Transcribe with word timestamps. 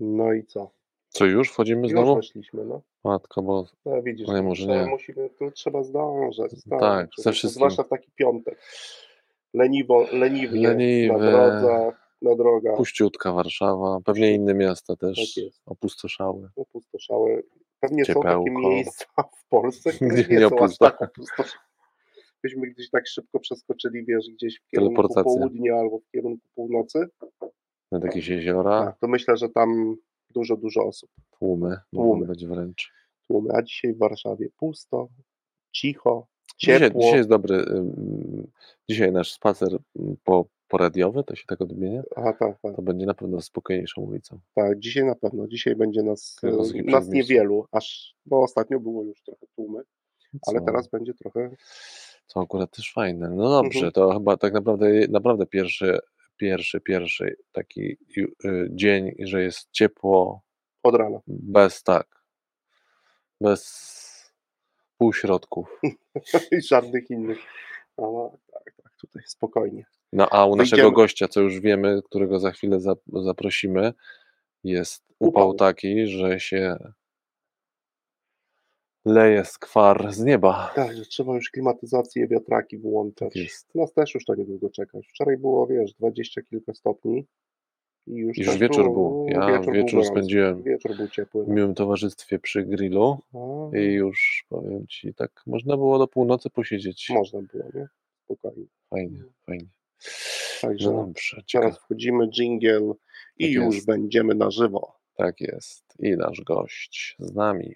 No 0.00 0.32
i 0.32 0.44
co? 0.44 0.70
Co 1.08 1.24
już? 1.24 1.50
Wchodzimy 1.50 1.82
Już 1.82 1.90
znowu? 1.90 2.16
weszliśmy, 2.16 2.64
no. 2.64 2.82
Matko, 3.04 3.42
bo 3.42 3.64
no 3.86 4.02
widzisz, 4.02 4.28
Ale 4.28 4.42
może 4.42 4.66
trzeba, 4.66 4.82
nie. 4.84 4.90
musimy, 4.90 5.30
tu 5.30 5.50
trzeba 5.50 5.82
zdążyć. 5.82 6.50
zdążyć 6.52 6.64
Tak, 6.80 7.06
ze 7.06 7.12
człowieku, 7.22 7.32
wszystkim. 7.32 7.50
Zwłaszcza 7.50 7.82
w 7.82 7.88
taki 7.88 8.10
piątek. 8.14 8.58
Leniwo, 9.54 10.06
leniwie 10.12 10.68
Leniwe. 10.68 11.14
na 11.18 11.30
drodze, 11.30 11.92
na 12.22 12.34
drogach 12.36 12.76
puściutka 12.76 13.32
Warszawa, 13.32 13.98
pewnie 14.04 14.34
inne 14.34 14.54
miasta 14.54 14.96
też 14.96 15.34
Tak 15.34 15.44
jest. 15.44 15.62
opustoszały. 15.66 16.48
opustoszały. 16.56 17.42
Pewnie 17.80 18.04
są 18.04 18.14
Ciepełko. 18.14 18.44
takie 18.44 18.50
miejsca 18.68 19.04
w 19.36 19.48
Polsce, 19.48 19.92
które 19.92 20.10
Gdzie 20.10 20.34
nie, 20.34 20.40
nie 20.40 20.48
są 20.48 20.58
aż 20.58 20.78
tak 20.78 21.02
opustoszały. 21.02 21.58
Byśmy 22.42 22.66
gdzieś 22.66 22.90
tak 22.90 23.06
szybko 23.06 23.40
przeskoczyli, 23.40 24.04
wiesz, 24.04 24.24
gdzieś 24.30 24.60
w 24.60 24.66
kierunku 24.70 24.94
Teleportacja. 25.02 25.22
południa 25.40 25.74
albo 25.74 25.98
w 25.98 26.10
kierunku 26.10 26.46
północy, 26.54 27.06
Nad 27.92 28.04
jakieś 28.04 28.28
jeziora, 28.28 28.84
tak, 28.86 28.98
to 28.98 29.08
myślę, 29.08 29.36
że 29.36 29.48
tam 29.48 29.96
dużo, 30.34 30.56
dużo 30.56 30.84
osób. 30.86 31.10
tłumy, 31.38 31.76
Tłumy. 31.94 32.26
być 32.26 32.46
wręcz. 32.46 32.92
Tłumy. 33.28 33.50
A 33.54 33.62
dzisiaj 33.62 33.94
w 33.94 33.98
Warszawie 33.98 34.48
pusto, 34.56 35.08
cicho, 35.72 36.26
Dzisiaj, 36.58 36.80
ciepło. 36.80 37.00
dzisiaj 37.02 37.16
jest 37.16 37.28
dobry, 37.28 37.64
dzisiaj 38.88 39.12
nasz 39.12 39.32
spacer 39.32 39.78
ym, 39.98 40.16
po, 40.24 40.44
poradiowy, 40.68 41.24
to 41.24 41.34
się 41.34 41.44
tak 41.46 41.60
odmienia, 41.60 42.02
Aha, 42.16 42.32
tak, 42.38 42.58
tak, 42.62 42.76
to 42.76 42.82
będzie 42.82 43.06
na 43.06 43.14
pewno 43.14 43.40
spokojniejszą 43.40 44.02
ulicą. 44.02 44.38
tak. 44.54 44.78
Dzisiaj 44.78 45.04
na 45.04 45.14
pewno. 45.14 45.48
Dzisiaj 45.48 45.76
będzie 45.76 46.02
nas, 46.02 46.36
nas 46.84 47.08
niewielu, 47.08 47.66
aż, 47.72 48.14
bo 48.26 48.42
ostatnio 48.42 48.80
było 48.80 49.04
już 49.04 49.22
trochę 49.22 49.46
tłumy, 49.56 49.82
ale 50.46 50.58
Co- 50.60 50.64
teraz 50.66 50.88
będzie 50.88 51.14
trochę 51.14 51.50
Co 52.26 52.40
akurat 52.40 52.70
też 52.76 52.92
fajne. 52.92 53.30
No 53.30 53.48
dobrze, 53.50 53.78
Mhm. 53.78 53.92
to 53.92 54.12
chyba 54.12 54.36
tak 54.36 54.52
naprawdę, 54.52 54.86
naprawdę 55.08 55.46
pierwszy, 55.46 55.98
pierwszy, 56.38 56.80
pierwszy 56.80 57.36
taki 57.52 57.98
y, 58.18 58.68
dzień, 58.70 59.14
że 59.18 59.42
jest 59.42 59.68
ciepło, 59.72 60.42
od 60.82 60.94
rana. 60.94 61.20
bez 61.26 61.82
tak, 61.82 62.22
bez 63.40 64.32
półśrodków. 64.98 65.80
I 66.52 66.62
żadnych 66.62 67.10
innych. 67.10 67.38
No, 67.98 68.38
tak, 68.52 68.74
tak, 68.82 68.92
tutaj 69.00 69.22
spokojnie. 69.26 69.84
No 70.12 70.28
a 70.30 70.46
u 70.46 70.56
naszego 70.56 70.82
Wyjdziemy. 70.82 70.94
gościa, 70.96 71.28
co 71.28 71.40
już 71.40 71.60
wiemy, 71.60 72.00
którego 72.04 72.38
za 72.38 72.50
chwilę 72.52 72.76
zap- 72.78 73.22
zaprosimy, 73.24 73.92
jest 74.64 75.04
upał 75.18 75.48
Upał. 75.48 75.54
taki, 75.54 76.06
że 76.06 76.40
się 76.40 76.76
leje 79.04 79.44
skwar 79.44 80.12
z 80.12 80.24
nieba. 80.24 80.72
Tak, 80.74 80.96
że 80.96 81.04
trzeba 81.06 81.34
już 81.34 81.50
klimatyzację, 81.50 82.28
wiatraki 82.28 82.78
włączać. 82.78 83.32
Tak 83.34 83.42
jest. 83.42 83.74
Nas 83.74 83.92
też 83.92 84.14
już 84.14 84.24
to 84.24 84.34
niedługo 84.34 84.70
czekać. 84.70 85.06
Wczoraj 85.08 85.36
było, 85.36 85.66
wiesz, 85.66 85.92
dwadzieścia 85.94 86.42
kilka 86.42 86.74
stopni 86.74 87.26
i 88.06 88.14
już, 88.14 88.38
Już 88.38 88.56
wieczór 88.58 88.84
był. 88.92 89.26
Ja 89.28 89.60
był 89.60 89.72
wieczór 89.72 89.90
gorący. 89.90 90.10
spędziłem. 90.10 90.62
Wieczór 90.62 90.96
był 90.96 91.08
ciepły. 91.08 91.44
W 91.44 91.48
miłym 91.48 91.74
towarzystwie 91.74 92.38
przy 92.38 92.62
grillu 92.64 93.18
A, 93.72 93.76
i 93.76 93.92
już 93.92 94.44
powiem 94.48 94.86
ci, 94.86 95.14
tak 95.14 95.42
można 95.46 95.76
było 95.76 95.98
do 95.98 96.08
północy 96.08 96.50
posiedzieć. 96.50 97.10
Można 97.10 97.40
było, 97.52 97.64
nie? 97.74 97.88
Spokojnie. 98.24 98.66
Fajnie, 98.90 99.24
fajnie. 99.46 99.66
Także 100.60 100.90
No 100.92 100.96
dobrze, 101.06 101.42
teraz 101.52 101.78
wchodzimy, 101.78 102.28
jingle 102.28 102.92
i 103.38 103.44
Tak 103.54 103.64
już 103.64 103.74
jest. 103.74 103.86
będziemy 103.86 104.34
na 104.34 104.50
żywo. 104.50 104.94
Tak 105.16 105.40
jest. 105.40 105.84
I 105.98 106.16
nasz 106.16 106.40
gość 106.40 107.16
z 107.18 107.34
nami. 107.34 107.74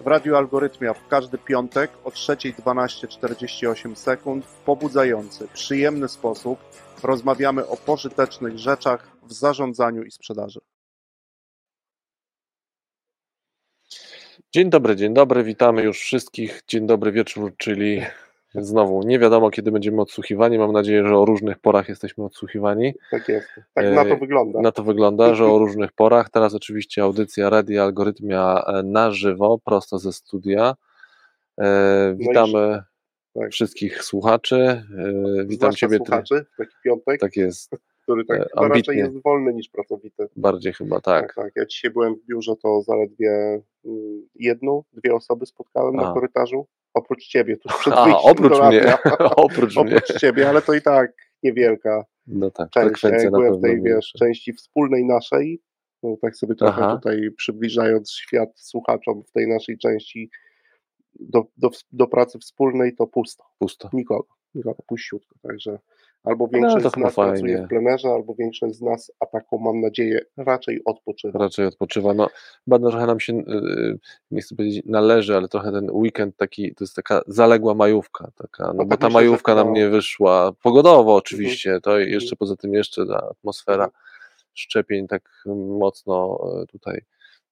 W 0.00 0.06
Radiu 0.06 0.36
Algorytmia 0.36 0.94
w 0.94 1.08
każdy 1.08 1.38
piątek 1.38 1.90
o 2.04 2.10
3.12.48 2.10 3.94
sekund 3.94 4.46
w 4.46 4.54
pobudzający, 4.54 5.48
przyjemny 5.48 6.08
sposób 6.08 6.58
rozmawiamy 7.02 7.66
o 7.66 7.76
pożytecznych 7.76 8.58
rzeczach 8.58 9.16
w 9.22 9.32
zarządzaniu 9.32 10.02
i 10.02 10.10
sprzedaży. 10.10 10.60
Dzień 14.52 14.70
dobry, 14.70 14.96
dzień 14.96 15.14
dobry, 15.14 15.44
witamy 15.44 15.82
już 15.82 16.00
wszystkich. 16.00 16.62
Dzień 16.68 16.86
dobry 16.86 17.12
wieczór, 17.12 17.54
czyli 17.56 18.02
znowu 18.54 19.02
nie 19.02 19.18
wiadomo 19.18 19.50
kiedy 19.50 19.72
będziemy 19.72 20.02
odsłuchiwani. 20.02 20.58
Mam 20.58 20.72
nadzieję, 20.72 21.08
że 21.08 21.18
o 21.18 21.24
różnych 21.24 21.58
porach 21.58 21.88
jesteśmy 21.88 22.24
odsłuchiwani. 22.24 22.94
Tak 23.10 23.28
jest. 23.28 23.48
Tak 23.74 23.94
na 23.94 24.04
to 24.04 24.10
E, 24.10 24.16
wygląda. 24.16 24.60
Na 24.60 24.72
to 24.72 24.82
wygląda, 24.82 25.34
że 25.34 25.46
o 25.46 25.58
różnych 25.58 25.92
porach. 25.92 26.30
Teraz 26.30 26.54
oczywiście 26.54 27.02
audycja 27.02 27.50
Radia 27.50 27.82
Algorytmia 27.82 28.64
e, 28.66 28.82
na 28.82 29.10
żywo, 29.10 29.58
prosto 29.64 29.98
ze 29.98 30.12
studia. 30.12 30.74
E, 31.58 32.12
i 32.12 32.28
Witamy 32.28 32.82
tak. 33.34 33.50
wszystkich 33.50 34.02
słuchaczy. 34.02 34.84
Witam 35.46 35.72
Zwłaszcza 35.72 35.86
Ciebie. 35.86 35.96
Słuchaczy 35.96 36.46
w 36.54 36.56
taki 36.56 36.74
piątek, 36.84 37.20
tak 37.20 37.36
jest, 37.36 37.70
który 38.02 38.24
tak 38.24 38.48
raczej 38.56 38.98
jest 38.98 39.22
wolny 39.22 39.54
niż 39.54 39.68
pracowity. 39.68 40.28
bardziej 40.36 40.72
chyba 40.72 41.00
tak. 41.00 41.34
tak. 41.34 41.52
Ja 41.56 41.66
dzisiaj 41.66 41.90
byłem 41.90 42.14
w 42.14 42.26
biurze, 42.26 42.52
to 42.62 42.82
zaledwie 42.82 43.62
mm, 43.84 44.28
jedną, 44.34 44.82
dwie 44.92 45.14
osoby 45.14 45.46
spotkałem 45.46 45.96
na 45.96 46.10
A. 46.10 46.14
korytarzu. 46.14 46.66
Oprócz 46.94 47.26
ciebie, 47.26 47.56
tu 47.56 47.68
przed 47.80 47.94
A, 47.94 48.18
oprócz 48.18 48.52
mnie, 48.52 48.80
radia. 48.80 48.98
oprócz 49.36 49.76
mnie. 49.76 49.96
oprócz 49.96 50.20
ciebie, 50.20 50.48
ale 50.48 50.62
to 50.62 50.74
i 50.74 50.82
tak 50.82 51.12
niewielka 51.42 52.04
No 52.26 52.50
tak, 52.50 52.70
część. 52.70 52.86
frekwencja 53.00 53.24
Ja 53.24 53.30
na 53.30 53.38
byłem 53.38 53.58
w 53.58 53.62
tej 53.62 53.82
wiesz, 53.82 54.12
części 54.18 54.52
wspólnej 54.52 55.04
naszej, 55.04 55.62
no, 56.02 56.16
tak 56.22 56.36
sobie 56.36 56.54
trochę 56.54 56.82
Aha. 56.84 56.96
tutaj 56.96 57.30
przybliżając 57.36 58.12
świat 58.12 58.48
słuchaczom 58.56 59.22
w 59.24 59.30
tej 59.30 59.48
naszej 59.48 59.78
części 59.78 60.30
do, 61.20 61.44
do, 61.56 61.70
do 61.92 62.06
pracy 62.06 62.38
wspólnej, 62.38 62.94
to 62.94 63.06
pusto. 63.06 63.44
Pusto. 63.58 63.90
Nikogo, 63.92 64.28
nikogo, 64.54 64.82
puściutko. 64.86 65.34
Także 65.42 65.78
albo 66.24 66.48
No, 66.52 66.58
większość 66.58 66.82
to 66.84 66.90
z 66.90 66.96
nas 66.96 67.14
pracuje 67.14 67.62
w 67.62 67.68
plenerze, 67.68 68.08
albo 68.08 68.34
większość 68.34 68.74
z 68.74 68.82
nas, 68.82 69.12
a 69.20 69.26
taką 69.26 69.58
mam 69.58 69.80
nadzieję, 69.80 70.20
raczej 70.36 70.80
odpoczywa. 70.84 71.38
Raczej 71.38 71.66
odpoczywa. 71.66 72.14
No, 72.14 72.28
chyba 72.64 72.78
no, 72.78 72.90
trochę 72.90 73.06
nam 73.06 73.20
się, 73.20 73.32
yy, 73.32 73.98
nie 74.30 74.40
chcę 74.40 74.56
powiedzieć 74.56 74.82
należy, 74.86 75.36
ale 75.36 75.48
trochę 75.48 75.72
ten 75.72 75.90
weekend 75.90 76.36
taki, 76.36 76.74
to 76.74 76.84
jest 76.84 76.96
taka 76.96 77.22
zaległa 77.26 77.74
majówka, 77.74 78.30
taka, 78.36 78.66
no, 78.66 78.72
No 78.74 78.84
bo 78.84 78.96
ta 78.96 79.06
myślę, 79.06 79.20
majówka 79.20 79.54
nam 79.54 79.72
nie 79.72 79.88
wyszła 79.88 80.52
pogodowo 80.62 81.14
oczywiście, 81.14 81.80
to 81.80 81.98
jeszcze 81.98 82.36
poza 82.36 82.56
tym 82.56 82.74
jeszcze 82.74 83.06
ta 83.06 83.28
atmosfera 83.30 83.84
Mhm. 83.84 83.90
szczepień 84.54 85.06
tak 85.06 85.42
mocno 85.68 86.40
e, 86.62 86.66
tutaj 86.66 87.00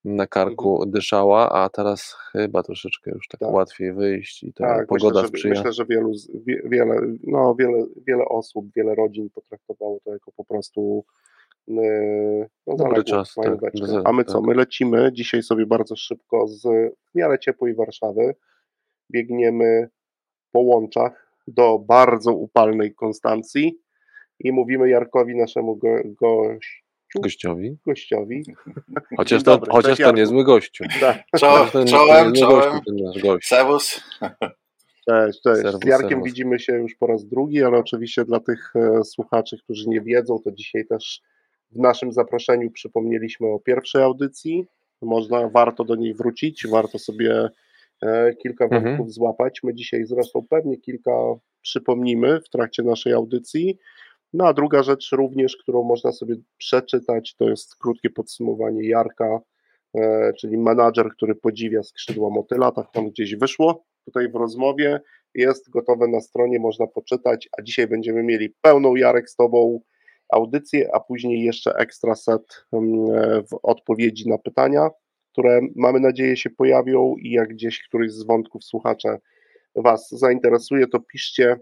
na 0.04 0.26
karku 0.26 0.86
dyszała, 0.86 1.50
a 1.50 1.68
teraz 1.68 2.16
chyba 2.32 2.62
troszeczkę 2.62 3.10
już 3.10 3.28
tak, 3.28 3.40
Tak. 3.40 3.50
łatwiej 3.52 3.92
wyjść 3.92 4.42
i 4.42 4.52
ta 4.52 4.66
Tak, 4.66 4.86
pogoda 4.86 5.08
myślę, 5.08 5.22
że, 5.22 5.28
sprzyja. 5.28 5.54
myślę, 5.54 5.72
że 5.72 5.84
wielu, 5.86 6.12
wie, 6.46 6.62
wiele, 6.64 7.00
no, 7.26 7.54
wiele, 7.58 7.86
wiele 8.06 8.24
osób, 8.24 8.66
wiele 8.76 8.94
rodzin 8.94 9.30
potraktowało 9.30 10.00
to 10.04 10.12
jako 10.12 10.32
po 10.36 10.44
prostu 10.44 11.04
yy, 11.68 12.48
no, 12.66 12.76
Dobry 12.76 13.04
czas, 13.04 13.34
tak, 13.34 13.58
A 14.04 14.12
my 14.12 14.24
co, 14.24 14.32
tak. 14.32 14.42
my 14.46 14.54
lecimy 14.54 15.10
dzisiaj 15.12 15.42
sobie 15.42 15.66
bardzo 15.66 15.96
szybko 15.96 16.46
z 16.48 16.62
w 17.12 17.14
miarę 17.14 17.38
ciepłej 17.38 17.74
Warszawy, 17.74 18.34
biegniemy 19.12 19.88
po 20.52 20.60
łączach 20.60 21.32
do 21.46 21.78
bardzo 21.78 22.32
upalnej 22.32 22.94
Konstancji 22.94 23.78
i 24.40 24.52
mówimy 24.52 24.88
Jarkowi, 24.88 25.36
naszemu 25.36 25.76
go, 25.76 25.96
Gościowi. 27.20 27.76
gościowi. 27.86 28.42
Chociaż 29.16 29.42
to, 29.42 29.50
dobry, 29.50 29.70
chociaż 29.72 29.98
to 29.98 30.12
niezły 30.12 30.44
gościu. 30.44 30.84
Tak, 31.00 31.22
Czołem, 31.38 31.68
czołem, 31.86 32.32
czołem. 32.32 32.80
ten 32.86 32.96
nasz 32.96 33.22
gość. 33.22 33.48
Serwus. 33.48 34.00
Cześć, 35.08 35.40
cześć. 35.42 35.62
Serwus, 35.62 35.80
Z 35.84 35.86
Jarkiem 35.86 36.08
serwus. 36.08 36.26
widzimy 36.26 36.58
się 36.58 36.72
już 36.72 36.94
po 36.94 37.06
raz 37.06 37.24
drugi, 37.24 37.62
ale 37.62 37.78
oczywiście 37.78 38.24
dla 38.24 38.40
tych 38.40 38.72
e, 38.76 39.04
słuchaczy, 39.04 39.56
którzy 39.64 39.88
nie 39.88 40.00
wiedzą, 40.00 40.38
to 40.44 40.52
dzisiaj 40.52 40.86
też 40.86 41.20
w 41.70 41.78
naszym 41.78 42.12
zaproszeniu 42.12 42.70
przypomnieliśmy 42.70 43.46
o 43.46 43.58
pierwszej 43.60 44.02
audycji. 44.02 44.66
Można, 45.02 45.48
warto 45.48 45.84
do 45.84 45.94
niej 45.96 46.14
wrócić, 46.14 46.66
warto 46.70 46.98
sobie 46.98 47.48
e, 48.02 48.34
kilka 48.34 48.64
Mhm. 48.64 48.84
wątków 48.84 49.12
złapać. 49.12 49.60
My 49.62 49.74
dzisiaj 49.74 50.04
zresztą 50.04 50.46
pewnie 50.50 50.76
kilka 50.78 51.10
przypomnimy 51.62 52.40
w 52.40 52.48
trakcie 52.48 52.82
naszej 52.82 53.12
audycji. 53.12 53.78
No 54.32 54.46
a 54.46 54.52
druga 54.52 54.82
rzecz 54.82 55.12
również, 55.12 55.56
którą 55.56 55.82
można 55.82 56.12
sobie 56.12 56.34
przeczytać, 56.56 57.34
to 57.34 57.48
jest 57.48 57.76
krótkie 57.76 58.10
podsumowanie 58.10 58.88
Jarka, 58.88 59.40
e, 59.94 60.32
czyli 60.32 60.58
menadżer, 60.58 61.10
który 61.12 61.34
podziwia 61.34 61.82
skrzydła 61.82 62.30
motyla, 62.30 62.72
tak 62.72 62.92
tam 62.92 63.10
gdzieś 63.10 63.36
wyszło 63.36 63.84
tutaj 64.04 64.30
w 64.30 64.34
rozmowie, 64.34 65.00
jest 65.34 65.70
gotowe 65.70 66.08
na 66.08 66.20
stronie, 66.20 66.58
można 66.58 66.86
poczytać, 66.86 67.48
a 67.58 67.62
dzisiaj 67.62 67.86
będziemy 67.86 68.22
mieli 68.22 68.54
pełną 68.60 68.96
Jarek 68.96 69.30
z 69.30 69.36
Tobą 69.36 69.80
audycję, 70.32 70.90
a 70.94 71.00
później 71.00 71.42
jeszcze 71.44 71.74
ekstra 71.74 72.14
set 72.14 72.64
mm, 72.72 73.10
e, 73.10 73.42
w 73.42 73.58
odpowiedzi 73.62 74.28
na 74.28 74.38
pytania, 74.38 74.90
które 75.32 75.60
mamy 75.76 76.00
nadzieję 76.00 76.36
się 76.36 76.50
pojawią 76.50 77.14
i 77.16 77.30
jak 77.30 77.48
gdzieś 77.48 77.82
któryś 77.82 78.12
z 78.12 78.22
wątków 78.22 78.64
słuchacze 78.64 79.18
Was 79.76 80.08
zainteresuje, 80.10 80.86
to 80.86 81.00
piszcie, 81.00 81.56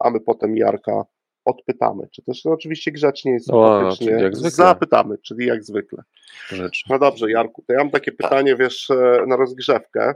a 0.00 0.10
my 0.10 0.20
potem 0.20 0.56
Jarka 0.56 1.04
odpytamy, 1.46 2.08
czy 2.12 2.22
też 2.22 2.44
no, 2.44 2.52
oczywiście 2.52 2.92
grzecznie 2.92 3.36
i 3.36 3.40
sympatycznie 3.40 4.30
o, 4.32 4.50
zapytamy, 4.50 5.18
czyli 5.18 5.46
jak 5.46 5.64
zwykle. 5.64 6.02
Rzecz. 6.48 6.84
No 6.90 6.98
dobrze, 6.98 7.30
Jarku, 7.30 7.64
to 7.66 7.72
ja 7.72 7.78
mam 7.78 7.90
takie 7.90 8.12
pytanie, 8.12 8.56
wiesz, 8.56 8.90
e, 8.90 9.24
na 9.26 9.36
rozgrzewkę. 9.36 10.14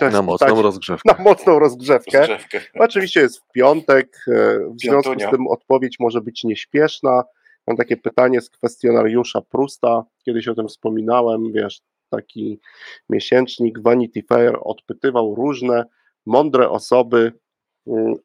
E, 0.00 0.10
na 0.10 0.22
mocną 0.22 0.62
rozgrzewkę. 0.62 1.12
Na 1.18 1.24
mocną 1.24 1.58
rozgrzewkę. 1.58 2.26
rozgrzewkę. 2.26 2.60
Oczywiście 2.74 3.20
jest 3.20 3.38
w 3.38 3.52
piątek, 3.52 4.24
e, 4.28 4.58
w 4.74 4.80
związku 4.80 5.20
z 5.20 5.30
tym 5.30 5.46
odpowiedź 5.46 5.96
może 6.00 6.20
być 6.20 6.44
nieśpieszna. 6.44 7.22
Mam 7.66 7.76
takie 7.76 7.96
pytanie 7.96 8.40
z 8.40 8.50
kwestionariusza 8.50 9.40
Prusta, 9.40 10.04
kiedyś 10.24 10.48
o 10.48 10.54
tym 10.54 10.68
wspominałem, 10.68 11.52
wiesz, 11.52 11.80
taki 12.10 12.60
miesięcznik 13.10 13.82
Vanity 13.82 14.22
Fair 14.22 14.58
odpytywał 14.60 15.34
różne 15.34 15.84
mądre 16.26 16.70
osoby 16.70 17.32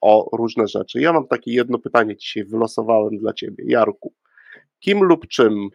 o 0.02 0.38
różne 0.38 0.68
rzeczy. 0.68 1.02
Ja 1.02 1.14
mam 1.14 1.28
takie 1.28 1.52
jedno 1.54 1.80
pytanie 1.80 2.18
dzisiaj 2.18 2.44
wylosowałem 2.44 3.18
dla 3.18 3.34
ciebie. 3.34 3.64
Jarku, 3.68 4.14
kim 4.80 5.04
lub 5.04 5.28
czym 5.28 5.70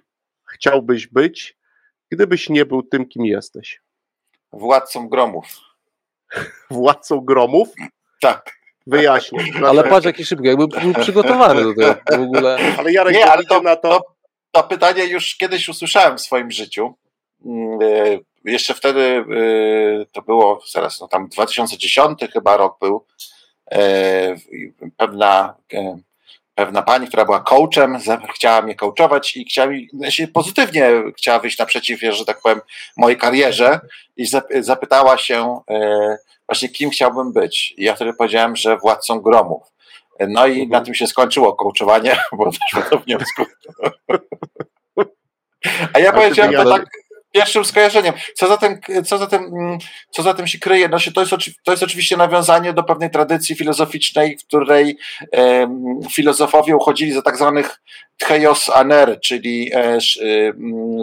chciałbyś 0.54 1.06
być, 1.06 1.56
gdybyś 2.10 2.48
nie 2.48 2.66
był 2.66 2.82
tym, 2.82 3.08
kim 3.08 3.26
jesteś? 3.26 3.80
Władcą 4.52 5.08
gromów. 5.08 5.46
Władcą 6.70 7.20
gromów? 7.20 7.68
Tak. 8.20 8.58
Wyjaśnię. 8.86 9.44
Ale 9.66 9.84
patrz 9.84 10.06
jaki 10.06 10.24
szybko, 10.24 10.46
jakby 10.46 10.68
był 10.68 10.94
przygotowany 10.94 11.62
do 11.62 11.74
tego 11.74 11.94
w 12.10 12.20
ogóle. 12.20 12.58
Ale 12.78 12.92
Jarek, 12.92 13.14
nie, 13.14 13.32
ale 13.32 13.44
to, 13.44 13.62
na 13.62 13.76
to... 13.76 13.88
to... 13.88 14.18
To 14.52 14.62
pytanie 14.62 15.04
już 15.04 15.36
kiedyś 15.36 15.68
usłyszałem 15.68 16.18
w 16.18 16.20
swoim 16.20 16.50
życiu. 16.50 16.94
Mm, 17.44 17.78
e, 17.82 18.18
jeszcze 18.44 18.74
wtedy 18.74 19.00
e, 19.00 19.24
to 20.12 20.22
było, 20.22 20.60
zaraz, 20.72 21.00
no 21.00 21.08
tam 21.08 21.28
2010 21.28 22.18
chyba 22.32 22.56
rok 22.56 22.78
był, 22.80 23.06
pewna, 24.96 25.54
pewna 26.54 26.82
pani, 26.82 27.06
która 27.06 27.24
była 27.24 27.40
coachem, 27.40 27.98
chciała 28.34 28.62
mnie 28.62 28.74
coachować 28.74 29.36
i 29.36 29.44
chciała 29.44 29.68
mi, 29.68 29.88
znaczy 29.92 30.28
pozytywnie 30.28 30.90
chciała 31.16 31.38
wyjść 31.38 31.58
naprzeciw, 31.58 32.00
że 32.00 32.24
tak 32.24 32.40
powiem, 32.40 32.60
mojej 32.96 33.18
karierze 33.18 33.80
i 34.16 34.26
zapytała 34.60 35.18
się 35.18 35.60
właśnie 36.48 36.68
kim 36.68 36.90
chciałbym 36.90 37.32
być. 37.32 37.74
I 37.76 37.84
ja 37.84 37.94
wtedy 37.94 38.12
powiedziałem, 38.12 38.56
że 38.56 38.76
władcą 38.76 39.20
gromów. 39.20 39.62
No 40.28 40.46
i 40.46 40.52
mhm. 40.52 40.68
na 40.68 40.80
tym 40.80 40.94
się 40.94 41.06
skończyło 41.06 41.52
coachowanie, 41.52 42.16
bo 42.32 42.44
doszło 42.44 42.90
do 42.90 42.98
wniosku. 42.98 43.44
A 45.94 45.98
ja 45.98 46.12
powiedziałem 46.12 46.52
to 46.52 46.70
tak 46.70 46.86
pierwszym 47.38 47.64
skojarzeniem. 47.64 48.14
Co 48.34 48.48
za 48.48 48.56
tym, 48.56 48.80
co 49.04 49.18
za 49.18 49.26
tym, 49.26 49.42
mm, 49.44 49.78
co 50.10 50.22
za 50.22 50.34
tym 50.34 50.46
się 50.46 50.58
kryje? 50.58 50.88
No 50.88 50.98
się, 50.98 51.12
to, 51.12 51.20
jest, 51.20 51.32
to 51.64 51.70
jest 51.70 51.82
oczywiście 51.82 52.16
nawiązanie 52.16 52.72
do 52.72 52.82
pewnej 52.82 53.10
tradycji 53.10 53.56
filozoficznej, 53.56 54.38
w 54.38 54.46
której 54.46 54.98
e, 55.36 55.68
filozofowie 56.12 56.76
uchodzili 56.76 57.12
za 57.12 57.22
tak 57.22 57.36
zwanych 57.36 57.80
tcheios 58.16 58.70
aner, 58.70 59.20
czyli 59.20 59.70
e, 59.74 59.78
e, 59.78 59.98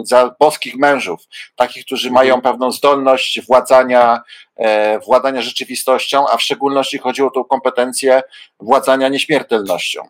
za 0.04 0.34
boskich 0.40 0.76
mężów, 0.76 1.20
takich, 1.56 1.84
którzy 1.84 2.10
mają 2.10 2.34
mhm. 2.34 2.52
pewną 2.52 2.72
zdolność 2.72 3.40
władania, 3.46 4.20
e, 4.56 4.98
władania 4.98 5.42
rzeczywistością, 5.42 6.28
a 6.28 6.36
w 6.36 6.42
szczególności 6.42 6.98
chodziło 6.98 7.30
tu 7.30 7.40
o 7.40 7.44
kompetencję 7.44 8.22
władania 8.60 9.08
nieśmiertelnością 9.08 10.08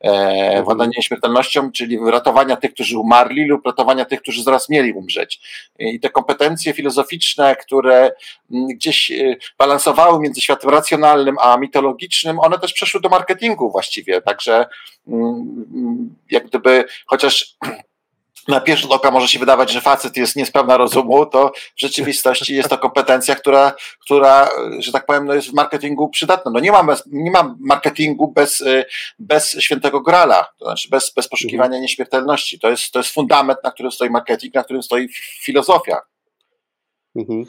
e, 0.00 0.62
władanie 0.62 0.92
nieśmiertelnością, 0.96 1.72
czyli 1.72 1.98
ratowania 2.10 2.56
tych, 2.56 2.74
którzy 2.74 2.98
umarli 2.98 3.46
lub 3.46 3.66
ratowania 3.66 4.04
tych, 4.04 4.22
którzy 4.22 4.42
zaraz 4.42 4.68
mieli 4.68 4.92
umrzeć. 4.92 5.40
I 5.78 6.00
te 6.00 6.10
kompetencje 6.10 6.72
filozoficzne, 6.72 7.56
które 7.56 8.12
mm, 8.52 8.66
gdzieś 8.66 9.10
e, 9.10 9.36
balansowały 9.58 10.20
między 10.20 10.40
światem 10.40 10.70
racjonalnym 10.70 11.36
a 11.40 11.56
mitologicznym, 11.56 12.40
one 12.40 12.58
też 12.58 12.72
przeszły 12.72 13.00
do 13.00 13.08
marketingu 13.08 13.70
właściwie, 13.70 14.22
także 14.22 14.66
mm, 15.08 15.64
mm, 15.74 16.14
jak 16.30 16.46
gdyby, 16.46 16.84
chociaż 17.06 17.56
na 18.48 18.60
pierwszy 18.60 18.82
rzut 18.82 18.92
oka 18.92 19.10
może 19.10 19.28
się 19.28 19.38
wydawać, 19.38 19.72
że 19.72 19.80
facet 19.80 20.16
jest 20.16 20.36
niespełna 20.36 20.76
rozumu, 20.76 21.26
to 21.26 21.52
w 21.76 21.80
rzeczywistości 21.80 22.54
jest 22.54 22.68
to 22.68 22.78
kompetencja, 22.78 23.34
która, 23.34 23.72
która 24.00 24.48
że 24.78 24.92
tak 24.92 25.06
powiem, 25.06 25.24
no 25.24 25.34
jest 25.34 25.50
w 25.50 25.54
marketingu 25.54 26.08
przydatna. 26.08 26.50
No 26.50 26.60
nie 26.60 26.72
ma, 26.72 26.84
bez, 26.84 27.02
nie 27.06 27.30
ma 27.30 27.56
marketingu 27.60 28.32
bez, 28.32 28.64
bez 29.18 29.50
świętego 29.60 30.00
grala, 30.00 30.46
to 30.58 30.64
znaczy 30.64 30.88
bez, 30.88 31.12
bez 31.16 31.28
poszukiwania 31.28 31.66
mhm. 31.66 31.82
nieśmiertelności. 31.82 32.58
To 32.58 32.70
jest, 32.70 32.92
to 32.92 32.98
jest 32.98 33.10
fundament, 33.10 33.58
na 33.64 33.70
którym 33.70 33.92
stoi 33.92 34.10
marketing, 34.10 34.54
na 34.54 34.64
którym 34.64 34.82
stoi 34.82 35.08
filozofia. 35.42 36.00
Mhm. 37.16 37.44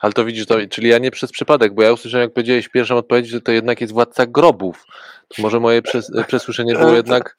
Ale 0.00 0.12
to 0.12 0.24
widzisz, 0.24 0.46
to, 0.46 0.54
czyli 0.70 0.88
ja 0.88 0.98
nie 0.98 1.10
przez 1.10 1.32
przypadek, 1.32 1.74
bo 1.74 1.82
ja 1.82 1.92
usłyszałem, 1.92 2.24
jak 2.24 2.32
powiedziałeś 2.32 2.68
pierwszą 2.68 2.96
odpowiedź, 2.96 3.28
że 3.28 3.40
to 3.40 3.52
jednak 3.52 3.80
jest 3.80 3.92
władca 3.92 4.26
grobów. 4.26 4.84
To 5.28 5.42
może 5.42 5.60
moje 5.60 5.82
przes, 5.82 6.10
przesłyszenie 6.26 6.74
było 6.74 6.92
jednak 6.92 7.36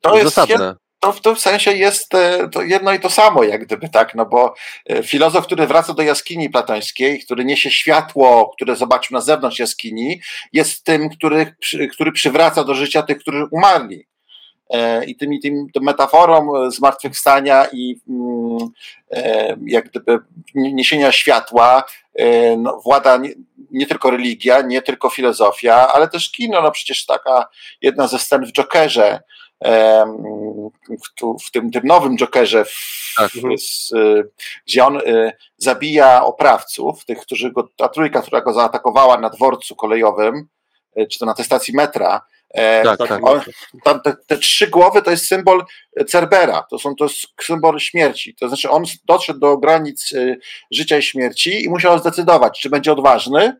to 0.00 0.16
jest 0.16 0.34
zasadne 0.34 0.74
to 1.00 1.12
w 1.12 1.20
tym 1.20 1.36
sensie 1.36 1.72
jest 1.72 2.14
e, 2.14 2.48
to 2.48 2.62
jedno 2.62 2.92
i 2.92 3.00
to 3.00 3.10
samo, 3.10 3.44
jak 3.44 3.64
gdyby 3.64 3.88
tak, 3.88 4.14
no 4.14 4.26
bo 4.26 4.54
e, 4.86 5.02
filozof, 5.02 5.46
który 5.46 5.66
wraca 5.66 5.94
do 5.94 6.02
jaskini 6.02 6.50
platońskiej, 6.50 7.20
który 7.20 7.44
niesie 7.44 7.70
światło, 7.70 8.52
które 8.56 8.76
zobaczył 8.76 9.14
na 9.14 9.20
zewnątrz 9.20 9.58
jaskini, 9.58 10.20
jest 10.52 10.84
tym, 10.84 11.08
który, 11.08 11.54
który 11.92 12.12
przywraca 12.12 12.64
do 12.64 12.74
życia 12.74 13.02
tych, 13.02 13.18
którzy 13.18 13.44
umarli. 13.50 14.06
E, 14.70 15.04
I 15.04 15.16
tym, 15.16 15.40
tym, 15.42 15.66
tym 15.74 15.82
metaforą 15.82 16.70
zmartwychwstania 16.70 17.66
i 17.72 18.00
mm, 18.08 18.68
jak 19.66 19.90
gdyby 19.90 20.18
niesienia 20.54 21.12
światła 21.12 21.84
no, 22.58 22.80
włada 22.84 23.16
nie, 23.16 23.30
nie, 23.70 23.86
tylko 23.86 24.10
religia, 24.10 24.62
nie 24.62 24.82
tylko 24.82 25.10
filozofia, 25.10 25.88
ale 25.92 26.08
też 26.08 26.32
kino. 26.32 26.62
No 26.62 26.70
przecież 26.70 27.06
taka 27.06 27.48
jedna 27.82 28.06
ze 28.06 28.18
scen 28.18 28.46
w 28.46 28.52
Jokerze, 28.52 29.20
w, 31.44 31.50
tym, 31.52 31.70
tym 31.70 31.82
nowym 31.84 32.16
Jokerze, 32.16 32.64
w, 32.64 33.14
tak. 33.16 33.30
z, 33.56 33.92
gdzie 34.66 34.84
on 34.84 34.96
y, 34.96 35.32
zabija 35.56 36.24
oprawców, 36.24 37.04
tych, 37.04 37.18
którzy 37.18 37.52
go, 37.52 37.68
ta 37.76 37.88
trójka, 37.88 38.22
która 38.22 38.40
go 38.40 38.52
zaatakowała 38.52 39.18
na 39.18 39.30
dworcu 39.30 39.76
kolejowym, 39.76 40.48
y, 40.98 41.06
czy 41.06 41.18
to 41.18 41.26
na 41.26 41.34
tej 41.34 41.44
stacji 41.44 41.74
metra, 41.74 42.20
e, 42.50 42.84
tak, 42.84 42.98
tak. 42.98 43.26
On, 43.26 43.40
tam 43.84 44.00
te, 44.00 44.16
te, 44.26 44.38
trzy 44.38 44.66
głowy 44.66 45.02
to 45.02 45.10
jest 45.10 45.26
symbol 45.26 45.64
Cerbera, 46.06 46.62
to, 46.70 46.78
są, 46.78 46.94
to 46.94 47.04
jest 47.04 47.16
symbol 47.40 47.78
śmierci. 47.78 48.34
To 48.34 48.48
znaczy, 48.48 48.70
on 48.70 48.84
doszedł 49.04 49.40
do 49.40 49.58
granic 49.58 50.12
y, 50.12 50.38
życia 50.70 50.98
i 50.98 51.02
śmierci 51.02 51.64
i 51.64 51.68
musiał 51.68 51.98
zdecydować, 51.98 52.60
czy 52.60 52.70
będzie 52.70 52.92
odważny, 52.92 53.56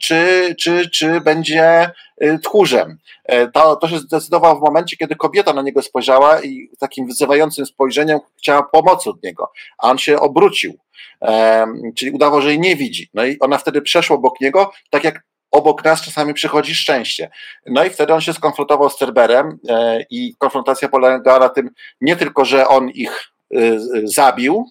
czy, 0.00 0.54
czy, 0.60 0.90
czy 0.90 1.20
będzie 1.20 1.90
y, 2.22 2.38
tchórzem. 2.38 2.98
E, 3.24 3.48
to, 3.50 3.76
to 3.76 3.88
się 3.88 3.98
zdecydował 3.98 4.58
w 4.58 4.62
momencie, 4.62 4.96
kiedy 4.96 5.16
kobieta 5.16 5.52
na 5.52 5.62
niego 5.62 5.82
spojrzała 5.82 6.42
i 6.42 6.70
takim 6.78 7.06
wyzywającym 7.06 7.66
spojrzeniem 7.66 8.18
chciała 8.38 8.62
pomocy 8.62 9.10
od 9.10 9.22
niego, 9.22 9.52
a 9.78 9.90
on 9.90 9.98
się 9.98 10.20
obrócił, 10.20 10.78
czyli 11.96 12.10
udawał, 12.10 12.40
że 12.40 12.48
jej 12.48 12.60
nie 12.60 12.76
widzi. 12.76 13.10
No 13.14 13.24
i 13.24 13.38
ona 13.40 13.58
wtedy 13.58 13.82
przeszła 13.82 14.16
obok 14.16 14.40
niego, 14.40 14.72
tak 14.90 15.04
jak 15.04 15.24
obok 15.54 15.84
nas 15.84 16.02
czasami 16.02 16.34
przychodzi 16.34 16.74
szczęście. 16.74 17.30
No 17.66 17.84
i 17.84 17.90
wtedy 17.90 18.14
on 18.14 18.20
się 18.20 18.32
skonfrontował 18.32 18.90
z 18.90 18.96
Cerberem 18.96 19.58
e, 19.68 20.04
i 20.10 20.34
konfrontacja 20.38 20.88
polegała 20.88 21.38
na 21.38 21.48
tym 21.48 21.70
nie 22.00 22.16
tylko, 22.16 22.44
że 22.44 22.68
on 22.68 22.90
ich 22.90 23.24
y, 23.54 23.78
zabił, 24.04 24.68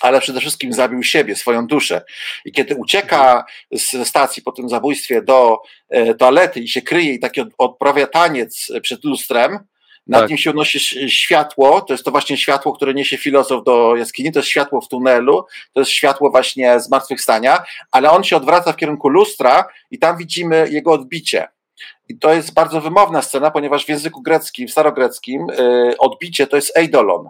ale 0.00 0.20
przede 0.20 0.40
wszystkim 0.40 0.72
zabił 0.72 1.02
siebie, 1.02 1.36
swoją 1.36 1.66
duszę. 1.66 2.02
I 2.44 2.52
kiedy 2.52 2.74
ucieka 2.74 3.44
z 3.72 4.08
stacji 4.08 4.42
po 4.42 4.52
tym 4.52 4.68
zabójstwie 4.68 5.22
do 5.22 5.58
e, 5.88 6.14
toalety 6.14 6.60
i 6.60 6.68
się 6.68 6.82
kryje 6.82 7.12
i 7.12 7.20
taki 7.20 7.40
odprawia 7.58 8.06
taniec 8.06 8.72
przed 8.82 9.04
lustrem, 9.04 9.58
nad 10.06 10.20
tak. 10.20 10.30
nim 10.30 10.38
się 10.38 10.50
unosi 10.50 11.10
światło, 11.10 11.80
to 11.80 11.94
jest 11.94 12.04
to 12.04 12.10
właśnie 12.10 12.36
światło, 12.36 12.72
które 12.72 12.94
niesie 12.94 13.16
filozof 13.16 13.64
do 13.64 13.96
jaskini, 13.96 14.32
to 14.32 14.38
jest 14.38 14.48
światło 14.48 14.80
w 14.80 14.88
tunelu, 14.88 15.44
to 15.72 15.80
jest 15.80 15.90
światło 15.92 16.30
właśnie 16.30 16.80
zmartwychwstania, 16.80 17.64
ale 17.90 18.10
on 18.10 18.24
się 18.24 18.36
odwraca 18.36 18.72
w 18.72 18.76
kierunku 18.76 19.08
lustra 19.08 19.64
i 19.90 19.98
tam 19.98 20.16
widzimy 20.16 20.68
jego 20.70 20.92
odbicie. 20.92 21.48
I 22.08 22.18
to 22.18 22.34
jest 22.34 22.54
bardzo 22.54 22.80
wymowna 22.80 23.22
scena, 23.22 23.50
ponieważ 23.50 23.84
w 23.84 23.88
języku 23.88 24.22
greckim, 24.22 24.68
w 24.68 24.70
starogreckim, 24.70 25.46
yy, 25.58 25.98
odbicie 25.98 26.46
to 26.46 26.56
jest 26.56 26.76
eidolon. 26.76 27.28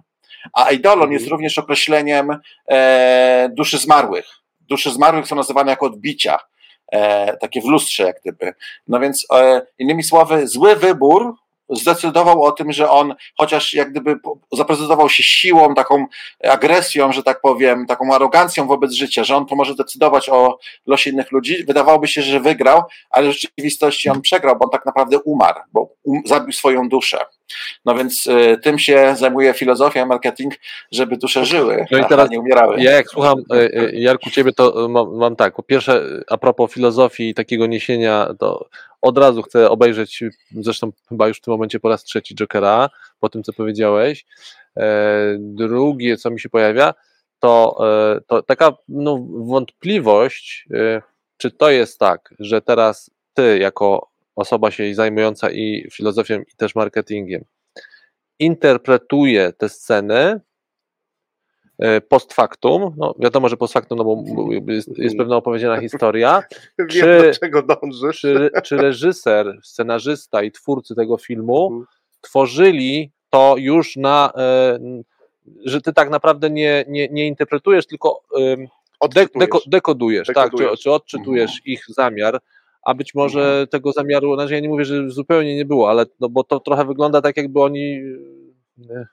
A 0.53 0.69
eidolon 0.69 1.13
jest 1.13 1.25
mhm. 1.25 1.31
również 1.31 1.59
określeniem 1.59 2.39
e, 2.71 3.49
duszy 3.53 3.79
zmarłych. 3.79 4.27
Duszy 4.61 4.91
zmarłych 4.91 5.27
są 5.27 5.37
nazywane 5.37 5.71
jako 5.71 5.87
odbicia, 5.87 6.39
e, 6.93 7.37
takie 7.37 7.61
w 7.61 7.65
lustrze 7.65 8.03
jak 8.03 8.21
gdyby. 8.21 8.55
No 8.89 9.01
więc 9.01 9.27
e, 9.33 9.63
innymi 9.79 10.03
słowy, 10.03 10.49
zły 10.49 10.77
wybór 10.77 11.35
zdecydował 11.71 12.42
o 12.42 12.52
tym, 12.52 12.73
że 12.73 12.90
on 12.90 13.14
chociaż 13.38 13.75
jak 13.75 13.90
gdyby 13.90 14.16
zaprezentował 14.52 15.09
się 15.09 15.23
siłą, 15.23 15.75
taką 15.75 16.06
agresją, 16.44 17.12
że 17.12 17.23
tak 17.23 17.40
powiem, 17.40 17.87
taką 17.87 18.14
arogancją 18.14 18.66
wobec 18.66 18.92
życia, 18.92 19.25
że 19.25 19.37
on 19.37 19.47
to 19.47 19.56
może 19.56 19.75
decydować 19.75 20.28
o 20.28 20.59
losie 20.87 21.11
innych 21.11 21.33
ludzi, 21.33 21.64
wydawałoby 21.64 22.09
się, 22.09 22.23
że 22.23 22.40
wygrał, 22.40 22.83
ale 23.11 23.28
w 23.28 23.33
rzeczywistości 23.33 24.09
on 24.09 24.21
przegrał, 24.21 24.56
bo 24.59 24.64
on 24.64 24.71
tak 24.71 24.87
naprawdę 24.87 25.18
umarł, 25.18 25.61
bo 25.73 25.94
um, 26.02 26.23
zabił 26.26 26.52
swoją 26.52 26.88
duszę. 26.88 27.18
No 27.85 27.94
więc 27.94 28.26
y, 28.26 28.59
tym 28.62 28.78
się 28.78 29.14
zajmuje 29.18 29.54
filozofia, 29.54 30.06
marketing, 30.06 30.54
żeby 30.92 31.16
dusze 31.16 31.44
żyły, 31.44 31.87
no 31.90 31.99
i 31.99 32.04
teraz, 32.04 32.28
a 32.28 32.33
nie 32.33 32.40
umierały. 32.40 32.80
Ja 32.80 32.90
jak 32.90 33.09
słucham, 33.09 33.35
y, 33.54 33.56
y, 33.56 33.90
Jarku, 33.94 34.30
ciebie 34.30 34.52
to 34.52 34.88
mam, 34.88 35.16
mam 35.16 35.37
tak, 35.37 35.54
po 35.54 35.62
pierwsze 35.62 36.02
a 36.30 36.38
propos 36.38 36.73
filozofii 36.73 37.28
i 37.28 37.35
takiego 37.35 37.66
niesienia, 37.66 38.28
to 38.38 38.68
od 39.05 39.19
razu 39.19 39.43
chcę 39.43 39.71
obejrzeć, 39.71 40.25
zresztą 40.51 40.93
chyba 41.09 41.29
już 41.29 41.39
w 41.39 41.41
tym 41.41 41.53
momencie 41.53 41.81
po 41.81 41.89
raz 41.89 42.05
trzeci 42.05 42.35
Jokera, 42.35 42.91
po 43.21 43.29
tym 43.29 43.43
co 43.43 43.53
powiedziałeś. 43.53 44.27
Drugie, 45.39 46.17
co 46.17 46.31
mi 46.31 46.41
się 46.41 46.49
pojawia, 46.49 46.95
to, 47.39 47.79
to 48.27 48.43
taka 48.43 48.73
no, 48.89 49.27
wątpliwość, 49.31 50.69
czy 51.37 51.51
to 51.51 51.71
jest 51.71 51.99
tak, 51.99 52.35
że 52.39 52.63
teraz 52.63 53.11
ty 53.35 53.59
jako 53.59 54.11
osoba 54.37 54.71
się 54.71 54.95
zajmująca 54.95 55.51
i 55.51 55.89
filozofią 55.91 56.41
i 56.41 56.57
też 56.57 56.75
marketingiem 56.75 57.45
interpretuje 58.39 59.53
te 59.53 59.69
sceny 59.69 60.15
e, 60.15 60.41
post 62.09 62.33
factum, 62.33 62.95
no 62.97 63.14
wiadomo, 63.19 63.49
że 63.49 63.57
post 63.57 63.73
factum, 63.73 63.99
no 63.99 64.04
bo 64.04 64.25
jest, 64.73 64.99
jest 64.99 65.16
pewna 65.16 65.37
opowiedziana 65.37 65.81
historia, 65.81 66.43
Wiem, 66.78 66.88
czy, 66.88 67.23
do 67.23 67.38
czego 67.40 67.62
dążysz. 67.62 68.21
Czy, 68.21 68.50
czy 68.64 68.76
reżyser, 68.76 69.59
scenarzysta 69.62 70.43
i 70.43 70.52
twórcy 70.52 70.95
tego 70.95 71.16
filmu 71.16 71.66
mhm. 71.66 71.87
tworzyli 72.21 73.11
to 73.31 73.54
już 73.59 73.97
na, 73.97 74.33
e, 74.37 74.78
że 75.64 75.81
ty 75.81 75.93
tak 75.93 76.11
naprawdę 76.11 76.50
nie, 76.50 76.85
nie, 76.88 77.09
nie 77.09 77.26
interpretujesz, 77.26 77.87
tylko 77.87 78.23
de, 79.14 79.26
deko, 79.35 79.61
dekodujesz, 79.66 80.28
dekodujesz, 80.28 80.28
tak, 80.35 80.52
czy, 80.76 80.83
czy 80.83 80.90
odczytujesz 80.90 81.50
mhm. 81.50 81.62
ich 81.64 81.85
zamiar, 81.88 82.40
a 82.83 82.95
być 82.95 83.14
może 83.14 83.40
mhm. 83.40 83.66
tego 83.66 83.93
zamiaru, 83.93 84.35
znaczy 84.35 84.54
ja 84.54 84.61
nie 84.61 84.69
mówię, 84.69 84.85
że 84.85 85.11
zupełnie 85.11 85.57
nie 85.57 85.64
było, 85.64 85.90
ale 85.90 86.07
no 86.21 86.28
bo 86.28 86.45
to 86.45 86.61
trochę 86.61 86.85
wygląda 86.85 87.23
tak, 87.23 87.37
jakby 87.37 87.61
oni 87.61 88.00
e, 88.90 89.07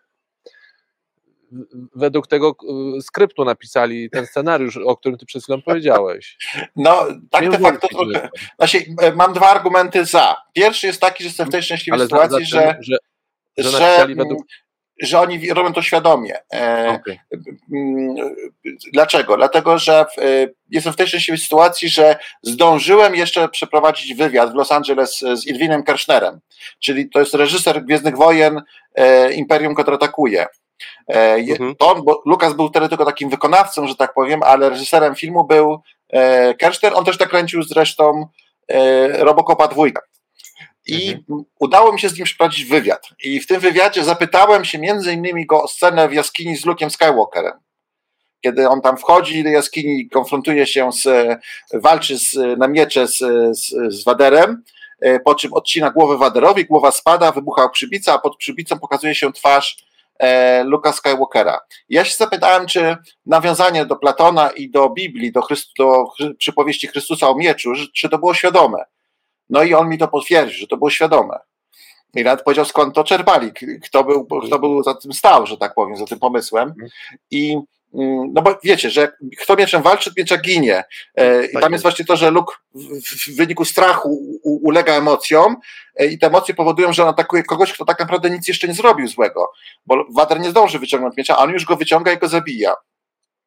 według 1.95 2.27
tego 2.27 2.55
e, 2.97 3.01
skryptu 3.01 3.45
napisali 3.45 4.09
ten 4.09 4.25
scenariusz, 4.27 4.77
o 4.77 4.97
którym 4.97 5.17
ty 5.17 5.25
przed 5.25 5.43
chwilą 5.43 5.61
powiedziałeś. 5.61 6.37
No, 6.75 7.05
tak 7.29 7.49
de 7.49 7.59
facto. 7.59 7.87
Znaczy, 8.57 8.85
e, 9.01 9.11
mam 9.11 9.33
dwa 9.33 9.49
argumenty 9.49 10.05
za. 10.05 10.35
Pierwszy 10.53 10.87
jest 10.87 11.01
taki, 11.01 11.23
że 11.23 11.27
jestem 11.27 11.47
w 11.47 11.51
tej 11.51 11.63
szczęśliwej 11.63 11.99
ale 11.99 12.05
sytuacji, 12.05 12.45
za, 12.45 12.61
za 12.61 12.75
że, 12.81 12.97
że, 13.57 13.71
że, 13.71 14.07
według 14.15 14.45
że 15.01 15.19
oni 15.19 15.53
robią 15.53 15.73
to 15.73 15.81
świadomie. 15.81 16.39
E, 16.53 16.89
okay. 17.01 17.19
Mm, 17.73 18.15
dlaczego? 18.93 19.37
Dlatego, 19.37 19.77
że 19.77 20.05
jestem 20.69 20.93
w 20.93 20.95
tej 20.95 21.07
szczęśliwej 21.07 21.39
sytuacji, 21.39 21.89
że 21.89 22.15
zdążyłem 22.43 23.15
jeszcze 23.15 23.49
przeprowadzić 23.49 24.13
wywiad 24.13 24.51
w 24.51 24.55
Los 24.55 24.71
Angeles 24.71 25.19
z 25.19 25.47
Irwinem 25.47 25.83
Kirchnerem, 25.83 26.39
czyli 26.79 27.09
to 27.09 27.19
jest 27.19 27.33
reżyser 27.33 27.85
Gwiezdnych 27.85 28.17
Wojen 28.17 28.61
Imperium 29.35 29.75
kontratakuje. 29.75 30.45
Mhm. 31.07 31.75
To 31.75 31.91
on, 31.91 32.03
bo 32.03 32.21
Lukas 32.25 32.53
był 32.53 32.69
wtedy 32.69 32.89
tylko 32.89 33.05
takim 33.05 33.29
wykonawcą, 33.29 33.87
że 33.87 33.95
tak 33.95 34.13
powiem, 34.13 34.43
ale 34.43 34.69
reżyserem 34.69 35.15
filmu 35.15 35.43
był 35.43 35.81
Kirchner, 36.59 36.93
on 36.95 37.05
też 37.05 37.19
nakręcił 37.19 37.63
zresztą 37.63 38.27
Robocopa 39.19 39.67
dwójka. 39.67 40.01
I 40.87 41.09
mhm. 41.11 41.43
udało 41.59 41.93
mi 41.93 41.99
się 41.99 42.09
z 42.09 42.17
nim 42.17 42.25
przeprowadzić 42.25 42.65
wywiad. 42.65 43.07
I 43.23 43.39
w 43.39 43.47
tym 43.47 43.59
wywiadzie 43.59 44.03
zapytałem 44.03 44.65
się 44.65 44.79
między 44.79 45.13
innymi 45.13 45.45
go 45.45 45.63
o 45.63 45.67
scenę 45.67 46.09
w 46.09 46.13
jaskini 46.13 46.57
z 46.57 46.65
Luke'em 46.65 46.89
Skywalkerem. 46.89 47.53
Kiedy 48.41 48.69
on 48.69 48.81
tam 48.81 48.97
wchodzi 48.97 49.43
do 49.43 49.49
jaskini, 49.49 50.09
konfrontuje 50.09 50.67
się 50.67 50.91
z, 50.91 51.07
walczy 51.73 52.17
z, 52.17 52.57
na 52.57 52.67
miecze 52.67 53.07
z, 53.07 53.17
z, 53.57 53.93
z 53.93 54.03
Waderem, 54.03 54.63
e, 55.01 55.19
po 55.19 55.35
czym 55.35 55.53
odcina 55.53 55.91
głowę 55.91 56.17
Waderowi, 56.17 56.65
głowa 56.65 56.91
spada, 56.91 57.31
wybucha 57.31 57.69
przybica, 57.69 58.13
a 58.13 58.19
pod 58.19 58.37
przybicą 58.37 58.79
pokazuje 58.79 59.15
się 59.15 59.33
twarz 59.33 59.77
e, 59.77 59.90
Luka 60.63 60.91
Skywalkera. 60.91 61.59
Ja 61.89 62.05
się 62.05 62.15
zapytałem, 62.17 62.67
czy 62.67 62.97
nawiązanie 63.25 63.85
do 63.85 63.95
Platona 63.95 64.49
i 64.49 64.69
do 64.69 64.89
Biblii, 64.89 65.31
do, 65.31 65.41
Chryst, 65.41 65.69
do 65.77 66.05
przypowieści 66.37 66.87
Chrystusa 66.87 67.29
o 67.29 67.35
mieczu, 67.35 67.73
czy 67.95 68.09
to 68.09 68.17
było 68.17 68.33
świadome. 68.33 68.83
No 69.49 69.63
i 69.63 69.73
on 69.73 69.89
mi 69.89 69.97
to 69.97 70.07
potwierdził, 70.07 70.59
że 70.59 70.67
to 70.67 70.77
było 70.77 70.89
świadome. 70.89 71.39
I 72.15 72.23
nawet 72.23 72.43
powiedział, 72.43 72.65
skąd 72.65 72.95
to 72.95 73.03
czerpali, 73.03 73.51
kto 73.83 74.03
był, 74.03 74.27
kto 74.47 74.59
był 74.59 74.83
za 74.83 74.93
tym 74.93 75.13
stał, 75.13 75.45
że 75.45 75.57
tak 75.57 75.73
powiem, 75.73 75.97
za 75.97 76.05
tym 76.05 76.19
pomysłem. 76.19 76.69
Mhm. 76.69 76.89
I 77.31 77.57
no 78.33 78.41
bo 78.41 78.59
wiecie, 78.63 78.89
że 78.89 79.11
kto 79.39 79.55
mieczem 79.55 79.81
walczy, 79.81 80.11
miecza 80.17 80.37
ginie. 80.37 80.83
E, 81.15 81.45
I 81.45 81.53
tak 81.53 81.61
tam 81.61 81.71
jest 81.71 81.81
właśnie 81.81 82.05
to, 82.05 82.15
że 82.15 82.31
Luke 82.31 82.55
w 82.73 83.35
wyniku 83.35 83.65
strachu 83.65 84.39
ulega 84.43 84.93
emocjom 84.93 85.55
e, 85.95 86.05
i 86.05 86.19
te 86.19 86.27
emocje 86.27 86.55
powodują, 86.55 86.93
że 86.93 87.03
on 87.03 87.09
atakuje 87.09 87.43
kogoś, 87.43 87.73
kto 87.73 87.85
tak 87.85 87.99
naprawdę 87.99 88.29
nic 88.29 88.47
jeszcze 88.47 88.67
nie 88.67 88.73
zrobił 88.73 89.07
złego. 89.07 89.51
Bo 89.85 90.05
Wader 90.15 90.39
nie 90.39 90.49
zdąży 90.49 90.79
wyciągnąć 90.79 91.17
miecza, 91.17 91.37
a 91.37 91.43
on 91.43 91.49
już 91.49 91.65
go 91.65 91.75
wyciąga 91.75 92.11
i 92.11 92.17
go 92.17 92.27
zabija. 92.27 92.73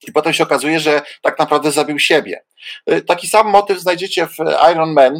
I 0.08 0.12
potem 0.12 0.32
się 0.32 0.44
okazuje, 0.44 0.80
że 0.80 1.02
tak 1.22 1.38
naprawdę 1.38 1.70
zabił 1.70 1.98
siebie. 1.98 2.44
E, 2.86 3.00
taki 3.00 3.26
sam 3.26 3.48
motyw 3.48 3.80
znajdziecie 3.80 4.26
w 4.26 4.36
Iron 4.72 4.92
Man, 4.92 5.14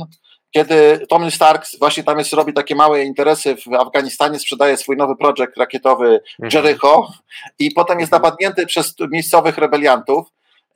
kiedy 0.56 1.06
Tony 1.08 1.30
Stark 1.30 1.66
właśnie 1.78 2.04
tam 2.04 2.18
jest, 2.18 2.32
robi 2.32 2.52
takie 2.52 2.74
małe 2.74 3.04
interesy 3.04 3.56
w 3.56 3.74
Afganistanie, 3.74 4.38
sprzedaje 4.38 4.76
swój 4.76 4.96
nowy 4.96 5.16
projekt 5.16 5.56
rakietowy 5.56 6.20
mhm. 6.40 6.64
Jericho 6.64 7.12
i 7.58 7.70
potem 7.70 8.00
jest 8.00 8.12
mhm. 8.12 8.22
napadnięty 8.22 8.66
przez 8.66 8.94
miejscowych 9.10 9.58
rebeliantów 9.58 10.28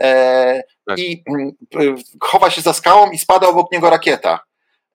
e, 0.03 0.63
tak. 0.87 0.99
i 0.99 1.23
mm, 1.29 1.97
chowa 2.21 2.51
się 2.51 2.61
za 2.61 2.73
skałą 2.73 3.11
i 3.11 3.19
spada 3.19 3.49
obok 3.49 3.73
niego 3.73 3.91
rakieta. 3.91 4.41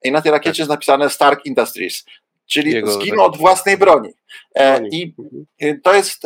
I 0.04 0.12
na 0.12 0.22
tej 0.22 0.32
rakiecie 0.32 0.52
tak. 0.52 0.60
jest 0.60 0.70
napisane 0.70 1.10
Stark 1.10 1.46
Industries, 1.46 2.06
czyli 2.46 2.72
Jego 2.72 2.92
zginął 2.92 3.25
od 3.25 3.38
własnej 3.38 3.78
broni. 3.78 4.10
E, 4.56 4.88
I 4.88 5.16
mhm. 5.20 5.82
to 5.82 5.94
jest 5.94 6.24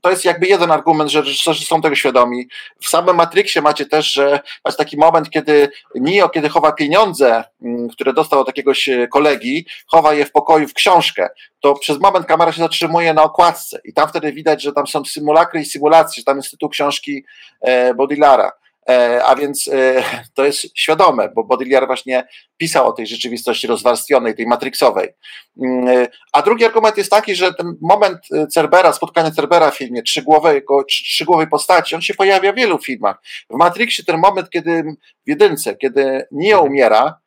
to 0.00 0.10
jest 0.10 0.24
jakby 0.24 0.46
jeden 0.46 0.70
argument, 0.70 1.10
że 1.10 1.20
reżyserzy 1.20 1.64
są 1.64 1.82
tego 1.82 1.94
świadomi. 1.94 2.48
W 2.80 2.88
samym 2.88 3.16
Matrixie 3.16 3.62
macie 3.62 3.86
też, 3.86 4.12
że 4.12 4.40
macie 4.64 4.76
taki 4.76 4.96
moment, 4.96 5.30
kiedy 5.30 5.70
Neo, 5.94 6.28
kiedy 6.28 6.48
chowa 6.48 6.72
pieniądze, 6.72 7.44
mm, 7.62 7.88
które 7.88 8.12
dostał 8.12 8.40
od 8.40 8.46
jakiegoś 8.46 8.88
e, 8.88 9.08
kolegi, 9.08 9.66
chowa 9.86 10.14
je 10.14 10.24
w 10.24 10.32
pokoju 10.32 10.68
w 10.68 10.74
książkę, 10.74 11.28
to 11.60 11.74
przez 11.74 12.00
moment 12.00 12.26
kamera 12.26 12.52
się 12.52 12.62
zatrzymuje 12.62 13.14
na 13.14 13.22
okładce 13.22 13.80
i 13.84 13.92
tam 13.92 14.08
wtedy 14.08 14.32
widać, 14.32 14.62
że 14.62 14.72
tam 14.72 14.86
są 14.86 15.04
symulakry 15.04 15.60
i 15.60 15.64
symulacje, 15.64 16.20
że 16.20 16.24
tam 16.24 16.36
jest 16.36 16.50
tytuł 16.50 16.68
książki 16.68 17.24
e, 17.60 17.94
Bodilara. 17.94 18.52
E, 18.88 19.24
a 19.24 19.36
więc 19.36 19.68
e, 19.68 20.02
to 20.34 20.44
jest 20.44 20.66
świadome, 20.74 21.28
bo 21.34 21.44
Baudrillard 21.44 21.86
właśnie 21.86 22.28
pisał 22.56 22.88
o 22.88 22.92
tej 22.92 23.06
rzeczywistości 23.06 23.66
rozwarstwionej, 23.66 24.34
tej 24.34 24.46
matrixowej. 24.46 25.08
Mm, 25.62 25.88
e, 25.88 26.08
a 26.32 26.42
drugi 26.42 26.64
argument 26.64 26.96
jest 26.96 27.10
taki, 27.10 27.34
że 27.34 27.54
ten 27.54 27.76
moment 27.80 28.18
Cerbera, 28.50 28.92
spotkanie 28.92 29.32
Cerbera 29.32 29.70
w 29.70 29.76
filmie 29.76 30.02
trzygłowego, 30.02 30.84
trzygłowej 30.84 31.48
postaci, 31.48 31.94
on 31.94 32.02
się 32.02 32.14
pojawia 32.14 32.52
w 32.52 32.56
wielu 32.56 32.78
filmach. 32.78 33.16
W 33.50 33.56
Matrixie 33.56 34.04
ten 34.04 34.18
moment, 34.18 34.50
kiedy 34.50 34.82
w 35.26 35.28
jedynce, 35.28 35.76
kiedy 35.76 36.26
nie 36.30 36.58
umiera, 36.58 37.20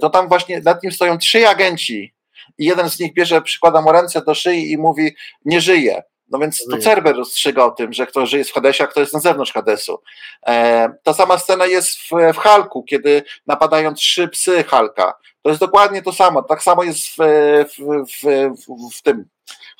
to 0.00 0.10
tam 0.10 0.28
właśnie 0.28 0.60
nad 0.60 0.82
nim 0.82 0.92
stoją 0.92 1.18
trzy 1.18 1.48
agenci 1.48 2.14
i 2.58 2.64
jeden 2.64 2.90
z 2.90 3.00
nich 3.00 3.14
bierze, 3.14 3.42
przykłada 3.42 3.82
mu 3.82 3.92
ręce 3.92 4.22
do 4.22 4.34
szyi 4.34 4.72
i 4.72 4.78
mówi, 4.78 5.14
nie 5.44 5.60
żyje. 5.60 6.02
No 6.32 6.38
więc 6.38 6.64
to 6.70 6.78
Cerber 6.78 7.16
rozstrzyga 7.16 7.64
o 7.64 7.70
tym, 7.70 7.92
że 7.92 8.06
kto 8.06 8.26
żyje 8.26 8.38
jest 8.38 8.50
w 8.50 8.54
Hadesie, 8.54 8.84
a 8.84 8.86
kto 8.86 9.00
jest 9.00 9.14
na 9.14 9.20
zewnątrz 9.20 9.52
Hadesu. 9.52 10.02
E, 10.46 10.88
ta 11.02 11.12
sama 11.12 11.38
scena 11.38 11.66
jest 11.66 11.98
w, 11.98 12.34
w 12.34 12.38
Halku, 12.38 12.82
kiedy 12.82 13.22
napadają 13.46 13.94
trzy 13.94 14.28
psy 14.28 14.64
Halka. 14.64 15.14
To 15.42 15.48
jest 15.48 15.60
dokładnie 15.60 16.02
to 16.02 16.12
samo. 16.12 16.42
Tak 16.42 16.62
samo 16.62 16.82
jest 16.82 17.06
w, 17.06 17.16
w, 17.66 17.82
w, 18.12 18.96
w 18.98 19.02
tym 19.02 19.24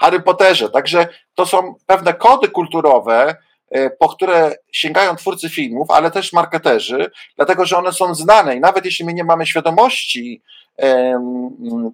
Harry 0.01 0.21
Potterze. 0.21 0.71
Także 0.71 1.09
to 1.35 1.47
są 1.47 1.75
pewne 1.87 2.15
kody 2.15 2.49
kulturowe, 2.49 3.37
e, 3.71 3.91
po 3.91 4.09
które 4.09 4.55
sięgają 4.73 5.17
twórcy 5.17 5.51
filmów, 5.51 5.91
ale 5.91 6.11
też 6.11 6.33
marketerzy, 6.33 7.11
dlatego 7.37 7.67
że 7.67 7.79
one 7.79 7.93
są 7.93 8.15
znane 8.15 8.57
i 8.57 8.61
nawet 8.61 8.85
jeśli 8.85 9.05
my 9.05 9.15
nie 9.15 9.25
mamy 9.25 9.47
świadomości 9.47 10.43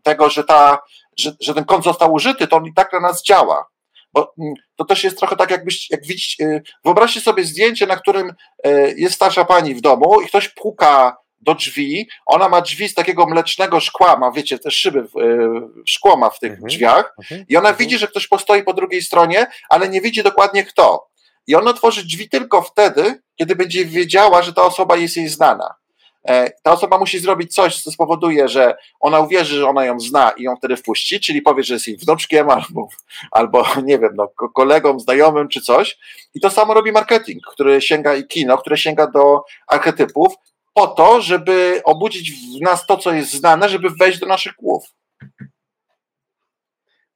tego, 0.02 0.30
że, 0.30 0.44
ta, 0.44 0.78
że, 1.16 1.32
że 1.40 1.54
ten 1.54 1.64
kąt 1.64 1.84
został 1.84 2.12
użyty, 2.12 2.46
to 2.46 2.56
on 2.56 2.66
i 2.66 2.74
tak 2.74 2.92
na 2.92 3.00
nas 3.00 3.22
działa. 3.22 3.66
Bo 4.18 4.34
mm, 4.38 4.54
to 4.76 4.84
też 4.84 5.04
jest 5.04 5.18
trochę 5.18 5.37
tak, 5.37 5.50
jakbyś, 5.50 5.90
jak 5.90 6.06
widzicie, 6.06 6.44
y, 6.44 6.62
wyobraźcie 6.84 7.20
sobie 7.20 7.44
zdjęcie, 7.44 7.87
na 7.87 7.96
którym 7.96 8.32
y, 8.66 8.94
jest 8.96 9.14
starsza 9.14 9.44
pani 9.44 9.75
w 9.75 9.80
domu 9.80 10.20
i 10.20 10.26
ktoś 10.26 10.48
puka 10.48 11.16
do 11.40 11.54
drzwi, 11.54 12.08
ona 12.26 12.48
ma 12.48 12.60
drzwi 12.60 12.88
z 12.88 12.94
takiego 12.94 13.26
mlecznego 13.26 13.80
szkła, 13.80 14.16
ma 14.16 14.32
wiecie, 14.32 14.58
te 14.58 14.70
szyby, 14.70 14.98
y, 14.98 15.06
szkło 15.87 16.16
ma 16.16 16.30
w 16.30 16.38
tych 16.38 16.50
mhm. 16.50 16.68
drzwiach 16.68 17.14
mhm. 17.18 17.44
i 17.48 17.56
ona 17.56 17.68
mhm. 17.68 17.76
widzi, 17.76 17.98
że 17.98 18.08
ktoś 18.08 18.26
postoi 18.26 18.62
po 18.62 18.75
drugiej 18.75 19.02
stronie, 19.02 19.46
ale 19.68 19.88
nie 19.88 20.00
widzi 20.00 20.22
dokładnie 20.22 20.64
kto. 20.64 21.08
I 21.46 21.54
ona 21.54 21.70
otworzy 21.70 22.04
drzwi 22.04 22.28
tylko 22.28 22.62
wtedy, 22.62 23.22
kiedy 23.37 23.56
będzie 23.56 23.84
wiedziała, 23.84 24.42
że 24.42 24.52
ta 24.52 24.62
osoba 24.62 24.96
jest 24.96 25.16
jej 25.16 25.28
znana. 25.28 25.75
E, 26.28 26.50
ta 26.62 26.73
osoba 26.73 26.99
musi 26.99 27.18
zrobić 27.18 27.54
coś, 27.54 27.82
co 27.82 27.90
spowoduje, 27.90 28.49
że 28.49 28.76
ona 29.00 29.20
uwierzy, 29.20 29.54
że 29.54 29.68
ona 29.68 29.85
ją 29.85 30.00
zna 30.00 30.30
i 30.30 30.42
ją 30.42 30.56
wtedy 30.56 30.76
wpuści, 30.76 31.20
czyli 31.20 31.42
powie, 31.42 31.62
że 31.62 31.75
jest 31.75 31.88
jej 31.88 31.97
wnuczkiem 31.97 32.50
albo, 32.58 32.88
albo 33.30 33.66
nie 33.85 33.99
wiem, 33.99 34.12
no, 34.14 34.28
kolegą, 34.54 35.00
znajomym 35.00 35.49
czy 35.49 35.61
coś. 35.61 35.99
I 36.35 36.40
to 36.40 36.50
samo 36.50 36.75
robi 36.75 36.92
marketing, 36.92 37.42
który 37.47 37.80
sięga 37.80 38.14
i 38.14 38.26
kino, 38.26 38.58
które 38.58 38.76
sięga 38.76 39.06
do 39.06 39.42
archetypów 39.68 40.35
po 40.75 40.87
to, 40.87 41.20
żeby 41.20 41.80
obudzić 41.85 42.32
w 42.32 42.61
nas 42.61 42.87
to, 42.87 42.97
co 42.97 43.12
jest 43.12 43.30
znane, 43.30 43.68
żeby 43.68 43.90
wejść 43.90 44.18
do 44.18 44.26
naszych 44.26 44.54
głów. 44.54 44.85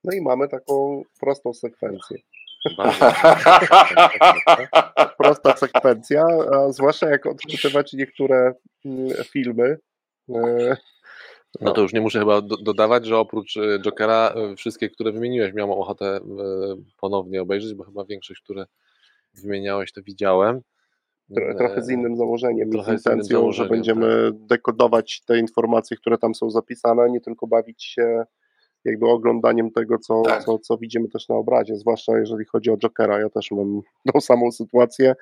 No 0.04 0.12
i 0.16 0.20
mamy 0.20 0.48
taką 0.48 1.02
prostą 1.20 1.54
sekwencję. 1.54 2.18
Prosta 5.18 5.56
sekwencja, 5.56 6.24
a 6.52 6.72
zwłaszcza 6.72 7.10
jak 7.10 7.26
odczytywać 7.26 7.92
niektóre 7.92 8.54
mm, 8.84 9.08
filmy, 9.24 9.78
e, 10.34 10.76
No 11.60 11.72
to 11.72 11.82
już 11.82 11.92
nie 11.92 12.00
muszę 12.00 12.18
chyba 12.18 12.42
do, 12.42 12.56
dodawać, 12.56 13.06
że 13.06 13.18
oprócz 13.18 13.56
e, 13.56 13.78
Jokera 13.78 14.34
e, 14.36 14.56
wszystkie, 14.56 14.90
które 14.90 15.12
wymieniłeś, 15.12 15.54
miałem 15.54 15.70
ochotę 15.70 16.20
ponownie 17.00 17.42
obejrzeć, 17.42 17.74
bo 17.74 17.84
chyba 17.84 18.04
większość, 18.04 18.40
które 18.40 18.66
wymieniałeś, 19.34 19.92
to 19.92 20.02
widziałem. 20.02 20.60
Trochę 21.58 21.82
z 21.82 21.90
innym 21.90 22.16
założeniem, 22.16 22.70
Trochę 22.70 22.98
z 22.98 23.06
intencją, 23.06 23.52
że 23.52 23.68
będziemy 23.68 24.32
tak. 24.32 24.46
dekodować 24.46 25.22
te 25.26 25.38
informacje, 25.38 25.96
które 25.96 26.18
tam 26.18 26.34
są 26.34 26.50
zapisane, 26.50 27.10
nie 27.10 27.20
tylko 27.20 27.46
bawić 27.46 27.84
się 27.84 28.24
jakby 28.84 29.06
oglądaniem 29.06 29.70
tego, 29.70 29.98
co, 29.98 30.22
tak. 30.22 30.44
co, 30.44 30.58
co 30.58 30.78
widzimy 30.78 31.08
też 31.08 31.28
na 31.28 31.34
obrazie, 31.34 31.76
zwłaszcza 31.76 32.18
jeżeli 32.18 32.44
chodzi 32.44 32.70
o 32.70 32.76
Jokera. 32.76 33.20
Ja 33.20 33.30
też 33.30 33.50
mam 33.50 33.80
tą 34.12 34.20
samą 34.20 34.52
sytuację, 34.52 35.14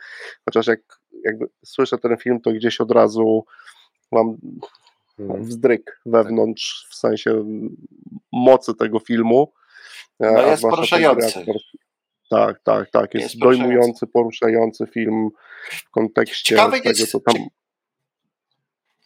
chociaż 0.44 0.66
jak 0.66 0.80
jakby 1.24 1.46
słyszę 1.64 1.98
ten 1.98 2.16
film, 2.16 2.40
to 2.40 2.52
gdzieś 2.52 2.80
od 2.80 2.90
razu 2.90 3.44
mam 4.12 4.36
mhm. 5.18 5.44
wzdryk 5.44 6.00
wewnątrz, 6.06 6.86
w 6.90 6.94
sensie 6.94 7.44
mocy 8.32 8.74
tego 8.74 8.98
filmu. 8.98 9.52
No 10.20 10.46
jest 10.46 10.62
poruszający. 10.62 11.44
Tak, 12.30 12.60
tak, 12.62 12.90
tak. 12.90 13.14
Jest, 13.14 13.26
jest 13.26 13.38
dojmujący, 13.38 14.06
poruszający 14.06 14.86
film 14.86 15.28
w 15.70 15.90
kontekście 15.90 16.54
Ciekawe 16.54 16.76
tego, 16.76 16.88
jest, 16.88 17.10
co 17.10 17.20
tam. 17.20 17.34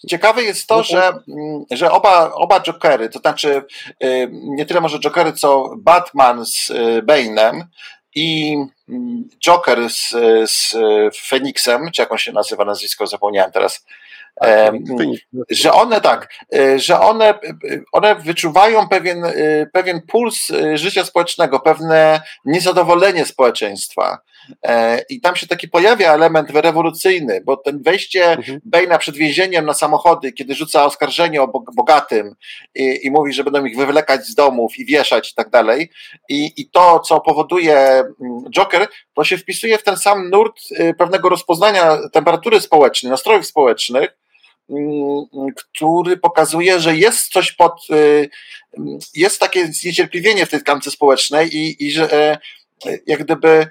Ciekawe 0.09 0.43
jest 0.43 0.67
to, 0.67 0.77
no 0.77 0.83
że, 0.83 1.09
mm, 1.09 1.65
że 1.71 1.91
oba, 1.91 2.33
oba 2.33 2.61
Jokery, 2.61 3.09
to 3.09 3.19
znaczy 3.19 3.63
y, 4.05 4.29
nie 4.33 4.67
tyle 4.67 4.81
może 4.81 4.99
Jokery, 4.99 5.33
co 5.33 5.75
Batman 5.79 6.47
z 6.47 6.71
y, 6.71 7.03
Bane'em 7.03 7.65
i 8.15 8.57
mm, 8.89 9.29
Joker 9.45 9.91
z, 9.91 10.11
z 10.51 10.77
Feniksem, 11.17 11.91
czy 11.91 12.03
jak 12.03 12.13
on 12.13 12.19
się 12.19 12.33
nazywa 12.33 12.65
nazwisko, 12.65 13.07
zapomniałem 13.07 13.53
teraz, 13.53 13.85
tak, 14.41 14.75
że 15.51 15.73
one 15.73 16.01
tak, 16.01 16.35
e, 16.55 16.79
że 16.79 17.01
one, 17.01 17.39
one 17.93 18.15
wyczuwają 18.15 18.89
pewien, 18.89 19.25
e, 19.25 19.33
pewien 19.73 20.03
puls 20.03 20.51
e, 20.51 20.79
życia 20.79 21.05
społecznego, 21.05 21.61
pewne 21.61 22.21
niezadowolenie 22.45 23.25
społeczeństwa. 23.25 24.19
I 25.09 25.21
tam 25.21 25.37
się 25.37 25.47
taki 25.47 25.69
pojawia 25.69 26.15
element 26.15 26.51
rewolucyjny, 26.51 27.41
bo 27.45 27.57
ten 27.57 27.83
wejście 27.83 28.33
mhm. 28.33 28.61
Bejna 28.65 28.99
przed 28.99 29.17
więzieniem 29.17 29.67
na 29.67 29.75
samochody, 29.75 30.33
kiedy 30.33 30.55
rzuca 30.55 30.85
oskarżenie 30.85 31.43
o 31.43 31.63
bogatym 31.77 32.35
i, 32.75 33.01
i 33.03 33.11
mówi, 33.11 33.33
że 33.33 33.45
będą 33.45 33.65
ich 33.65 33.77
wywlekać 33.77 34.27
z 34.27 34.35
domów 34.35 34.79
i 34.79 34.85
wieszać 34.85 35.31
i 35.31 35.35
tak 35.35 35.51
dalej. 35.51 35.91
I, 36.29 36.53
I 36.57 36.71
to, 36.71 37.01
co 37.01 37.21
powoduje 37.21 37.77
mm, 37.77 38.11
Joker, 38.51 38.89
to 39.15 39.25
się 39.25 39.39
wpisuje 39.39 39.79
w 39.79 39.83
ten 39.83 39.97
sam 39.97 40.31
nurt 40.31 40.61
pewnego 40.99 41.29
rozpoznania 41.29 41.99
temperatury 42.13 42.61
społecznej, 42.61 43.11
nastrojów 43.11 43.47
społecznych, 43.47 44.17
Mm, 44.71 45.25
który 45.57 46.17
pokazuje, 46.17 46.81
że 46.81 46.97
jest 46.97 47.33
coś 47.33 47.53
pod, 47.53 47.81
y, 47.91 48.31
jest 49.15 49.41
takie 49.41 49.67
zniecierpliwienie 49.67 50.47
w 50.47 50.51
tej 50.51 50.61
tkance 50.61 50.91
społecznej 50.91 51.57
i, 51.57 51.87
i 51.87 51.91
że 51.91 52.13
e, 52.13 52.39
jak 53.07 53.25
gdyby 53.25 53.67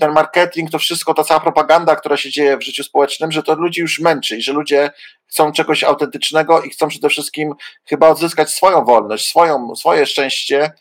ten 0.00 0.12
marketing, 0.12 0.70
to 0.70 0.78
wszystko, 0.78 1.14
ta 1.14 1.24
cała 1.24 1.40
propaganda, 1.40 1.96
która 1.96 2.16
się 2.16 2.30
dzieje 2.30 2.56
w 2.56 2.62
życiu 2.62 2.84
społecznym, 2.84 3.32
że 3.32 3.42
to 3.42 3.54
ludzi 3.54 3.80
już 3.80 4.00
męczy 4.00 4.36
i 4.36 4.42
że 4.42 4.52
ludzie 4.52 4.90
chcą 5.26 5.52
czegoś 5.52 5.84
autentycznego 5.84 6.62
i 6.62 6.70
chcą 6.70 6.88
przede 6.88 7.08
wszystkim 7.08 7.54
chyba 7.84 8.08
odzyskać 8.08 8.50
swoją 8.50 8.84
wolność, 8.84 9.28
swoją, 9.28 9.76
swoje 9.76 10.06
szczęście, 10.06 10.72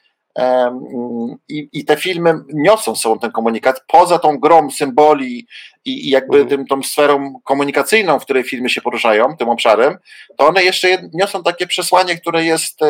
i, 1.50 1.70
I, 1.74 1.86
te 1.86 1.98
filmy 1.98 2.34
niosą 2.54 2.96
sobą 2.96 3.20
ten 3.20 3.32
komunikat, 3.32 3.84
poza 3.88 4.20
tą 4.20 4.38
grą 4.38 4.72
symboli 4.72 5.48
i, 5.86 6.08
i 6.08 6.10
jakby 6.10 6.38
mhm. 6.38 6.50
tym, 6.50 6.68
tą 6.68 6.84
sferą 6.84 7.34
komunikacyjną, 7.44 8.20
w 8.20 8.24
której 8.24 8.44
filmy 8.44 8.70
się 8.70 8.82
poruszają, 8.82 9.38
tym 9.38 9.50
obszarem, 9.50 9.98
to 10.38 10.48
one 10.48 10.64
jeszcze 10.64 11.10
niosą 11.14 11.44
takie 11.44 11.68
przesłanie, 11.68 12.18
które 12.18 12.46
jest, 12.46 12.82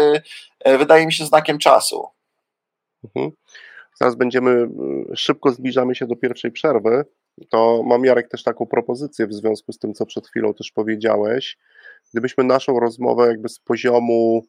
e, 0.60 0.77
wydaje 0.77 1.06
mi 1.06 1.13
się, 1.13 1.25
znakiem 1.25 1.58
czasu. 1.58 2.08
Mhm. 3.03 3.32
Zaraz 4.01 4.15
będziemy, 4.15 4.67
szybko 5.15 5.51
zbliżamy 5.51 5.96
się 5.96 6.08
do 6.08 6.15
pierwszej 6.15 6.51
przerwy. 6.51 7.05
To 7.50 7.84
mam 7.84 8.05
Jarek 8.05 8.27
też 8.27 8.43
taką 8.43 8.65
propozycję 8.65 9.27
w 9.27 9.34
związku 9.34 9.72
z 9.72 9.79
tym, 9.79 9.93
co 9.93 10.05
przed 10.05 10.27
chwilą 10.27 10.53
też 10.53 10.72
powiedziałeś. 10.72 11.58
Gdybyśmy 12.13 12.44
naszą 12.44 12.79
rozmowę 12.79 13.27
jakby 13.27 13.50
z 13.50 13.59
poziomu, 13.59 14.46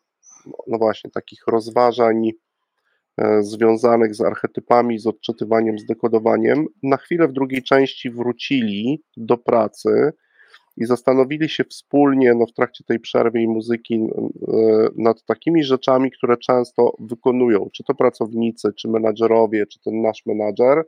no 0.66 0.78
właśnie, 0.78 1.10
takich 1.10 1.46
rozważań 1.46 2.30
E, 3.18 3.42
związanych 3.42 4.14
z 4.14 4.20
archetypami, 4.20 4.98
z 4.98 5.06
odczytywaniem, 5.06 5.78
z 5.78 5.86
dekodowaniem, 5.86 6.66
na 6.82 6.96
chwilę 6.96 7.28
w 7.28 7.32
drugiej 7.32 7.62
części 7.62 8.10
wrócili 8.10 9.02
do 9.16 9.38
pracy 9.38 10.12
i 10.76 10.84
zastanowili 10.84 11.48
się 11.48 11.64
wspólnie 11.64 12.34
no, 12.34 12.46
w 12.46 12.52
trakcie 12.52 12.84
tej 12.84 13.00
przerwy 13.00 13.40
i 13.40 13.48
muzyki 13.48 13.94
e, 13.94 14.88
nad 14.96 15.24
takimi 15.24 15.64
rzeczami, 15.64 16.10
które 16.10 16.36
często 16.36 16.92
wykonują, 17.00 17.68
czy 17.72 17.84
to 17.84 17.94
pracownicy, 17.94 18.72
czy 18.76 18.88
menadżerowie, 18.88 19.66
czy 19.66 19.80
ten 19.80 20.02
nasz 20.02 20.26
menadżer, 20.26 20.84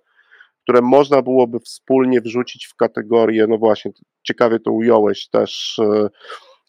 które 0.62 0.82
można 0.82 1.22
byłoby 1.22 1.60
wspólnie 1.60 2.20
wrzucić 2.20 2.66
w 2.66 2.76
kategorię, 2.76 3.46
no 3.46 3.58
właśnie, 3.58 3.92
ciekawie 4.22 4.60
to 4.60 4.72
ująłeś 4.72 5.28
też, 5.28 5.78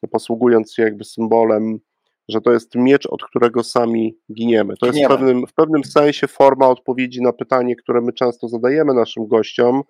e, 0.04 0.08
posługując 0.08 0.74
się 0.74 0.84
jakby 0.84 1.04
symbolem 1.04 1.80
że 2.30 2.42
to 2.42 2.52
jest 2.52 2.76
miecz, 2.76 3.06
od 3.06 3.24
którego 3.24 3.64
sami 3.64 4.18
giniemy. 4.34 4.74
To 4.78 4.86
jest 4.86 5.00
w 5.00 5.08
pewnym, 5.08 5.48
w 5.48 5.54
pewnym 5.54 5.84
sensie 5.84 6.28
forma 6.28 6.68
odpowiedzi 6.68 7.22
na 7.22 7.34
pytanie, 7.34 7.76
które 7.76 8.02
my 8.02 8.14
często 8.14 8.48
zadajemy 8.48 8.94
naszym 8.94 9.28
gościom, 9.28 9.82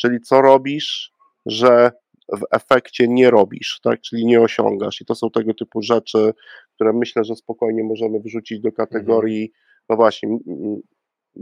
czyli 0.00 0.20
co 0.20 0.42
robisz, 0.42 1.12
że 1.46 1.92
w 2.32 2.42
efekcie 2.50 3.08
nie 3.08 3.30
robisz, 3.30 3.80
tak? 3.82 4.00
czyli 4.00 4.26
nie 4.26 4.40
osiągasz. 4.40 5.00
I 5.00 5.04
to 5.04 5.14
są 5.14 5.30
tego 5.30 5.54
typu 5.54 5.82
rzeczy, 5.82 6.32
które 6.74 6.92
myślę, 6.92 7.24
że 7.24 7.36
spokojnie 7.36 7.84
możemy 7.84 8.20
wrzucić 8.20 8.60
do 8.60 8.72
kategorii, 8.72 9.42
mhm. 9.42 9.60
no 9.88 9.96
właśnie, 9.96 10.38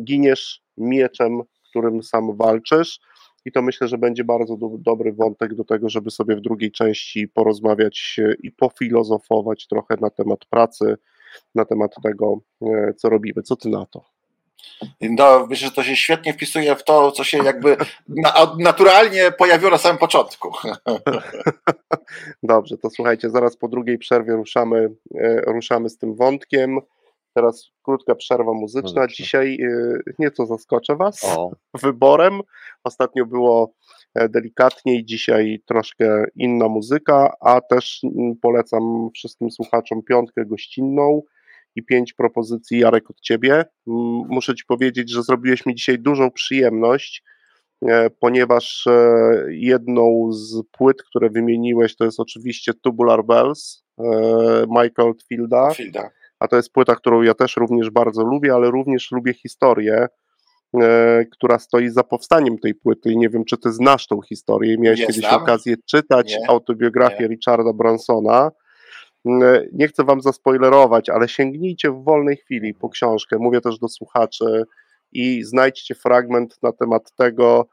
giniesz 0.05 0.63
mieczem, 0.77 1.43
którym 1.71 2.03
sam 2.03 2.37
walczysz, 2.37 3.01
i 3.45 3.53
to 3.53 3.63
myślę, 3.63 3.89
że 3.89 3.99
będzie 3.99 4.25
bardzo 4.25 4.57
do, 4.57 4.71
dobry 4.79 5.13
wątek 5.13 5.55
do 5.55 5.65
tego, 5.65 5.89
żeby 5.89 6.11
sobie 6.11 6.37
w 6.37 6.41
drugiej 6.41 6.73
części 6.73 7.29
porozmawiać 7.29 8.21
i 8.43 8.53
pofilozofować 8.53 9.67
trochę 9.67 9.97
na 10.01 10.11
temat 10.11 10.45
pracy, 10.51 10.97
na 11.55 11.65
temat 11.65 11.95
tego, 12.03 12.41
e, 12.63 12.95
co 12.97 13.09
robimy. 13.09 13.43
Co 13.43 13.57
ty 13.57 13.69
na 13.69 13.87
to? 13.87 14.05
No, 15.01 15.47
myślę, 15.47 15.69
że 15.69 15.75
to 15.75 15.83
się 15.83 15.97
świetnie 15.97 16.33
wpisuje 16.33 16.77
w 16.77 16.85
to, 16.85 17.13
co 17.13 17.25
się 17.25 17.39
jakby 17.45 17.77
naturalnie 18.59 19.33
pojawiło 19.33 19.71
na 19.71 19.79
samym 19.79 19.99
początku. 19.99 20.53
Dobrze, 22.43 22.77
to 22.79 22.91
słuchajcie, 22.91 23.31
zaraz 23.31 23.57
po 23.57 23.69
drugiej 23.69 23.99
przerwie 23.99 24.33
ruszamy, 24.33 24.89
e, 25.15 25.41
ruszamy 25.41 25.89
z 25.89 25.99
tym 25.99 26.15
wątkiem. 26.15 26.81
Teraz 27.35 27.71
krótka 27.83 28.15
przerwa 28.15 28.53
muzyczna. 28.53 29.07
Dzisiaj 29.07 29.59
y, 29.61 30.03
nieco 30.19 30.47
zaskoczę 30.47 30.97
Was 30.97 31.25
o. 31.25 31.51
wyborem. 31.83 32.41
Ostatnio 32.85 33.27
było 33.27 33.73
e, 34.15 34.29
delikatniej, 34.29 35.05
dzisiaj 35.05 35.63
troszkę 35.67 36.25
inna 36.35 36.69
muzyka, 36.69 37.33
a 37.41 37.61
też 37.61 38.01
mm, 38.05 38.37
polecam 38.43 39.11
wszystkim 39.15 39.51
słuchaczom 39.51 40.03
piątkę 40.03 40.47
gościnną 40.47 41.23
i 41.77 41.83
pięć 41.83 42.13
propozycji 42.13 42.79
Jarek 42.79 43.11
od 43.11 43.21
Ciebie. 43.21 43.65
Muszę 44.29 44.55
Ci 44.55 44.65
powiedzieć, 44.65 45.11
że 45.11 45.23
zrobiłeś 45.23 45.67
mi 45.67 45.75
dzisiaj 45.75 45.99
dużą 45.99 46.31
przyjemność, 46.31 47.23
e, 47.89 48.11
ponieważ 48.11 48.87
e, 48.87 49.23
jedną 49.49 50.33
z 50.33 50.63
płyt, 50.73 51.03
które 51.03 51.31
wymieniłeś, 51.31 51.97
to 51.97 52.05
jest 52.05 52.21
oczywiście 52.21 52.73
Tubular 52.75 53.25
Bells 53.25 53.85
Michael 54.69 55.13
Fielda. 55.29 55.71
Fielda 55.75 56.11
a 56.41 56.49
to 56.49 56.57
jest 56.57 56.73
płyta, 56.73 56.97
którą 56.97 57.23
ja 57.23 57.35
też 57.35 57.57
również 57.57 57.91
bardzo 57.91 58.25
lubię, 58.25 58.55
ale 58.55 58.71
również 58.71 59.11
lubię 59.13 59.35
historię, 59.35 60.07
e, 60.83 61.25
która 61.33 61.59
stoi 61.59 61.89
za 61.89 62.03
powstaniem 62.03 62.59
tej 62.59 62.75
płyty 62.75 63.13
i 63.13 63.17
nie 63.19 63.29
wiem, 63.29 63.45
czy 63.45 63.59
ty 63.59 63.73
znasz 63.73 64.07
tą 64.07 64.21
historię, 64.23 64.79
miałeś 64.79 65.01
nie 65.01 65.07
kiedyś 65.07 65.21
znam. 65.21 65.43
okazję 65.43 65.77
czytać 65.91 66.37
nie. 66.41 66.51
autobiografię 66.51 67.23
nie. 67.23 67.29
Richarda 67.29 67.73
Bransona. 67.73 68.51
E, 69.27 69.67
nie 69.73 69.89
chcę 69.89 70.05
wam 70.05 70.21
zaspoilerować, 70.21 71.09
ale 71.09 71.29
sięgnijcie 71.29 71.91
w 71.91 72.05
wolnej 72.05 72.37
chwili 72.37 72.75
po 72.75 72.89
książkę, 72.89 73.37
mówię 73.39 73.61
też 73.61 73.79
do 73.79 73.89
słuchaczy 73.89 74.65
i 75.13 75.43
znajdźcie 75.43 75.95
fragment 75.95 76.59
na 76.63 76.73
temat 76.73 77.13
tego, 77.17 77.67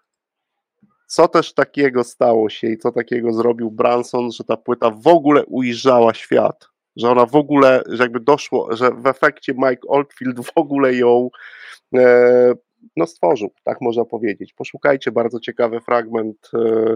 co 1.08 1.28
też 1.28 1.54
takiego 1.54 2.04
stało 2.04 2.50
się 2.50 2.68
i 2.68 2.78
co 2.78 2.92
takiego 2.92 3.34
zrobił 3.34 3.72
Branson, 3.72 4.32
że 4.32 4.44
ta 4.44 4.58
płyta 4.58 4.90
w 4.90 5.08
ogóle 5.08 5.46
ujrzała 5.46 6.14
świat 6.14 6.70
że 6.98 7.10
ona 7.10 7.26
w 7.26 7.36
ogóle, 7.36 7.82
że 7.90 8.04
jakby 8.04 8.20
doszło, 8.20 8.76
że 8.76 8.92
w 8.92 9.08
efekcie 9.08 9.54
Mike 9.54 9.88
Oldfield 9.88 10.46
w 10.46 10.52
ogóle 10.56 10.96
ją 10.96 11.30
e, 11.96 12.54
no 12.96 13.08
stworzył, 13.08 13.52
tak 13.64 13.82
można 13.82 14.06
powiedzieć. 14.06 14.54
Poszukajcie, 14.54 15.12
bardzo 15.12 15.40
ciekawy 15.40 15.80
fragment. 15.82 16.52
E, 16.54 16.96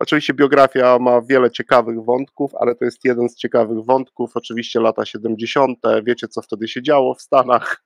oczywiście 0.00 0.34
biografia 0.34 0.98
ma 0.98 1.22
wiele 1.22 1.50
ciekawych 1.50 2.04
wątków, 2.04 2.54
ale 2.54 2.74
to 2.74 2.84
jest 2.84 3.04
jeden 3.04 3.28
z 3.28 3.36
ciekawych 3.36 3.84
wątków. 3.84 4.30
Oczywiście 4.34 4.80
lata 4.80 5.04
70., 5.04 5.78
wiecie 6.04 6.28
co 6.28 6.42
wtedy 6.42 6.68
się 6.68 6.82
działo 6.82 7.14
w 7.14 7.22
Stanach. 7.22 7.84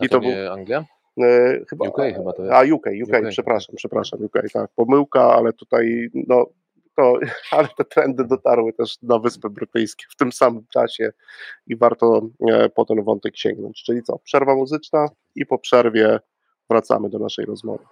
A 0.00 0.04
I 0.04 0.08
to, 0.08 0.20
to 0.20 0.20
był 0.20 0.52
Anglia? 0.52 0.84
E, 1.20 1.60
chyba, 1.68 1.88
UK 1.88 1.96
chyba 2.16 2.32
to 2.32 2.42
jest. 2.42 2.54
A 2.54 2.62
UK, 2.62 2.86
UK, 3.02 3.08
UK. 3.08 3.30
przepraszam, 3.30 3.76
przepraszam, 3.76 4.24
UK, 4.24 4.38
tak, 4.52 4.70
pomyłka, 4.76 5.34
ale 5.34 5.52
tutaj 5.52 6.08
no, 6.14 6.46
to, 6.96 7.14
ale 7.56 7.68
te 7.76 7.84
trendy 7.84 8.24
dotarły 8.24 8.72
też 8.72 9.02
na 9.02 9.18
Wyspy 9.18 9.50
Brytyjskie 9.50 10.04
w 10.10 10.16
tym 10.16 10.32
samym 10.32 10.66
czasie 10.72 11.12
i 11.66 11.76
warto 11.76 12.28
e, 12.50 12.68
po 12.68 12.84
ten 12.84 13.04
wątek 13.04 13.36
sięgnąć. 13.36 13.82
Czyli 13.86 14.02
co, 14.02 14.18
przerwa 14.18 14.54
muzyczna 14.54 15.08
i 15.34 15.46
po 15.46 15.58
przerwie 15.58 16.18
wracamy 16.70 17.10
do 17.10 17.18
naszej 17.18 17.44
rozmowy. 17.44 17.84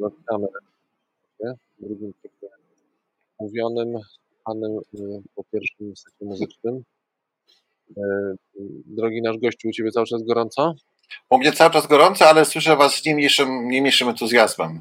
W 0.00 1.86
drugim 1.86 2.12
cyklu 2.22 2.48
mówionym, 3.40 3.98
panem 4.44 4.78
y, 4.78 5.22
po 5.34 5.44
pierwszym 5.52 5.96
secie 5.96 6.24
muzycznym. 6.24 6.82
Y, 7.96 8.02
drogi 8.86 9.22
nasz 9.22 9.38
gościu, 9.38 9.68
u 9.68 9.72
Ciebie 9.72 9.90
cały 9.90 10.06
czas 10.06 10.22
gorąco? 10.22 10.74
U 11.30 11.38
mnie 11.38 11.52
cały 11.52 11.70
czas 11.70 11.86
gorąco, 11.86 12.26
ale 12.28 12.44
słyszę 12.44 12.76
Was 12.76 12.94
z 12.94 13.06
nie 13.06 13.14
mniejszym, 13.14 13.68
nie 13.68 13.80
mniejszym 13.80 14.08
entuzjazmem. 14.08 14.80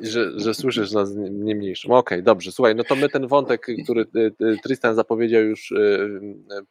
że, 0.00 0.40
że 0.40 0.54
słyszysz 0.54 0.92
nas 0.92 1.10
nie 1.30 1.54
mniejszym. 1.54 1.90
Okej, 1.90 2.18
okay, 2.18 2.22
dobrze. 2.22 2.52
Słuchaj, 2.52 2.74
no 2.74 2.84
to 2.84 2.96
my 2.96 3.08
ten 3.08 3.26
wątek, 3.26 3.66
który 3.84 4.06
y, 4.16 4.56
Tristan 4.62 4.94
zapowiedział 4.94 5.42
już 5.42 5.74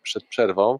przed 0.04 0.24
przerwą, 0.24 0.80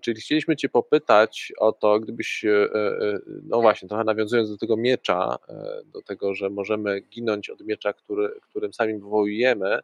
czyli 0.00 0.20
chcieliśmy 0.20 0.56
Cię 0.56 0.68
popytać 0.68 1.52
o 1.58 1.72
to, 1.72 2.00
gdybyś, 2.00 2.44
e, 2.44 2.50
e, 2.50 3.20
no 3.42 3.60
właśnie, 3.60 3.88
trochę 3.88 4.04
nawiązując 4.04 4.50
do 4.50 4.56
tego 4.56 4.76
miecza, 4.76 5.36
do 5.84 6.02
tego, 6.02 6.34
że 6.34 6.50
możemy 6.50 7.00
ginąć 7.00 7.50
od 7.50 7.60
miecza, 7.60 7.92
który, 7.92 8.30
którym 8.42 8.72
sami 8.72 8.94
wywołujemy, 8.94 9.78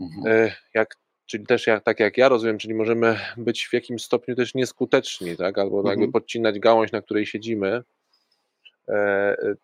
mhm. 0.00 0.50
jak, 0.74 0.96
czyli 1.26 1.46
też 1.46 1.66
jak, 1.66 1.84
tak 1.84 2.00
jak 2.00 2.18
ja 2.18 2.28
rozumiem, 2.28 2.58
czyli 2.58 2.74
możemy 2.74 3.18
być 3.36 3.66
w 3.66 3.72
jakimś 3.72 4.04
stopniu 4.04 4.34
też 4.34 4.54
nieskuteczni, 4.54 5.36
tak? 5.36 5.58
albo 5.58 5.78
mhm. 5.78 6.00
jakby 6.00 6.12
podcinać 6.12 6.58
gałąź, 6.58 6.92
na 6.92 7.02
której 7.02 7.26
siedzimy, 7.26 7.82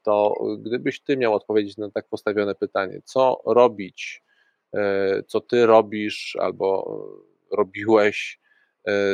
to 0.03 0.35
gdybyś 0.59 1.01
Ty 1.01 1.17
miał 1.17 1.35
odpowiedzieć 1.35 1.77
na 1.77 1.91
tak 1.91 2.09
postawione 2.09 2.55
pytanie, 2.55 3.01
co 3.05 3.43
robić, 3.47 4.23
co 5.27 5.41
Ty 5.41 5.67
robisz 5.67 6.37
albo 6.41 6.99
robiłeś, 7.51 8.39
E, 8.39 8.42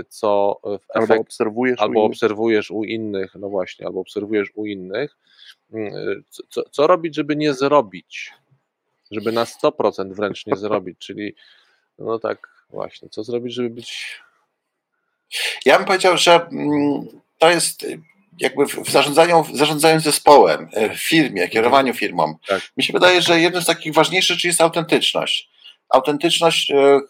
co 0.08 0.60
w 0.62 0.74
efekt, 0.74 0.90
albo 0.94 1.14
obserwujesz, 1.14 1.80
albo 1.80 2.00
u 2.00 2.04
obserwujesz 2.04 2.70
u 2.70 2.84
innych, 2.84 3.34
no 3.34 3.48
właśnie, 3.48 3.86
albo 3.86 4.00
obserwujesz 4.00 4.48
u 4.54 4.66
innych, 4.66 5.16
mm, 5.72 5.94
e, 5.94 6.22
co, 6.48 6.62
co 6.70 6.86
robić, 6.86 7.14
żeby 7.14 7.36
nie 7.36 7.54
zrobić, 7.54 8.32
żeby 9.10 9.32
na 9.32 9.44
100% 9.44 10.12
wręcz 10.12 10.46
nie 10.46 10.56
zrobić, 10.56 10.98
czyli 10.98 11.34
no 11.98 12.18
tak 12.18 12.64
właśnie, 12.70 13.08
co 13.08 13.24
zrobić, 13.24 13.54
żeby 13.54 13.70
być... 13.70 14.20
Ja 15.64 15.76
bym 15.78 15.86
powiedział, 15.86 16.18
że 16.18 16.46
mm, 16.52 17.06
to 17.38 17.50
jest 17.50 17.86
jakby 18.40 18.66
w 18.66 18.90
zarządzaniu, 18.90 19.44
zarządzaniu 19.52 20.00
zespołem, 20.00 20.68
e, 20.72 20.94
w 20.94 21.02
firmie, 21.02 21.48
kierowaniu 21.48 21.94
firmą. 21.94 22.34
Tak. 22.46 22.62
Mi 22.76 22.84
się 22.84 22.92
wydaje, 22.92 23.22
że 23.22 23.40
jednym 23.40 23.62
z 23.62 23.66
takich 23.66 23.94
ważniejszych 23.94 24.36
rzeczy 24.36 24.46
jest 24.46 24.60
autentyczność. 24.60 25.50
Autentyczność, 25.88 26.70
e, 26.70 27.00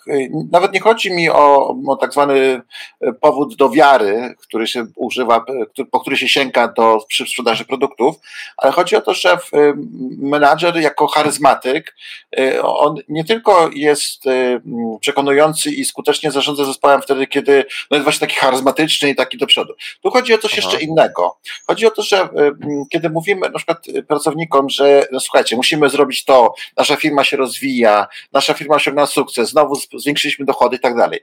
nawet 0.52 0.72
nie 0.72 0.80
chodzi 0.80 1.10
mi 1.12 1.30
o, 1.30 1.74
o 1.88 1.96
tak 1.96 2.12
zwany 2.12 2.62
e, 3.00 3.12
powód 3.12 3.56
do 3.56 3.70
wiary, 3.70 4.34
który 4.38 4.66
się 4.66 4.86
używa, 4.96 5.44
po 5.90 6.00
który 6.00 6.16
się 6.16 6.28
sięga 6.28 6.68
do, 6.68 6.98
przy 7.08 7.26
sprzedaży 7.26 7.64
produktów, 7.64 8.16
ale 8.56 8.72
chodzi 8.72 8.96
o 8.96 9.00
to, 9.00 9.14
że 9.14 9.38
menadżer 10.18 10.76
jako 10.76 11.06
charyzmatyk, 11.06 11.96
on 12.62 12.94
nie 13.08 13.24
tylko 13.24 13.70
jest 13.74 14.24
przekonujący 15.00 15.70
i 15.70 15.84
skutecznie 15.84 16.30
zarządza 16.30 16.64
zespołem 16.64 17.02
wtedy, 17.02 17.26
kiedy 17.26 17.64
no 17.90 17.96
jest 17.96 18.04
właśnie 18.04 18.26
taki 18.26 18.38
charyzmatyczny 18.38 19.10
i 19.10 19.14
taki 19.14 19.38
do 19.38 19.46
przodu. 19.46 19.74
Tu 20.02 20.10
chodzi 20.10 20.34
o 20.34 20.38
coś 20.38 20.58
Aha. 20.58 20.60
jeszcze 20.62 20.84
innego. 20.84 21.38
Chodzi 21.66 21.86
o 21.86 21.90
to, 21.90 22.02
że 22.02 22.28
kiedy 22.90 23.10
mówimy 23.10 23.48
na 23.48 23.58
przykład 23.58 23.86
pracownikom, 24.08 24.68
że 24.70 25.06
no 25.12 25.20
słuchajcie, 25.20 25.56
musimy 25.56 25.90
zrobić 25.90 26.24
to, 26.24 26.54
nasza 26.76 26.96
firma 26.96 27.24
się 27.24 27.36
rozwija, 27.36 28.06
nasza 28.32 28.54
firma 28.54 28.67
osiągnęła 28.76 29.06
sukces, 29.06 29.50
znowu 29.50 29.74
zwiększyliśmy 29.94 30.44
dochody 30.44 30.76
i 30.76 30.80
tak 30.80 30.96
dalej. 30.96 31.20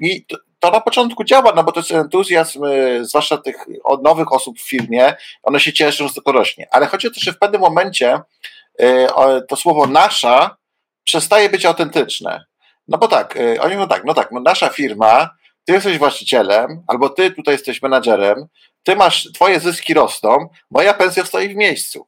I 0.00 0.24
to, 0.24 0.36
to 0.60 0.70
na 0.70 0.80
początku 0.80 1.24
działa, 1.24 1.52
no 1.56 1.64
bo 1.64 1.72
to 1.72 1.80
jest 1.80 1.90
entuzjazm, 1.90 2.64
y, 2.64 3.04
zwłaszcza 3.04 3.36
tych 3.38 3.56
od 3.84 4.02
nowych 4.02 4.32
osób 4.32 4.58
w 4.58 4.68
firmie, 4.68 5.14
one 5.42 5.60
się 5.60 5.72
cieszą, 5.72 6.08
że 6.08 6.14
to 6.14 6.32
rośnie. 6.32 6.68
Ale 6.70 6.86
chodzi 6.86 7.06
o 7.06 7.10
to, 7.10 7.20
że 7.20 7.32
w 7.32 7.38
pewnym 7.38 7.60
momencie 7.60 8.20
y, 8.80 9.06
to 9.48 9.56
słowo 9.56 9.86
nasza 9.86 10.56
przestaje 11.04 11.48
być 11.48 11.64
autentyczne. 11.64 12.44
No 12.88 12.98
bo 12.98 13.08
tak, 13.08 13.36
y, 13.36 13.60
oni 13.60 13.74
mówią 13.74 13.88
tak, 13.88 14.04
no 14.04 14.14
tak, 14.14 14.32
no 14.32 14.40
nasza 14.40 14.68
firma, 14.68 15.30
ty 15.64 15.72
jesteś 15.72 15.98
właścicielem, 15.98 16.82
albo 16.86 17.08
ty 17.08 17.30
tutaj 17.30 17.54
jesteś 17.54 17.82
menadżerem, 17.82 18.46
ty 18.82 18.96
masz, 18.96 19.32
twoje 19.32 19.60
zyski 19.60 19.94
rosną, 19.94 20.48
moja 20.70 20.94
pensja 20.94 21.24
stoi 21.24 21.48
w 21.48 21.56
miejscu. 21.56 22.06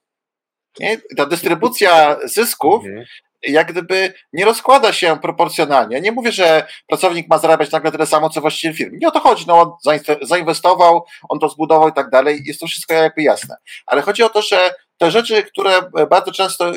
Nie? 0.81 0.99
Ta 1.17 1.27
dystrybucja 1.27 2.17
zysków 2.25 2.85
mhm. 2.85 3.05
Jak 3.43 3.73
gdyby 3.73 4.13
nie 4.33 4.45
rozkłada 4.45 4.93
się 4.93 5.19
proporcjonalnie. 5.23 6.01
Nie 6.01 6.13
mówię, 6.13 6.33
że 6.33 6.67
pracownik 6.87 7.29
ma 7.29 7.39
zarabiać 7.39 7.71
nagle 7.71 7.93
tyle 7.93 8.07
samo, 8.07 8.31
co 8.31 8.41
właściciel 8.41 8.75
firmy. 8.75 8.99
Nie 9.01 9.09
o 9.09 9.11
to 9.11 9.21
chodzi. 9.21 9.45
No, 9.47 9.61
on 9.61 9.95
zainwestował, 10.23 11.05
on 11.29 11.39
to 11.39 11.49
zbudował 11.49 11.89
i 11.89 11.93
tak 11.93 12.11
dalej. 12.11 12.43
Jest 12.45 12.61
to 12.61 12.67
wszystko 12.67 12.95
jakby 12.95 13.23
jasne. 13.23 13.57
Ale 13.87 14.03
chodzi 14.03 14.23
o 14.23 14.29
to, 14.29 14.43
że 14.43 14.75
te 14.99 15.11
rzeczy, 15.11 15.43
które 15.43 15.83
bardzo 16.11 16.33
często, 16.33 16.73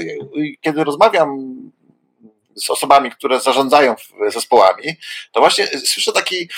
kiedy 0.61 0.83
rozmawiam 0.83 1.37
z 2.55 2.69
osobami, 2.69 3.11
które 3.11 3.39
zarządzają 3.39 3.95
zespołami, 4.27 4.83
to 5.31 5.39
właśnie 5.39 5.67
słyszę 5.67 6.11
taki 6.11 6.49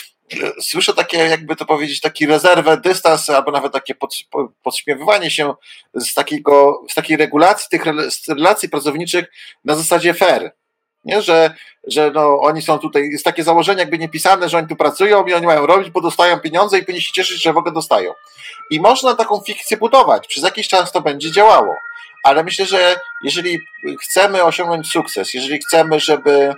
słyszę 0.61 0.93
takie, 0.93 1.17
jakby 1.17 1.55
to 1.55 1.65
powiedzieć, 1.65 2.01
taki 2.01 2.25
rezerwę, 2.25 2.77
dystans, 2.77 3.29
albo 3.29 3.51
nawet 3.51 3.73
takie 3.73 3.95
pod, 3.95 4.15
podśmiewywanie 4.63 5.31
się 5.31 5.53
z, 5.93 6.13
takiego, 6.13 6.83
z 6.89 6.95
takiej 6.95 7.17
regulacji 7.17 7.67
tych 7.69 7.83
relacji 8.27 8.69
pracowniczych 8.69 9.25
na 9.65 9.75
zasadzie 9.75 10.13
fair. 10.13 10.51
Nie, 11.05 11.21
że, 11.21 11.53
że 11.87 12.11
no, 12.11 12.39
oni 12.39 12.61
są 12.61 12.79
tutaj, 12.79 13.09
jest 13.11 13.25
takie 13.25 13.43
założenie 13.43 13.79
jakby 13.79 13.97
niepisane, 13.97 14.49
że 14.49 14.57
oni 14.57 14.67
tu 14.67 14.75
pracują 14.75 15.25
i 15.25 15.33
oni 15.33 15.45
mają 15.45 15.65
robić, 15.65 15.89
bo 15.89 16.01
dostają 16.01 16.39
pieniądze 16.39 16.79
i 16.79 16.81
powinni 16.81 17.01
się 17.01 17.11
cieszyć, 17.11 17.43
że 17.43 17.53
w 17.53 17.57
ogóle 17.57 17.73
dostają. 17.73 18.13
I 18.69 18.79
można 18.79 19.15
taką 19.15 19.41
fikcję 19.47 19.77
budować, 19.77 20.27
przez 20.27 20.43
jakiś 20.43 20.67
czas 20.67 20.91
to 20.91 21.01
będzie 21.01 21.31
działało. 21.31 21.75
Ale 22.23 22.43
myślę, 22.43 22.65
że 22.65 22.99
jeżeli 23.23 23.59
chcemy 24.01 24.43
osiągnąć 24.43 24.87
sukces, 24.91 25.33
jeżeli 25.33 25.59
chcemy, 25.59 25.99
żeby 25.99 26.53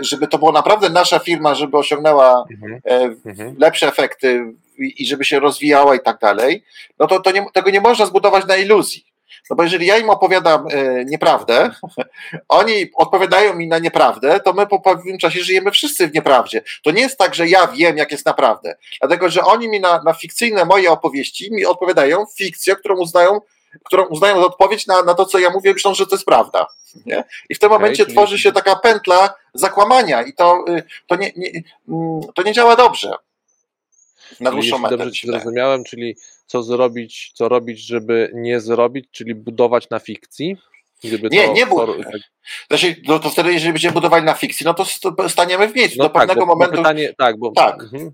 żeby 0.00 0.28
to 0.28 0.38
była 0.38 0.52
naprawdę 0.52 0.90
nasza 0.90 1.18
firma, 1.18 1.54
żeby 1.54 1.76
osiągnęła 1.76 2.44
mhm. 2.50 2.80
E, 2.84 3.00
mhm. 3.28 3.56
lepsze 3.58 3.88
efekty 3.88 4.54
i 4.78 5.06
żeby 5.06 5.24
się 5.24 5.40
rozwijała 5.40 5.94
i 5.94 6.00
tak 6.00 6.18
dalej, 6.18 6.64
no 6.98 7.06
to, 7.06 7.20
to 7.20 7.30
nie, 7.30 7.46
tego 7.52 7.70
nie 7.70 7.80
można 7.80 8.06
zbudować 8.06 8.46
na 8.46 8.56
iluzji. 8.56 9.04
No 9.50 9.56
bo 9.56 9.62
jeżeli 9.62 9.86
ja 9.86 9.98
im 9.98 10.10
opowiadam 10.10 10.66
e, 10.70 11.04
nieprawdę, 11.04 11.70
oni 12.48 12.90
odpowiadają 12.94 13.54
mi 13.54 13.66
na 13.68 13.78
nieprawdę, 13.78 14.40
to 14.40 14.52
my 14.52 14.66
po 14.66 14.80
pewnym 14.80 15.18
czasie 15.18 15.40
żyjemy 15.40 15.70
wszyscy 15.70 16.08
w 16.08 16.14
nieprawdzie. 16.14 16.62
To 16.84 16.90
nie 16.90 17.00
jest 17.00 17.18
tak, 17.18 17.34
że 17.34 17.48
ja 17.48 17.66
wiem, 17.66 17.96
jak 17.96 18.12
jest 18.12 18.26
naprawdę. 18.26 18.76
Dlatego, 19.00 19.28
że 19.28 19.44
oni 19.44 19.68
mi 19.68 19.80
na, 19.80 20.02
na 20.02 20.12
fikcyjne 20.12 20.64
moje 20.64 20.90
opowieści 20.90 21.52
mi 21.52 21.66
odpowiadają 21.66 22.24
fikcję, 22.38 22.76
którą 22.76 22.96
uznają 22.96 23.40
którą 23.84 24.06
uznają 24.06 24.36
za 24.36 24.46
odpowiedź 24.46 24.86
na, 24.86 25.02
na 25.02 25.14
to, 25.14 25.26
co 25.26 25.38
ja 25.38 25.50
mówię, 25.50 25.72
myślą, 25.72 25.94
że 25.94 26.06
to 26.06 26.14
jest 26.14 26.24
prawda. 26.24 26.66
Nie? 27.06 27.24
I 27.48 27.54
w 27.54 27.58
tym 27.58 27.70
momencie 27.70 28.02
okay, 28.02 28.14
tworzy 28.14 28.38
się 28.38 28.52
taka 28.52 28.76
pętla 28.76 29.34
zakłamania 29.54 30.22
i 30.22 30.34
to, 30.34 30.64
y, 30.68 30.82
to, 31.06 31.16
nie, 31.16 31.32
nie, 31.36 31.50
mm, 31.88 32.20
to 32.34 32.42
nie 32.42 32.52
działa 32.52 32.76
dobrze. 32.76 33.12
Na 34.40 34.50
dłuższą 34.50 34.78
metę. 34.78 34.96
Dobrze 34.96 35.12
ci 35.12 35.26
zrozumiałem, 35.26 35.84
czyli 35.84 36.16
co 36.46 36.62
zrobić, 36.62 37.32
co 37.34 37.48
robić, 37.48 37.80
żeby 37.86 38.30
nie 38.34 38.60
zrobić, 38.60 39.06
czyli 39.10 39.34
budować 39.34 39.90
na 39.90 39.98
fikcji? 39.98 40.56
Gdyby 41.04 41.28
nie, 41.32 41.46
to, 41.46 41.52
nie 41.52 41.66
było. 41.66 41.86
Znaczy, 42.68 42.96
no 43.08 43.18
to 43.18 43.30
wtedy, 43.30 43.52
jeżeli 43.52 43.72
będziemy 43.72 43.94
budowali 43.94 44.24
na 44.24 44.34
fikcji, 44.34 44.66
no 44.66 44.74
to 44.74 44.84
staniemy 45.28 45.68
w 45.68 45.74
miejscu. 45.74 45.98
No 45.98 46.04
do 46.04 46.10
tak, 46.10 46.22
pewnego 46.22 46.46
bo, 46.46 46.52
momentu. 46.52 46.76
pytanie, 46.76 47.14
tak, 47.18 47.38
bo 47.38 47.50
tak. 47.50 47.82
Mhm, 47.82 48.12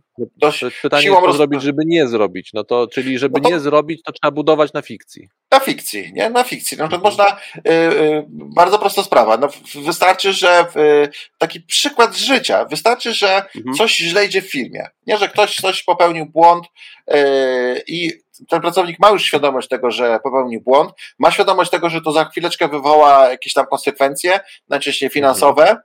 pytanie 0.83 1.11
co 1.11 1.33
zrobić, 1.33 1.63
żeby 1.63 1.83
nie 1.87 2.09
zrobić. 2.09 2.51
No 2.55 2.65
to, 2.65 2.87
czyli 2.87 3.19
żeby 3.19 3.41
no 3.41 3.49
to... 3.49 3.55
nie 3.55 3.61
zrobić, 3.61 4.03
to 4.03 4.13
trzeba 4.13 4.31
budować 4.31 4.73
na 4.73 4.83
fikcji. 4.83 5.29
Na 5.53 5.61
fikcji, 5.61 6.13
nie? 6.13 6.31
Na 6.31 6.45
fikcji. 6.45 6.79
No 6.79 6.89
to 6.89 6.97
mhm. 6.97 7.03
można. 7.03 7.37
Y, 7.57 7.71
y, 7.73 8.25
bardzo 8.29 8.79
prosta 8.79 9.03
sprawa. 9.03 9.37
No, 9.37 9.49
wystarczy, 9.75 10.33
że 10.33 10.67
y, 10.77 11.09
taki 11.39 11.61
przykład 11.61 12.15
z 12.15 12.19
życia. 12.19 12.65
Wystarczy, 12.65 13.15
że 13.15 13.45
mhm. 13.57 13.77
coś 13.77 13.97
źle 13.97 14.27
idzie 14.27 14.43
w 14.43 14.51
firmie. 14.51 14.87
Nie, 15.07 15.19
że 15.19 15.29
ktoś 15.29 15.57
coś 15.57 15.83
popełnił 15.83 16.27
błąd 16.27 16.67
y, 17.15 17.83
i 17.87 18.13
ten 18.49 18.61
pracownik 18.61 18.99
ma 18.99 19.11
już 19.11 19.25
świadomość 19.25 19.69
tego, 19.69 19.91
że 19.91 20.21
popełnił 20.23 20.61
błąd, 20.61 20.93
ma 21.19 21.31
świadomość 21.31 21.71
tego, 21.71 21.91
że 21.91 22.01
to 22.01 22.13
za 22.13 22.25
chwileczkę 22.25 22.69
wywoła 22.69 23.29
jakieś 23.29 23.53
tam 23.53 23.67
konsekwencje, 23.67 24.41
najczęściej 24.69 25.11
finansowe. 25.11 25.77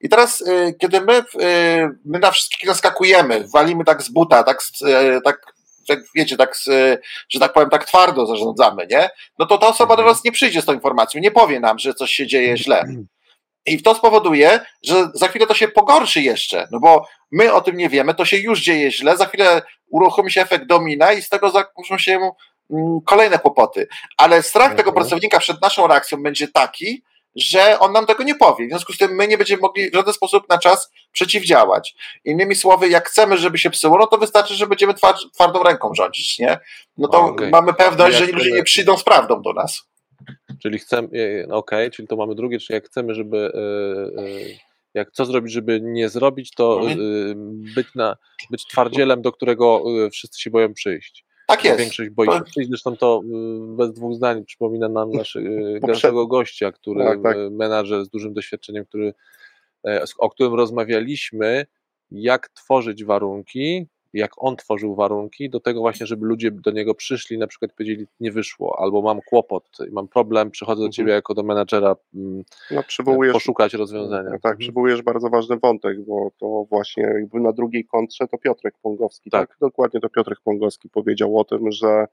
I 0.00 0.08
teraz, 0.08 0.40
y, 0.40 0.74
kiedy 0.80 1.00
my, 1.00 1.18
y, 1.18 1.88
my 2.04 2.18
na 2.18 2.30
wszystkich 2.30 2.68
naskakujemy, 2.68 3.44
walimy 3.54 3.84
tak 3.84 4.02
z 4.02 4.08
buta, 4.08 4.42
tak, 4.42 4.58
tak 5.24 5.53
tak, 5.88 5.98
wiecie, 6.14 6.36
tak, 6.36 6.56
że 7.28 7.40
tak 7.40 7.52
powiem, 7.52 7.70
tak 7.70 7.84
twardo 7.84 8.26
zarządzamy, 8.26 8.86
nie? 8.90 9.10
No 9.38 9.46
to 9.46 9.58
ta 9.58 9.68
osoba 9.68 9.96
do 9.96 10.02
mhm. 10.02 10.14
nas 10.14 10.24
nie 10.24 10.32
przyjdzie 10.32 10.62
z 10.62 10.64
tą 10.64 10.72
informacją, 10.74 11.20
nie 11.20 11.30
powie 11.30 11.60
nam, 11.60 11.78
że 11.78 11.94
coś 11.94 12.10
się 12.10 12.26
dzieje 12.26 12.56
źle. 12.56 12.84
I 13.66 13.82
to 13.82 13.94
spowoduje, 13.94 14.60
że 14.82 15.08
za 15.14 15.28
chwilę 15.28 15.46
to 15.46 15.54
się 15.54 15.68
pogorszy 15.68 16.22
jeszcze, 16.22 16.68
no 16.70 16.80
bo 16.80 17.06
my 17.32 17.52
o 17.52 17.60
tym 17.60 17.76
nie 17.76 17.88
wiemy, 17.88 18.14
to 18.14 18.24
się 18.24 18.36
już 18.36 18.60
dzieje 18.60 18.92
źle, 18.92 19.16
za 19.16 19.26
chwilę 19.26 19.62
uruchomi 19.90 20.30
się 20.30 20.42
efekt 20.42 20.66
domina 20.66 21.12
i 21.12 21.22
z 21.22 21.28
tego 21.28 21.50
zakurzą 21.50 21.98
się 21.98 22.30
mm, 22.70 23.00
kolejne 23.06 23.38
kłopoty. 23.38 23.88
Ale 24.16 24.42
strach 24.42 24.74
tego 24.74 24.90
mhm. 24.90 24.94
pracownika 24.94 25.38
przed 25.38 25.62
naszą 25.62 25.86
reakcją 25.86 26.22
będzie 26.22 26.48
taki, 26.48 27.02
że 27.36 27.78
on 27.78 27.92
nam 27.92 28.06
tego 28.06 28.22
nie 28.22 28.34
powie. 28.34 28.66
W 28.66 28.68
związku 28.68 28.92
z 28.92 28.98
tym 28.98 29.14
my 29.14 29.28
nie 29.28 29.38
będziemy 29.38 29.60
mogli 29.60 29.90
w 29.90 29.94
żaden 29.94 30.14
sposób 30.14 30.48
na 30.48 30.58
czas 30.58 30.90
przeciwdziałać. 31.12 31.94
Innymi 32.24 32.54
słowy, 32.54 32.88
jak 32.88 33.08
chcemy, 33.08 33.38
żeby 33.38 33.58
się 33.58 33.70
psuło, 33.70 33.98
no 33.98 34.06
to 34.06 34.18
wystarczy, 34.18 34.54
że 34.54 34.66
będziemy 34.66 34.94
twardą 35.34 35.62
ręką 35.62 35.94
rządzić, 35.94 36.38
nie? 36.38 36.58
No 36.98 37.08
to 37.08 37.20
okay. 37.20 37.50
mamy 37.50 37.74
pewność, 37.74 38.16
że 38.16 38.26
ludzie 38.26 38.52
nie 38.52 38.62
przyjdą 38.62 38.96
z 38.96 39.04
prawdą 39.04 39.42
do 39.42 39.52
nas. 39.52 39.82
Czyli 40.62 40.78
chcemy, 40.78 41.08
e, 41.08 41.46
no 41.46 41.56
okej, 41.56 41.86
okay, 41.86 41.90
czyli 41.90 42.08
to 42.08 42.16
mamy 42.16 42.34
drugie, 42.34 42.58
czyli 42.58 42.74
jak 42.74 42.86
chcemy, 42.86 43.14
żeby 43.14 43.52
e, 43.54 44.22
e, 44.22 44.28
jak 44.94 45.10
co 45.10 45.24
zrobić, 45.24 45.52
żeby 45.52 45.80
nie 45.82 46.08
zrobić, 46.08 46.50
to 46.54 46.80
mhm. 46.80 46.98
być, 47.74 47.86
na, 47.94 48.16
być 48.50 48.66
twardzielem, 48.66 49.22
do 49.22 49.32
którego 49.32 49.84
wszyscy 50.12 50.40
się 50.40 50.50
boją 50.50 50.74
przyjść. 50.74 51.24
Tak 51.46 51.64
jest. 51.64 51.78
Większość 51.78 52.10
boi 52.10 52.26
się 52.26 52.40
przyjść, 52.44 52.68
zresztą 52.68 52.96
to 52.96 53.20
bez 53.76 53.92
dwóch 53.92 54.14
zdań 54.14 54.44
przypomina 54.44 54.88
nam 54.88 55.10
naszego 55.82 56.26
gościa, 56.26 56.72
który 56.72 57.04
tak, 57.04 57.22
tak. 57.22 57.36
menadżer 57.50 58.04
z 58.04 58.08
dużym 58.08 58.34
doświadczeniem, 58.34 58.84
który, 58.84 59.14
o 60.18 60.30
którym 60.30 60.54
rozmawialiśmy, 60.54 61.66
jak 62.10 62.48
tworzyć 62.48 63.04
warunki, 63.04 63.86
jak 64.14 64.30
on 64.36 64.56
tworzył 64.56 64.94
warunki 64.94 65.50
do 65.50 65.60
tego 65.60 65.80
właśnie, 65.80 66.06
żeby 66.06 66.26
ludzie 66.26 66.50
do 66.50 66.70
niego 66.70 66.94
przyszli, 66.94 67.38
na 67.38 67.46
przykład 67.46 67.72
powiedzieli, 67.72 68.06
nie 68.20 68.32
wyszło, 68.32 68.80
albo 68.80 69.02
mam 69.02 69.20
kłopot, 69.20 69.78
mam 69.92 70.08
problem, 70.08 70.50
przychodzę 70.50 70.82
do 70.82 70.88
ciebie 70.88 71.12
mhm. 71.12 71.16
jako 71.16 71.34
do 71.34 71.42
menadżera 71.42 71.96
mm, 72.14 72.44
no, 72.70 72.82
poszukać 73.32 73.74
rozwiązania. 73.74 74.30
No, 74.30 74.30
tak, 74.30 74.52
mhm. 74.52 74.58
przywołujesz 74.58 75.02
bardzo 75.02 75.30
ważny 75.30 75.56
wątek, 75.56 76.04
bo 76.04 76.30
to 76.38 76.66
właśnie 76.70 77.02
jakby 77.02 77.40
na 77.40 77.52
drugiej 77.52 77.84
kontrze 77.84 78.26
to 78.28 78.38
Piotrek 78.38 78.74
Pongowski, 78.82 79.30
tak. 79.30 79.48
tak? 79.48 79.58
Dokładnie 79.60 80.00
to 80.00 80.08
Piotrek 80.08 80.38
Pongowski 80.44 80.88
powiedział 80.88 81.38
o 81.38 81.44
tym, 81.44 81.72
że 81.72 82.06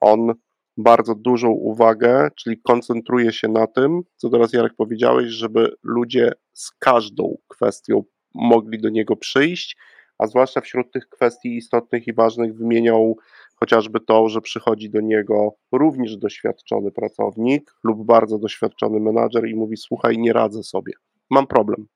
on 0.00 0.34
bardzo 0.76 1.14
dużą 1.14 1.50
uwagę, 1.50 2.28
czyli 2.36 2.60
koncentruje 2.62 3.32
się 3.32 3.48
na 3.48 3.66
tym, 3.66 4.02
co 4.16 4.30
teraz 4.30 4.52
Jarek 4.52 4.74
powiedziałeś, 4.76 5.30
żeby 5.30 5.74
ludzie 5.82 6.32
z 6.52 6.70
każdą 6.70 7.36
kwestią 7.48 8.04
mogli 8.34 8.78
do 8.78 8.88
niego 8.88 9.16
przyjść 9.16 9.76
a 10.18 10.26
zwłaszcza 10.26 10.60
wśród 10.60 10.92
tych 10.92 11.08
kwestii 11.08 11.56
istotnych 11.56 12.06
i 12.06 12.12
ważnych 12.12 12.56
wymieniał 12.56 13.16
chociażby 13.56 14.00
to, 14.00 14.28
że 14.28 14.40
przychodzi 14.40 14.90
do 14.90 15.00
niego 15.00 15.54
również 15.72 16.16
doświadczony 16.16 16.92
pracownik 16.92 17.74
lub 17.84 18.06
bardzo 18.06 18.38
doświadczony 18.38 19.00
menadżer 19.00 19.48
i 19.48 19.54
mówi: 19.54 19.76
Słuchaj, 19.76 20.18
nie 20.18 20.32
radzę 20.32 20.62
sobie, 20.62 20.92
mam 21.30 21.46
problem. 21.46 21.86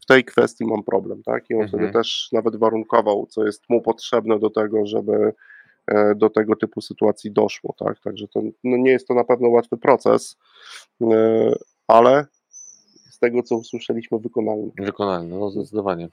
W 0.00 0.06
tej 0.06 0.24
kwestii 0.24 0.64
mam 0.64 0.82
problem, 0.82 1.22
tak? 1.22 1.50
I 1.50 1.54
on 1.54 1.62
mhm. 1.62 1.68
wtedy 1.68 1.92
też 1.92 2.28
nawet 2.32 2.56
warunkował, 2.56 3.26
co 3.26 3.46
jest 3.46 3.62
mu 3.68 3.82
potrzebne 3.82 4.38
do 4.38 4.50
tego, 4.50 4.86
żeby 4.86 5.32
e, 5.86 6.14
do 6.14 6.30
tego 6.30 6.56
typu 6.56 6.80
sytuacji 6.80 7.32
doszło, 7.32 7.74
tak? 7.78 8.00
Także 8.00 8.28
to 8.28 8.42
no 8.64 8.76
nie 8.76 8.90
jest 8.90 9.08
to 9.08 9.14
na 9.14 9.24
pewno 9.24 9.48
łatwy 9.48 9.76
proces, 9.76 10.36
e, 11.02 11.52
ale 11.86 12.26
z 13.10 13.18
tego 13.18 13.42
co 13.42 13.56
usłyszeliśmy 13.56 14.18
wykonalny. 14.18 14.70
Wykonalny, 14.78 15.38
no 15.38 15.50
zdecydowanie. 15.50 16.08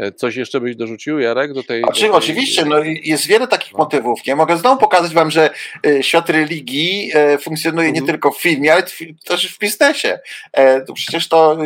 E, 0.00 0.12
coś 0.12 0.36
jeszcze 0.36 0.60
byś 0.60 0.76
dorzucił, 0.76 1.18
Jarek, 1.18 1.52
do 1.52 1.62
tej... 1.62 1.82
Oczy, 1.82 1.92
do 1.92 2.00
tej... 2.00 2.10
Oczywiście, 2.10 2.64
no 2.64 2.76
jest 3.02 3.26
wiele 3.26 3.48
takich 3.48 3.72
no. 3.72 3.78
motywów. 3.78 4.26
Nie 4.26 4.36
mogę 4.36 4.56
znowu 4.56 4.80
pokazać 4.80 5.14
wam, 5.14 5.30
że 5.30 5.50
e, 5.86 6.02
świat 6.02 6.30
religii 6.30 7.10
e, 7.14 7.38
funkcjonuje 7.38 7.88
mhm. 7.88 8.04
nie 8.04 8.12
tylko 8.12 8.30
w 8.30 8.40
filmie, 8.40 8.72
ale 8.72 8.82
też 9.24 9.54
w 9.54 9.58
biznesie. 9.58 10.18
To 10.86 10.92
przecież 10.92 11.28
to 11.28 11.58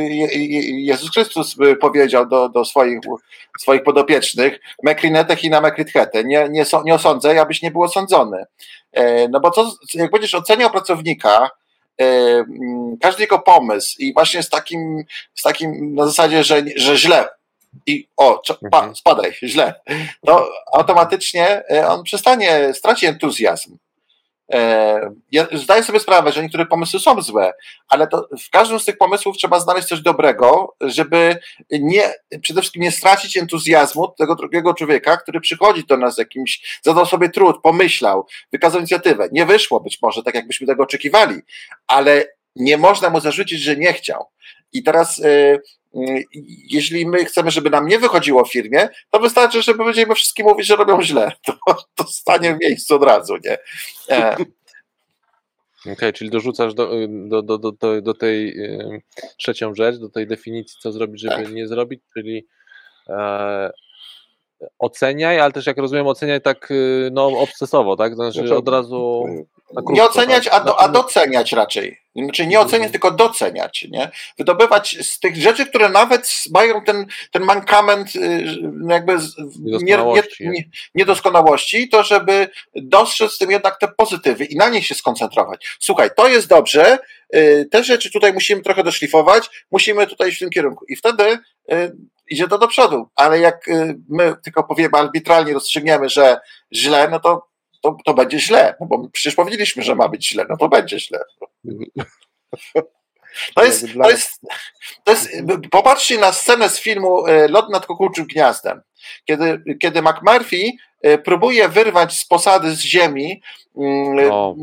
Jezus 0.76 1.10
Chrystus 1.10 1.56
powiedział 1.80 2.28
do, 2.28 2.48
do 2.48 2.64
swoich, 2.64 2.98
swoich 3.60 3.82
podopiecznych 3.82 4.60
mekrinetech 4.82 5.44
i 5.44 5.50
na 5.50 5.60
mekrithetę. 5.60 6.24
Nie, 6.24 6.48
nie, 6.50 6.64
nie 6.84 6.94
osądzę, 6.94 7.40
abyś 7.40 7.62
nie 7.62 7.70
był 7.70 7.82
osądzony. 7.82 8.44
No 9.30 9.40
bo 9.40 9.50
co, 9.50 9.72
jak 9.94 10.10
będziesz 10.10 10.34
oceniał 10.34 10.70
pracownika, 10.70 11.50
każdy 13.00 13.22
jego 13.22 13.38
pomysł 13.38 13.96
i 13.98 14.14
właśnie 14.14 14.42
z 14.42 14.48
takim, 14.48 15.04
z 15.34 15.42
takim 15.42 15.94
na 15.94 16.06
zasadzie, 16.06 16.44
że, 16.44 16.62
że 16.76 16.96
źle 16.96 17.28
i 17.86 18.08
o, 18.16 18.42
pa, 18.70 18.78
mhm. 18.78 18.96
spadaj, 18.96 19.32
źle, 19.42 19.74
to 20.26 20.48
automatycznie 20.72 21.62
e, 21.70 21.88
on 21.88 22.02
przestanie, 22.02 22.74
straci 22.74 23.06
entuzjazm. 23.06 23.76
E, 24.52 25.10
ja 25.32 25.46
zdaję 25.52 25.82
sobie 25.82 26.00
sprawę, 26.00 26.32
że 26.32 26.42
niektóre 26.42 26.66
pomysły 26.66 27.00
są 27.00 27.22
złe, 27.22 27.52
ale 27.88 28.08
w 28.40 28.50
każdym 28.50 28.80
z 28.80 28.84
tych 28.84 28.98
pomysłów 28.98 29.36
trzeba 29.36 29.60
znaleźć 29.60 29.88
coś 29.88 30.00
dobrego, 30.00 30.76
żeby 30.80 31.36
nie, 31.70 32.14
przede 32.42 32.60
wszystkim 32.60 32.82
nie 32.82 32.92
stracić 32.92 33.36
entuzjazmu 33.36 34.08
tego 34.08 34.34
drugiego 34.34 34.74
człowieka, 34.74 35.16
który 35.16 35.40
przychodzi 35.40 35.84
do 35.84 35.96
nas 35.96 36.14
z 36.14 36.18
jakimś, 36.18 36.80
zadał 36.82 37.06
sobie 37.06 37.28
trud, 37.28 37.62
pomyślał, 37.62 38.26
wykazał 38.52 38.80
inicjatywę. 38.80 39.28
Nie 39.32 39.46
wyszło 39.46 39.80
być 39.80 40.02
może 40.02 40.22
tak, 40.22 40.34
jakbyśmy 40.34 40.66
tego 40.66 40.82
oczekiwali, 40.82 41.40
ale 41.86 42.26
nie 42.56 42.78
można 42.78 43.10
mu 43.10 43.20
zarzucić, 43.20 43.60
że 43.60 43.76
nie 43.76 43.92
chciał. 43.92 44.26
I 44.72 44.82
teraz 44.82 45.20
e, 45.24 45.58
jeśli 46.70 47.06
my 47.06 47.24
chcemy, 47.24 47.50
żeby 47.50 47.70
nam 47.70 47.86
nie 47.86 47.98
wychodziło 47.98 48.44
w 48.44 48.52
firmie, 48.52 48.88
to 49.10 49.20
wystarczy, 49.20 49.62
żeby 49.62 49.84
będziemy 49.84 50.14
wszystkim 50.14 50.46
mówić, 50.46 50.66
że 50.66 50.76
robią 50.76 51.02
źle. 51.02 51.32
To, 51.66 51.76
to 51.94 52.04
stanie 52.04 52.54
w 52.54 52.60
miejscu 52.60 52.94
od 52.94 53.02
razu, 53.02 53.34
nie? 53.44 53.58
E. 54.10 54.32
Okej, 54.32 55.94
okay, 55.94 56.12
czyli 56.12 56.30
dorzucasz 56.30 56.74
do, 56.74 56.90
do, 57.08 57.42
do, 57.42 57.58
do, 57.58 58.02
do 58.02 58.14
tej 58.14 58.48
y, 58.58 59.02
trzecią 59.38 59.74
rzecz, 59.74 59.96
do 59.96 60.08
tej 60.08 60.26
definicji, 60.26 60.78
co 60.80 60.92
zrobić, 60.92 61.20
żeby 61.20 61.44
tak. 61.44 61.52
nie 61.52 61.68
zrobić, 61.68 62.00
czyli 62.14 62.46
e, 63.08 63.70
oceniaj, 64.78 65.40
ale 65.40 65.52
też 65.52 65.66
jak 65.66 65.78
rozumiem, 65.78 66.06
oceniaj 66.06 66.40
tak 66.40 66.70
y, 66.70 67.08
no, 67.12 67.26
obsesowo, 67.26 67.96
tak? 67.96 68.14
Znaczy, 68.14 68.38
znaczy 68.38 68.56
od 68.56 68.68
razu. 68.68 69.24
Krótko, 69.66 69.92
nie 69.92 70.04
oceniać, 70.04 70.44
tak? 70.44 70.54
a, 70.54 70.64
do, 70.64 70.80
a 70.80 70.88
doceniać 70.88 71.52
raczej. 71.52 72.03
Znaczy 72.16 72.46
nie 72.46 72.60
oceniać, 72.60 72.92
tylko 72.92 73.10
doceniać. 73.10 73.86
Nie? 73.90 74.10
Wydobywać 74.38 74.96
z 75.02 75.18
tych 75.20 75.36
rzeczy, 75.36 75.66
które 75.66 75.88
nawet 75.88 76.30
mają 76.54 76.84
ten, 76.84 77.06
ten 77.30 77.42
mankament 77.42 78.16
y, 78.16 78.44
jakby 78.88 79.18
niedoskonałości. 79.60 80.44
Nie, 80.44 80.50
nie, 80.50 80.64
niedoskonałości, 80.94 81.88
to 81.88 82.02
żeby 82.02 82.48
dostrzec 82.74 83.38
tym 83.38 83.50
jednak 83.50 83.78
te 83.78 83.88
pozytywy 83.88 84.44
i 84.44 84.56
na 84.56 84.68
nie 84.68 84.82
się 84.82 84.94
skoncentrować. 84.94 85.76
Słuchaj, 85.80 86.10
to 86.16 86.28
jest 86.28 86.48
dobrze, 86.48 86.98
y, 87.36 87.68
te 87.70 87.84
rzeczy 87.84 88.10
tutaj 88.12 88.32
musimy 88.32 88.62
trochę 88.62 88.84
doszlifować, 88.84 89.66
musimy 89.70 90.06
tutaj 90.06 90.28
iść 90.28 90.36
w 90.36 90.40
tym 90.40 90.50
kierunku. 90.50 90.84
I 90.88 90.96
wtedy 90.96 91.38
idzie 92.30 92.48
to 92.48 92.58
do 92.58 92.68
przodu. 92.68 93.08
Ale 93.14 93.38
jak 93.38 93.66
my 94.08 94.34
tylko 94.44 94.64
powiemy 94.64 94.98
arbitralnie, 94.98 95.52
rozstrzygniemy, 95.52 96.08
że 96.08 96.36
źle, 96.72 97.08
no 97.10 97.20
to 97.20 97.53
to, 97.84 97.96
to 98.04 98.14
będzie 98.14 98.40
źle, 98.40 98.74
no 98.80 98.86
bo 98.86 99.08
przecież 99.12 99.34
powiedzieliśmy, 99.34 99.82
że 99.82 99.94
ma 99.94 100.08
być 100.08 100.28
źle, 100.28 100.46
no 100.48 100.56
to 100.56 100.68
będzie 100.68 101.00
źle. 101.00 101.18
To 103.54 103.64
jest, 103.64 103.86
to 104.02 104.10
jest, 104.10 104.40
to 105.04 105.12
jest, 105.12 105.30
popatrzcie 105.70 106.18
na 106.18 106.32
scenę 106.32 106.68
z 106.68 106.80
filmu 106.80 107.26
e, 107.26 107.48
Lot 107.48 107.70
nad 107.70 107.86
kukułczym 107.86 108.26
gniazdem. 108.26 108.82
Kiedy, 109.24 109.62
kiedy 109.80 110.02
McMurphy 110.02 110.70
e, 111.02 111.18
próbuje 111.18 111.68
wyrwać 111.68 112.16
z 112.16 112.24
posady 112.24 112.74
z 112.74 112.80
ziemi 112.80 113.42
mm, 113.76 114.32
o, 114.32 114.56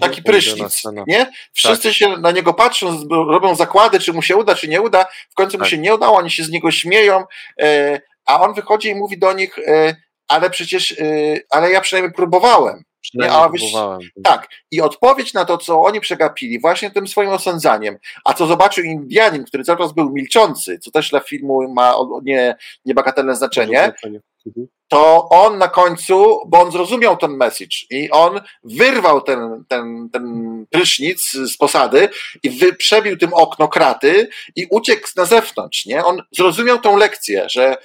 taki 0.00 0.22
prysznic, 0.22 0.82
nie? 1.06 1.32
Wszyscy 1.52 1.88
tak. 1.88 1.96
się 1.96 2.08
na 2.08 2.30
niego 2.30 2.54
patrzą, 2.54 3.08
robią 3.10 3.54
zakłady, 3.54 4.00
czy 4.00 4.12
mu 4.12 4.22
się 4.22 4.36
uda, 4.36 4.54
czy 4.54 4.68
nie 4.68 4.82
uda. 4.82 5.06
W 5.30 5.34
końcu 5.34 5.52
tak. 5.52 5.60
mu 5.60 5.66
się 5.66 5.78
nie 5.78 5.94
udało, 5.94 6.16
oni 6.16 6.30
się 6.30 6.44
z 6.44 6.50
niego 6.50 6.70
śmieją, 6.70 7.24
a 8.26 8.40
on 8.40 8.54
wychodzi 8.54 8.88
i 8.88 8.94
mówi 8.94 9.18
do 9.18 9.32
nich, 9.32 9.58
ale 10.28 10.50
przecież, 10.50 10.90
y, 10.90 11.42
ale 11.50 11.70
ja 11.70 11.80
przynajmniej 11.80 12.14
próbowałem. 12.14 12.84
Przynajmniej 13.00 13.42
nie, 13.42 13.58
próbowałem. 13.58 14.00
Tak. 14.24 14.48
I 14.70 14.80
odpowiedź 14.80 15.34
na 15.34 15.44
to, 15.44 15.58
co 15.58 15.80
oni 15.80 16.00
przegapili, 16.00 16.60
właśnie 16.60 16.90
tym 16.90 17.08
swoim 17.08 17.30
osądzaniem, 17.30 17.96
a 18.24 18.34
co 18.34 18.46
zobaczył 18.46 18.84
Indianin, 18.84 19.44
który 19.44 19.64
cały 19.64 19.78
czas 19.78 19.92
był 19.92 20.10
milczący, 20.10 20.78
co 20.78 20.90
też 20.90 21.10
dla 21.10 21.20
filmu 21.20 21.74
ma 21.74 21.94
nie, 22.22 22.56
niebagatelne 22.84 23.36
znaczenie, 23.36 23.82
mhm. 23.84 24.68
to 24.88 25.28
on 25.28 25.58
na 25.58 25.68
końcu, 25.68 26.40
bo 26.46 26.60
on 26.60 26.72
zrozumiał 26.72 27.16
ten 27.16 27.30
message 27.30 27.76
i 27.90 28.10
on 28.10 28.40
wyrwał 28.64 29.20
ten, 29.20 29.64
ten, 29.68 30.08
ten 30.12 30.66
prysznic 30.70 31.30
z 31.32 31.56
posady 31.56 32.08
i 32.42 32.50
wy, 32.50 32.72
przebił 32.72 33.16
tym 33.16 33.34
okno 33.34 33.68
kraty 33.68 34.28
i 34.56 34.66
uciekł 34.70 35.08
na 35.16 35.24
zewnątrz, 35.24 35.86
nie? 35.86 36.04
On 36.04 36.22
zrozumiał 36.32 36.78
tą 36.78 36.96
lekcję, 36.96 37.46
że 37.48 37.76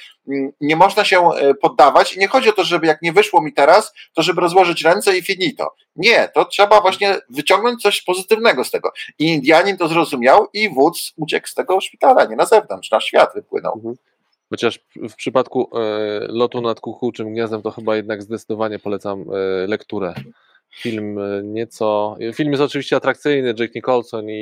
nie 0.62 0.76
można 0.76 1.04
się 1.06 1.30
e, 1.30 1.54
poddawać 1.54 2.16
i 2.16 2.20
nie 2.20 2.28
chodzi 2.28 2.50
o 2.50 2.54
to, 2.54 2.64
żeby 2.64 2.88
jak 2.88 3.02
nie 3.02 3.14
wyszło 3.14 3.42
mi 3.42 3.54
teraz, 3.54 3.94
to 4.14 4.22
żeby 4.22 4.42
rozłożyć 4.42 4.84
ręce 4.84 5.18
i 5.18 5.22
finito. 5.22 5.76
Nie, 5.96 6.30
to 6.34 6.46
trzeba 6.46 6.82
właśnie 6.82 7.16
wyciągnąć 7.30 7.82
coś 7.82 8.02
pozytywnego 8.02 8.64
z 8.64 8.72
tego. 8.72 8.92
I 9.20 9.26
Indianin 9.26 9.78
to 9.78 9.88
zrozumiał 9.88 10.48
i 10.54 10.70
wódz 10.70 11.14
uciekł 11.18 11.48
z 11.48 11.54
tego 11.54 11.82
szpitala, 11.82 12.26
nie 12.26 12.36
na 12.36 12.46
zewnątrz, 12.46 12.92
na 12.92 13.02
świat 13.02 13.34
wypłynął. 13.36 13.74
Mhm. 13.76 13.96
Chociaż 14.50 14.80
w 15.10 15.16
przypadku 15.16 15.70
e, 15.78 15.80
lotu 16.30 16.62
nad 16.62 16.80
kukułczym 16.80 17.34
gniazdem 17.34 17.62
to 17.62 17.72
chyba 17.72 17.96
jednak 17.96 18.24
zdecydowanie 18.24 18.80
polecam 18.80 19.22
e, 19.22 19.68
lekturę. 19.68 20.14
Film 20.76 21.20
e, 21.20 21.44
nieco. 21.44 22.18
Film 22.34 22.52
jest 22.52 22.64
oczywiście 22.64 22.96
atrakcyjny, 22.96 23.54
Jack 23.60 23.76
Nicholson 23.76 24.30
i, 24.30 24.34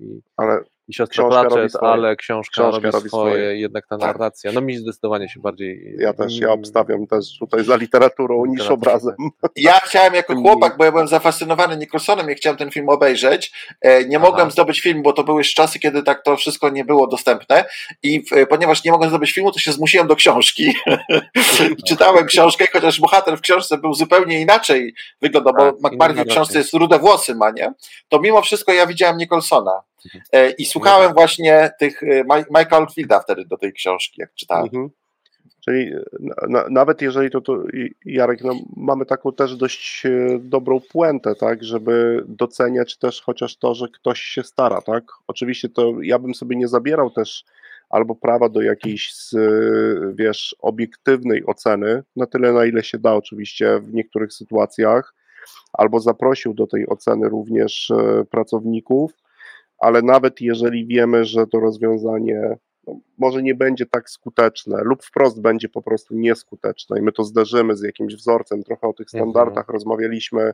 i, 0.00 0.20
ale 0.36 0.64
i 0.90 0.94
siostra 0.94 1.28
Pratchett, 1.28 1.76
ale 1.80 2.16
książka, 2.16 2.52
książka 2.52 2.76
robi, 2.76 2.90
robi 2.90 3.08
swoje, 3.08 3.32
swoje, 3.32 3.60
jednak 3.60 3.86
ta 3.86 3.96
narracja, 3.96 4.52
no 4.52 4.60
mi 4.60 4.76
zdecydowanie 4.76 5.28
się 5.28 5.40
bardziej... 5.40 5.96
Ja 5.98 6.12
też, 6.12 6.38
ja 6.38 6.52
obstawiam 6.52 7.06
też 7.06 7.38
tutaj 7.38 7.64
za 7.64 7.76
literaturą 7.76 8.46
niż 8.46 8.70
obrazem. 8.70 9.16
Ja 9.56 9.72
chciałem 9.72 10.14
jako 10.14 10.36
chłopak, 10.36 10.76
bo 10.76 10.84
ja 10.84 10.92
byłem 10.92 11.08
zafascynowany 11.08 11.76
Nicholsonem 11.76 12.30
i 12.30 12.34
chciałem 12.34 12.56
ten 12.56 12.70
film 12.70 12.88
obejrzeć, 12.88 13.52
e, 13.80 14.04
nie 14.04 14.18
mogłem 14.18 14.40
Aha. 14.40 14.50
zdobyć 14.50 14.80
filmu, 14.80 15.02
bo 15.02 15.12
to 15.12 15.24
były 15.24 15.38
już 15.38 15.54
czasy, 15.54 15.78
kiedy 15.78 16.02
tak 16.02 16.22
to 16.22 16.36
wszystko 16.36 16.70
nie 16.70 16.84
było 16.84 17.06
dostępne 17.06 17.64
i 18.02 18.24
ponieważ 18.48 18.84
nie 18.84 18.90
mogłem 18.90 19.10
zdobyć 19.10 19.32
filmu, 19.32 19.52
to 19.52 19.58
się 19.58 19.72
zmusiłem 19.72 20.06
do 20.06 20.16
książki. 20.16 20.74
Czytałem 21.88 22.26
książkę, 22.26 22.66
chociaż 22.72 23.00
bohater 23.00 23.38
w 23.38 23.40
książce 23.40 23.78
był 23.78 23.94
zupełnie 23.94 24.40
inaczej 24.40 24.94
wyglądał, 25.22 25.54
bo 25.80 25.90
tak, 25.98 26.16
w 26.16 26.24
książce 26.24 26.58
jest 26.58 26.74
rude 26.74 26.98
włosy 26.98 27.34
ma, 27.34 27.50
nie? 27.50 27.72
To 28.08 28.20
mimo 28.20 28.42
wszystko 28.42 28.72
ja 28.72 28.86
widziałem 28.86 29.16
Nicholsona. 29.16 29.89
E, 30.32 30.50
I 30.50 30.64
słuchałem 30.64 31.12
właśnie 31.12 31.70
tych 31.78 32.02
e, 32.02 32.24
Michael 32.50 32.82
Oldfielda 32.82 33.20
wtedy 33.20 33.44
do 33.44 33.56
tej 33.56 33.72
książki, 33.72 34.20
jak 34.20 34.34
czytałem. 34.34 34.64
Mhm. 34.64 34.90
Czyli 35.64 35.92
na, 36.48 36.64
nawet 36.70 37.02
jeżeli 37.02 37.30
to, 37.30 37.40
to 37.40 37.62
Jarek, 38.04 38.44
no, 38.44 38.52
mamy 38.76 39.06
taką 39.06 39.32
też 39.32 39.56
dość 39.56 40.06
e, 40.06 40.38
dobrą 40.40 40.80
puentę, 40.92 41.34
tak, 41.34 41.64
żeby 41.64 42.24
doceniać 42.28 42.98
też 42.98 43.22
chociaż 43.22 43.56
to, 43.56 43.74
że 43.74 43.88
ktoś 43.88 44.20
się 44.20 44.42
stara, 44.42 44.80
tak. 44.82 45.04
Oczywiście 45.26 45.68
to 45.68 45.92
ja 46.02 46.18
bym 46.18 46.34
sobie 46.34 46.56
nie 46.56 46.68
zabierał 46.68 47.10
też 47.10 47.44
albo 47.90 48.14
prawa 48.14 48.48
do 48.48 48.62
jakiejś, 48.62 49.14
wiesz, 50.14 50.56
obiektywnej 50.58 51.46
oceny, 51.46 52.02
na 52.16 52.26
tyle 52.26 52.52
na 52.52 52.64
ile 52.64 52.82
się 52.82 52.98
da 52.98 53.14
oczywiście 53.14 53.80
w 53.80 53.94
niektórych 53.94 54.32
sytuacjach, 54.32 55.14
albo 55.72 56.00
zaprosił 56.00 56.54
do 56.54 56.66
tej 56.66 56.88
oceny 56.88 57.28
również 57.28 57.92
pracowników, 58.30 59.12
ale 59.80 60.02
nawet 60.02 60.40
jeżeli 60.40 60.86
wiemy, 60.86 61.24
że 61.24 61.46
to 61.46 61.60
rozwiązanie 61.60 62.56
no, 62.86 63.00
może 63.18 63.42
nie 63.42 63.54
będzie 63.54 63.86
tak 63.86 64.10
skuteczne, 64.10 64.76
lub 64.82 65.04
wprost 65.04 65.40
będzie 65.40 65.68
po 65.68 65.82
prostu 65.82 66.14
nieskuteczne, 66.14 66.98
i 66.98 67.02
my 67.02 67.12
to 67.12 67.24
zderzymy 67.24 67.76
z 67.76 67.82
jakimś 67.82 68.14
wzorcem, 68.14 68.64
trochę 68.64 68.88
o 68.88 68.92
tych 68.92 69.06
mhm. 69.06 69.24
standardach 69.24 69.62
mhm. 69.62 69.72
rozmawialiśmy 69.72 70.52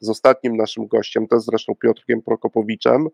z 0.00 0.08
ostatnim 0.08 0.56
naszym 0.56 0.86
gościem, 0.86 1.28
też 1.28 1.42
zresztą 1.42 1.74
Piotrkiem 1.74 2.22
Prokopowiczem, 2.22 3.08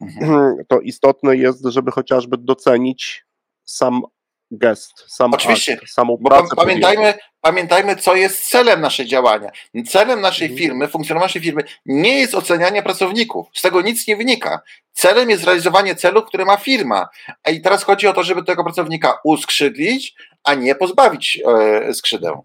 mhm. 0.00 0.56
to 0.68 0.80
istotne 0.80 1.36
jest, 1.36 1.64
żeby 1.64 1.90
chociażby 1.90 2.36
docenić 2.38 3.26
sam 3.64 4.02
gest, 4.50 5.04
sam 5.06 5.34
Oczywiście, 5.34 5.72
akt, 5.72 5.88
samą 5.88 6.18
pracę. 6.18 6.48
Bo 6.56 6.62
pamiętajmy, 6.62 7.14
pamiętajmy, 7.40 7.96
co 7.96 8.16
jest 8.16 8.50
celem 8.50 8.80
naszej 8.80 9.06
działania. 9.06 9.50
Celem 9.88 10.20
naszej 10.20 10.46
mhm. 10.46 10.58
firmy, 10.58 10.88
funkcjonowania 10.88 11.26
naszej 11.26 11.42
firmy 11.42 11.62
nie 11.86 12.18
jest 12.18 12.34
ocenianie 12.34 12.82
pracowników. 12.82 13.46
Z 13.54 13.62
tego 13.62 13.82
nic 13.82 14.06
nie 14.06 14.16
wynika. 14.16 14.60
Celem 14.92 15.30
jest 15.30 15.44
realizowanie 15.44 15.94
celu, 15.94 16.22
który 16.22 16.44
ma 16.44 16.56
firma. 16.56 17.08
I 17.52 17.60
teraz 17.60 17.82
chodzi 17.82 18.06
o 18.06 18.12
to, 18.12 18.22
żeby 18.22 18.44
tego 18.44 18.64
pracownika 18.64 19.18
uskrzydlić, 19.24 20.14
a 20.44 20.54
nie 20.54 20.74
pozbawić 20.74 21.42
e, 21.46 21.94
skrzydeł. 21.94 22.42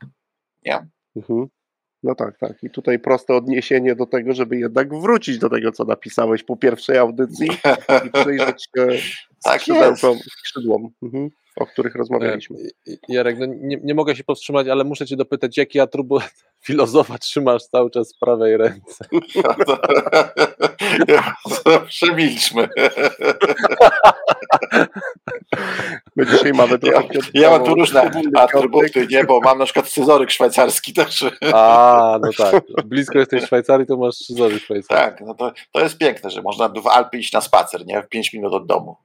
Nie? 0.66 0.88
Mhm. 1.16 1.48
No 2.04 2.16
tak, 2.16 2.38
tak. 2.38 2.64
I 2.64 2.70
tutaj 2.70 3.00
proste 3.00 3.36
odniesienie 3.36 3.96
do 3.96 4.06
tego, 4.06 4.34
żeby 4.34 4.58
jednak 4.58 5.00
wrócić 5.00 5.40
do 5.40 5.50
tego, 5.50 5.72
co 5.72 5.84
napisałeś 5.84 6.44
po 6.44 6.58
pierwszej 6.58 6.98
audycji 6.98 7.48
i 8.06 8.12
przyjrzeć 8.22 8.64
się 8.64 8.88
tak 9.44 9.62
skrzydłom, 10.38 10.90
mhm, 11.04 11.30
o 11.56 11.66
których 11.66 11.96
rozmawialiśmy. 11.96 12.58
E, 12.58 12.92
Jarek, 13.10 13.40
no 13.40 13.46
nie, 13.46 13.78
nie, 13.84 13.96
mogę 13.96 14.16
się 14.16 14.24
powstrzymać, 14.24 14.68
ale 14.68 14.84
muszę 14.84 15.06
cię 15.06 15.16
dopytać, 15.16 15.58
jaki 15.58 15.80
atrybut 15.80 16.24
filozofa 16.66 17.18
trzymasz 17.18 17.64
cały 17.64 17.92
czas 17.92 18.16
w 18.16 18.20
prawej 18.20 18.58
ręce? 18.58 19.06
Przemilczmy. 21.88 22.68
My 26.16 26.26
dzisiaj 26.26 26.54
mamy 26.54 26.80
trochę... 26.80 27.08
Ja, 27.34 27.42
ja 27.42 27.50
mam 27.50 27.64
tu 27.64 27.76
różne 27.76 28.12
atrybuty, 28.38 29.08
nie, 29.12 29.24
bo 29.24 29.40
mam 29.40 29.58
na 29.58 29.66
przykład 29.66 29.88
scyzoryk 29.88 30.32
szwajcarski 30.32 30.94
też. 30.94 31.26
A, 31.54 32.20
no 32.22 32.30
tak. 32.38 32.64
Blisko 32.86 33.20
jesteś 33.20 33.44
Szwajcarii, 33.44 33.88
to 33.88 33.98
masz 33.98 34.16
scyzoryk 34.16 34.64
szwajcarski. 34.64 34.96
Tak, 34.96 35.22
no 35.28 35.34
to, 35.34 35.52
to 35.72 35.80
jest 35.80 35.98
piękne, 35.98 36.30
że 36.30 36.42
można 36.42 36.70
w 36.70 36.88
Alpy 36.88 37.18
iść 37.18 37.34
na 37.34 37.42
spacer, 37.42 37.86
nie? 37.86 38.04
W 38.04 38.10
5 38.10 38.34
minut 38.34 38.54
od 38.54 38.68
domu. 38.68 38.96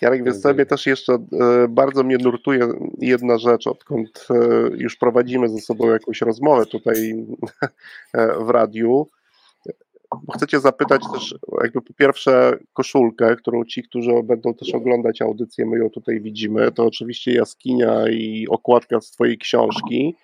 Jarek, 0.00 0.24
więc 0.24 0.40
sobie 0.42 0.66
też 0.66 0.86
jeszcze 0.86 1.12
e, 1.12 1.18
bardzo 1.68 2.04
mnie 2.04 2.18
nurtuje 2.18 2.68
jedna 2.98 3.38
rzecz, 3.38 3.66
odkąd 3.66 4.26
e, 4.30 4.34
już 4.76 4.96
prowadzimy 4.96 5.48
ze 5.48 5.58
sobą 5.58 5.90
jakąś 5.90 6.20
rozmowę 6.20 6.66
tutaj 6.66 7.26
e, 8.12 8.44
w 8.44 8.48
radiu. 8.48 9.08
Chcę 10.34 10.46
Cię 10.46 10.60
zapytać 10.60 11.02
też, 11.12 11.34
jakby 11.62 11.82
po 11.82 11.94
pierwsze, 11.94 12.58
koszulkę, 12.72 13.36
którą 13.36 13.64
ci, 13.64 13.82
którzy 13.82 14.22
będą 14.24 14.54
też 14.54 14.74
oglądać 14.74 15.22
audycję, 15.22 15.66
my 15.66 15.78
ją 15.78 15.90
tutaj 15.90 16.20
widzimy. 16.20 16.72
To 16.72 16.84
oczywiście 16.84 17.34
jaskinia 17.34 18.08
i 18.08 18.46
okładka 18.48 19.00
z 19.00 19.10
Twojej 19.10 19.38
książki, 19.38 20.16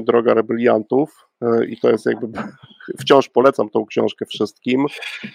Droga 0.00 0.34
Rebeliantów. 0.34 1.29
I 1.68 1.76
to 1.76 1.90
jest 1.90 2.06
jakby, 2.06 2.38
wciąż 3.00 3.28
polecam 3.28 3.70
tą 3.70 3.86
książkę 3.86 4.26
wszystkim. 4.26 4.86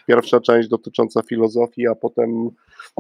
Pierwsza 0.07 0.39
część 0.39 0.69
dotycząca 0.69 1.21
filozofii, 1.21 1.87
a 1.87 1.95
potem, 1.95 2.49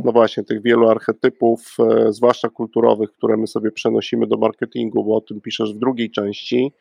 no 0.03 0.11
właśnie, 0.11 0.43
tych 0.43 0.61
wielu 0.61 0.89
archetypów, 0.89 1.75
e, 1.79 2.13
zwłaszcza 2.13 2.49
kulturowych, 2.49 3.11
które 3.11 3.37
my 3.37 3.47
sobie 3.47 3.71
przenosimy 3.71 4.27
do 4.27 4.37
marketingu, 4.37 5.03
bo 5.03 5.15
o 5.15 5.21
tym 5.21 5.41
piszesz 5.41 5.73
w 5.73 5.79
drugiej 5.79 6.11
części 6.11 6.71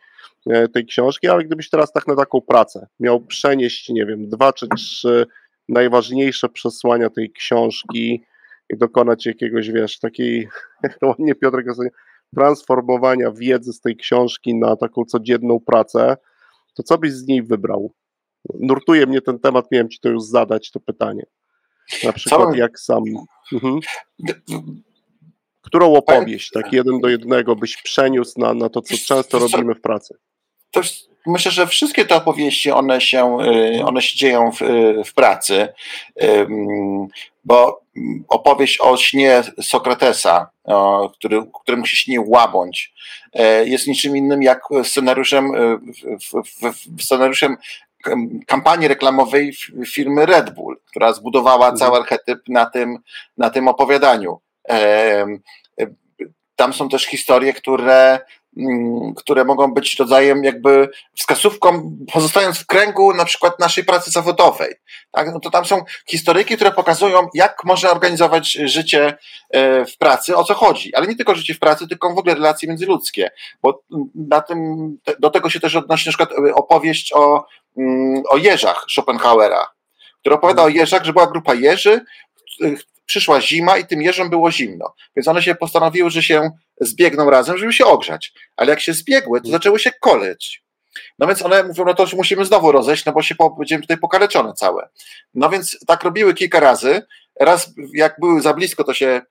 e, 0.47 0.69
tej 0.69 0.87
książki. 0.87 1.29
Ale 1.29 1.45
gdybyś 1.45 1.71
teraz 1.71 1.93
tak 1.93 2.07
na 2.07 2.17
taką 2.17 2.41
pracę 2.41 2.87
miał 3.01 3.21
przenieść, 3.21 3.89
nie 3.89 4.07
wiem, 4.07 4.29
dwa 4.29 4.53
czy 4.53 4.69
trzy 4.69 5.27
najważniejsze 5.69 6.49
przesłania 6.49 7.11
tej 7.11 7.33
książki 7.33 8.25
i 8.71 8.77
dokonać 8.77 9.27
jakiegoś, 9.27 9.71
wiesz, 9.71 9.99
takiej, 9.99 10.49
to 11.01 11.07
ładnie 11.07 11.35
Piotrek 11.35 11.67
transformowania 12.35 13.31
wiedzy 13.31 13.73
z 13.73 13.81
tej 13.81 13.97
książki 13.97 14.55
na 14.55 14.77
taką 14.77 15.05
codzienną 15.05 15.61
pracę, 15.61 16.17
to 16.75 16.83
co 16.83 16.99
byś 16.99 17.13
z 17.13 17.27
niej 17.27 17.43
wybrał? 17.43 17.93
Nurtuje 18.61 19.07
mnie 19.07 19.21
ten 19.21 19.39
temat, 19.39 19.71
miałem 19.71 19.89
ci 19.89 20.01
to 20.01 20.09
już 20.09 20.23
zadać, 20.23 20.71
to 20.71 20.81
pytanie. 20.81 21.27
Na 22.05 22.13
przykład 22.13 22.57
jak 22.57 22.79
sam. 22.81 23.03
Mhm. 23.53 23.81
Którą 25.63 25.95
opowieść, 25.95 26.51
tak 26.51 26.73
jeden 26.73 27.01
do 27.01 27.09
jednego, 27.09 27.57
byś 27.57 27.83
przeniósł 27.83 28.41
na, 28.41 28.55
na 28.55 28.69
to, 28.69 28.83
co 28.83 28.95
często 29.07 29.39
robimy 29.39 29.75
w 29.75 29.81
pracy? 29.81 30.15
Myślę, 31.27 31.53
że 31.53 31.67
wszystkie 31.67 32.05
te 32.05 32.17
opowieści, 32.17 32.71
one 32.71 33.01
się, 33.01 33.39
y, 33.41 33.85
one 33.85 34.03
się 34.03 34.19
dzieją 34.19 34.53
w, 34.53 34.63
y, 34.63 35.05
w 35.05 35.15
pracy, 35.15 35.69
bo 37.45 37.84
opowieść 38.29 38.81
o 38.81 38.97
śnie 38.97 39.43
Sokratesa, 39.63 40.51
który, 41.15 41.43
któremu 41.63 41.87
się 41.87 41.97
śni 41.97 42.19
łabądź, 42.19 42.95
e, 43.33 43.69
jest 43.69 43.87
niczym 43.87 44.17
innym 44.17 44.43
jak 44.43 44.61
scenariuszem, 44.83 45.55
e, 45.55 45.79
scenariuszem 47.03 47.57
kampanii 48.47 48.89
reklamowej 48.89 49.53
firmy 49.87 50.27
Red 50.27 50.55
Bull, 50.55 50.81
która 50.87 51.13
zbudowała 51.13 51.67
mhm. 51.67 51.77
cały 51.77 51.99
archetyp 51.99 52.39
na 52.49 52.67
tym, 52.67 52.99
na 53.39 53.51
tym 53.51 53.69
opowiadaniu. 53.69 54.41
E, 54.69 55.27
tam 56.57 56.73
są 56.73 56.89
też 56.89 57.07
historie, 57.07 57.53
które 57.53 58.21
które 59.17 59.45
mogą 59.45 59.75
być 59.75 59.99
rodzajem 59.99 60.45
jakby 60.45 60.89
wskazówką, 61.17 61.97
pozostając 62.13 62.59
w 62.59 62.67
kręgu 62.67 63.15
na 63.15 63.25
przykład 63.25 63.61
naszej 63.61 63.85
pracy 63.85 64.11
zawodowej. 64.11 64.75
Tak? 65.13 65.33
No 65.33 65.41
to 65.41 65.51
tam 65.51 65.65
są 65.65 65.85
historyki, 66.07 66.55
które 66.57 66.73
pokazują, 66.73 67.29
jak 67.35 67.65
można 67.65 67.91
organizować 67.91 68.53
życie 68.53 69.19
e, 69.51 69.85
w 69.85 69.99
pracy, 69.99 70.37
o 70.37 70.45
co 70.45 70.55
chodzi. 70.55 70.95
Ale 70.95 71.07
nie 71.07 71.17
tylko 71.17 71.35
życie 71.35 71.55
w 71.55 71.59
pracy, 71.59 71.89
tylko 71.89 72.15
w 72.15 72.19
ogóle 72.19 72.35
relacje 72.35 72.69
międzyludzkie. 72.69 73.31
Bo 73.63 73.83
na 74.15 74.41
tym, 74.41 74.59
do 75.21 75.31
tego 75.31 75.51
się 75.51 75.61
też 75.61 75.77
odnosi 75.77 76.09
na 76.09 76.11
przykład 76.11 76.33
e, 76.33 76.55
opowieść 76.55 77.13
o, 77.13 77.45
mm, 77.79 78.23
o 78.31 78.37
jeżach 78.37 78.87
Schopenhauera, 78.91 79.67
który 80.21 80.35
opowiada 80.35 80.63
o 80.63 80.69
jeżach, 80.69 81.05
że 81.05 81.13
była 81.13 81.27
grupa 81.27 81.55
jeży, 81.55 82.05
przyszła 83.07 83.41
zima 83.41 83.79
i 83.79 83.87
tym 83.87 84.03
jeżom 84.03 84.31
było 84.31 84.51
zimno. 84.51 84.95
Więc 85.17 85.29
one 85.29 85.43
się 85.43 85.55
postanowiły, 85.55 86.11
że 86.11 86.23
się 86.23 86.51
zbiegną 86.81 87.31
razem, 87.31 87.59
żeby 87.59 87.73
się 87.73 87.85
ogrzać. 87.85 88.33
Ale 88.57 88.71
jak 88.71 88.81
się 88.81 88.93
zbiegły, 88.93 89.41
to 89.41 89.49
zaczęły 89.49 89.79
się 89.79 89.91
koleć. 90.01 90.65
No 91.19 91.27
więc 91.27 91.43
one 91.43 91.63
mówią, 91.63 91.85
no 91.85 91.95
to 91.95 92.07
musimy 92.17 92.45
znowu 92.45 92.73
rozejść, 92.73 93.05
no 93.05 93.13
bo 93.13 93.23
się 93.23 93.35
będziemy 93.59 93.83
tutaj 93.83 93.99
pokaleczone 93.99 94.53
całe. 94.53 94.89
No 95.35 95.51
więc 95.51 95.79
tak 95.87 96.05
robiły 96.05 96.35
kilka 96.35 96.61
razy. 96.61 97.03
Raz 97.41 97.71
jak 97.95 98.17
były 98.21 98.41
za 98.41 98.55
blisko, 98.55 98.85
to 98.85 98.95
się 98.95 99.07
e, 99.07 99.25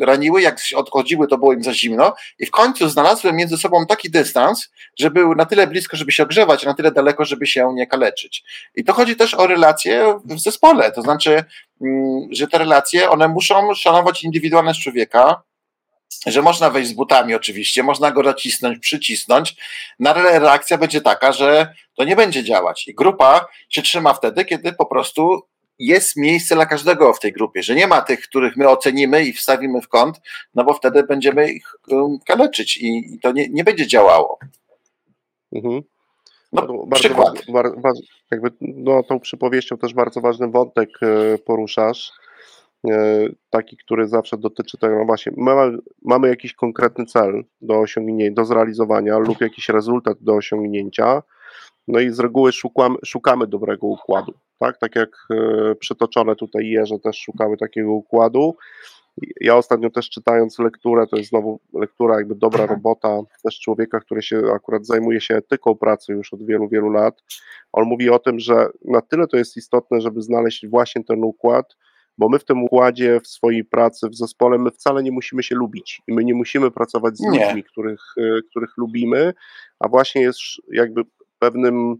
raniły, 0.00 0.42
jak 0.42 0.60
odchodziły, 0.74 1.28
to 1.28 1.38
było 1.38 1.52
im 1.52 1.62
za 1.62 1.74
zimno. 1.74 2.14
I 2.38 2.46
w 2.46 2.50
końcu 2.50 2.88
znalazły 2.88 3.32
między 3.32 3.56
sobą 3.56 3.86
taki 3.86 4.10
dystans, 4.10 4.70
że 4.98 5.10
były 5.10 5.36
na 5.36 5.46
tyle 5.46 5.66
blisko, 5.66 5.96
żeby 5.96 6.12
się 6.12 6.22
ogrzewać, 6.22 6.64
a 6.64 6.68
na 6.68 6.74
tyle 6.74 6.92
daleko, 6.92 7.24
żeby 7.24 7.46
się 7.46 7.72
nie 7.74 7.86
kaleczyć. 7.86 8.44
I 8.74 8.84
to 8.84 8.92
chodzi 8.92 9.16
też 9.16 9.34
o 9.34 9.46
relacje 9.46 10.20
w 10.24 10.40
zespole. 10.40 10.92
To 10.92 11.02
znaczy, 11.02 11.44
mm, 11.80 12.28
że 12.30 12.46
te 12.46 12.58
relacje, 12.58 13.10
one 13.10 13.28
muszą 13.28 13.74
szanować 13.74 14.24
indywidualność 14.24 14.82
człowieka, 14.82 15.42
że 16.26 16.42
można 16.42 16.70
wejść 16.70 16.90
z 16.90 16.92
butami 16.92 17.34
oczywiście, 17.34 17.82
można 17.82 18.10
go 18.10 18.22
nacisnąć, 18.22 18.78
przycisnąć, 18.78 19.56
no 19.98 20.14
ale 20.14 20.38
reakcja 20.38 20.78
będzie 20.78 21.00
taka, 21.00 21.32
że 21.32 21.74
to 21.96 22.04
nie 22.04 22.16
będzie 22.16 22.44
działać. 22.44 22.88
I 22.88 22.94
grupa 22.94 23.46
się 23.68 23.82
trzyma 23.82 24.14
wtedy, 24.14 24.44
kiedy 24.44 24.72
po 24.72 24.86
prostu 24.86 25.42
jest 25.78 26.16
miejsce 26.16 26.54
dla 26.54 26.66
każdego 26.66 27.14
w 27.14 27.20
tej 27.20 27.32
grupie, 27.32 27.62
że 27.62 27.74
nie 27.74 27.86
ma 27.86 28.02
tych, 28.02 28.20
których 28.20 28.56
my 28.56 28.68
ocenimy 28.68 29.24
i 29.24 29.32
wstawimy 29.32 29.80
w 29.80 29.88
kąt, 29.88 30.20
no 30.54 30.64
bo 30.64 30.74
wtedy 30.74 31.02
będziemy 31.02 31.52
ich 31.52 31.72
kaleczyć 32.26 32.76
i 32.76 33.18
to 33.22 33.32
nie, 33.32 33.48
nie 33.48 33.64
będzie 33.64 33.86
działało. 33.86 34.38
Mhm. 35.52 35.82
No, 36.52 36.62
bardzo 36.86 37.08
przykład. 37.08 37.34
Ważny, 37.48 37.52
bar, 37.80 37.92
jakby, 38.30 38.50
no, 38.60 39.02
tą 39.02 39.20
przypowieścią 39.20 39.78
też 39.78 39.94
bardzo 39.94 40.20
ważny 40.20 40.48
wątek 40.48 40.88
e, 41.02 41.38
poruszasz 41.38 42.12
taki, 43.50 43.76
który 43.76 44.08
zawsze 44.08 44.38
dotyczy 44.38 44.78
tego, 44.78 44.98
no 44.98 45.04
właśnie, 45.04 45.32
mamy, 45.36 45.78
mamy 46.02 46.28
jakiś 46.28 46.54
konkretny 46.54 47.06
cel 47.06 47.44
do 47.60 47.78
osiągnięcia, 47.80 48.34
do 48.34 48.44
zrealizowania 48.44 49.18
lub 49.18 49.40
jakiś 49.40 49.68
rezultat 49.68 50.18
do 50.20 50.34
osiągnięcia, 50.34 51.22
no 51.88 52.00
i 52.00 52.10
z 52.10 52.20
reguły 52.20 52.52
szukamy, 52.52 52.96
szukamy 53.04 53.46
dobrego 53.46 53.86
układu, 53.86 54.32
tak, 54.58 54.78
tak 54.78 54.96
jak 54.96 55.10
e, 55.30 55.74
przytoczone 55.74 56.36
tutaj 56.36 56.68
jeże 56.68 56.98
też 56.98 57.18
szukały 57.18 57.56
takiego 57.56 57.92
układu. 57.92 58.56
Ja 59.40 59.56
ostatnio 59.56 59.90
też 59.90 60.10
czytając 60.10 60.58
lekturę, 60.58 61.06
to 61.06 61.16
jest 61.16 61.30
znowu 61.30 61.60
lektura 61.74 62.16
jakby 62.16 62.34
dobra 62.34 62.66
robota 62.66 63.20
też 63.42 63.60
człowieka, 63.60 64.00
który 64.00 64.22
się 64.22 64.42
akurat 64.54 64.86
zajmuje 64.86 65.20
się 65.20 65.34
etyką 65.36 65.74
pracy 65.74 66.12
już 66.12 66.32
od 66.32 66.46
wielu, 66.46 66.68
wielu 66.68 66.90
lat. 66.90 67.22
On 67.72 67.84
mówi 67.84 68.10
o 68.10 68.18
tym, 68.18 68.38
że 68.38 68.68
na 68.84 69.00
tyle 69.00 69.26
to 69.26 69.36
jest 69.36 69.56
istotne, 69.56 70.00
żeby 70.00 70.22
znaleźć 70.22 70.66
właśnie 70.66 71.04
ten 71.04 71.24
układ, 71.24 71.76
bo 72.18 72.28
my 72.28 72.38
w 72.38 72.44
tym 72.44 72.62
układzie, 72.64 73.20
w 73.20 73.26
swojej 73.26 73.64
pracy, 73.64 74.08
w 74.08 74.16
zespole, 74.16 74.58
my 74.58 74.70
wcale 74.70 75.02
nie 75.02 75.12
musimy 75.12 75.42
się 75.42 75.54
lubić 75.54 76.02
i 76.06 76.12
my 76.12 76.24
nie 76.24 76.34
musimy 76.34 76.70
pracować 76.70 77.16
z 77.16 77.20
nie. 77.20 77.46
ludźmi, 77.46 77.64
których, 77.64 78.00
e, 78.16 78.42
których 78.50 78.70
lubimy, 78.76 79.34
a 79.80 79.88
właśnie 79.88 80.22
jest 80.22 80.38
jakby 80.72 81.02
pewnym, 81.38 81.96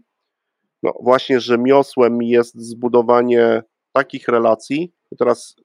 no 0.83 0.93
właśnie 1.03 1.39
rzemiosłem 1.39 2.23
jest 2.23 2.55
zbudowanie 2.55 3.63
takich 3.91 4.27
relacji, 4.27 4.93
teraz 5.19 5.55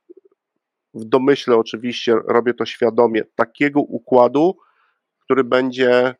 w 0.95 1.05
domyśle 1.05 1.57
oczywiście 1.57 2.15
robię 2.29 2.55
to 2.55 2.67
świadomie, 2.67 3.23
takiego 3.35 3.81
układu, 3.81 4.57
który 5.25 5.45
będzie 5.45 5.91
e, 5.99 6.15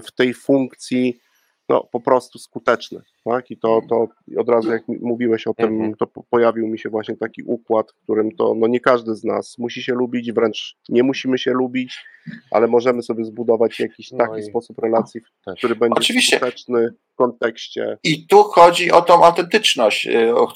w 0.00 0.12
tej 0.12 0.34
funkcji 0.34 1.20
no, 1.68 1.88
po 1.92 2.00
prostu 2.00 2.38
skuteczny. 2.38 3.02
Tak? 3.30 3.50
I 3.50 3.56
to, 3.58 3.80
to 3.88 4.08
od 4.38 4.48
razu 4.48 4.70
jak 4.72 4.82
mówiłeś 4.88 5.46
o 5.46 5.54
tym, 5.54 5.66
Mhm. 5.74 5.94
to 5.94 6.06
po- 6.06 6.22
pojawił 6.30 6.66
mi 6.66 6.78
się 6.78 6.88
właśnie 6.90 7.16
taki 7.16 7.42
układ, 7.42 7.92
w 7.92 8.02
którym 8.02 8.30
to 8.36 8.54
no 8.56 8.66
nie 8.66 8.80
każdy 8.80 9.14
z 9.14 9.24
nas 9.24 9.58
musi 9.58 9.82
się 9.82 9.94
lubić, 9.94 10.32
wręcz 10.32 10.76
nie 10.88 11.02
musimy 11.02 11.38
się 11.38 11.50
lubić, 11.50 12.04
ale 12.50 12.66
możemy 12.66 13.02
sobie 13.02 13.24
zbudować 13.24 13.80
jakiś 13.80 14.12
No 14.12 14.18
taki 14.18 14.40
i- 14.40 14.42
sposób 14.42 14.78
relacji, 14.78 15.20
który 15.58 15.76
będzie 15.76 15.98
Oczywiście. 15.98 16.36
skuteczny 16.36 16.88
w 17.12 17.16
kontekście. 17.16 17.98
I 18.04 18.26
tu 18.26 18.42
chodzi 18.42 18.92
o 18.92 19.02
tą 19.02 19.24
autentyczność. 19.24 20.08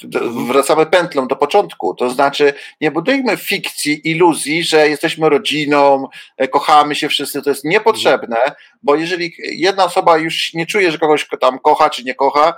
do- 0.04 0.30
Wracamy 0.30 0.86
pętlą 0.86 1.28
do 1.28 1.36
początku. 1.36 1.94
To 1.94 2.10
znaczy, 2.10 2.52
nie 2.80 2.90
budujmy 2.90 3.36
fikcji, 3.36 4.08
iluzji, 4.10 4.62
że 4.62 4.88
jesteśmy 4.88 5.28
rodziną, 5.28 6.06
e, 6.36 6.48
kochamy 6.48 6.94
się 6.94 7.08
wszyscy. 7.08 7.42
To 7.42 7.50
jest 7.50 7.64
niepotrzebne, 7.64 8.36
bo 8.82 8.94
jeżeli 8.96 9.32
jedna 9.40 9.84
osoba 9.84 10.18
już 10.18 10.54
nie 10.54 10.66
czuje, 10.66 10.90
że 10.92 10.98
kogoś 10.98 11.28
tam 11.40 11.58
kocha 11.58 11.90
czy 11.90 12.04
nie 12.04 12.14
kocha, 12.14 12.54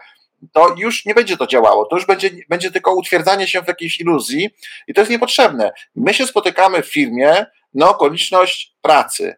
to 0.53 0.75
już 0.79 1.05
nie 1.05 1.15
będzie 1.15 1.37
to 1.37 1.47
działało. 1.47 1.87
To 1.87 1.97
już 1.97 2.07
będzie, 2.07 2.31
będzie 2.49 2.71
tylko 2.71 2.95
utwierdzanie 2.95 3.47
się 3.47 3.63
w 3.63 3.69
jakiejś 3.69 4.01
iluzji 4.01 4.51
i 4.89 4.95
to 4.95 5.01
jest 5.01 5.11
niepotrzebne. 5.11 5.73
My 5.95 6.15
się 6.15 6.27
spotykamy 6.27 6.83
w 6.83 6.93
firmie 6.93 7.47
na 7.75 7.89
okoliczność 7.89 8.75
pracy. 8.83 9.37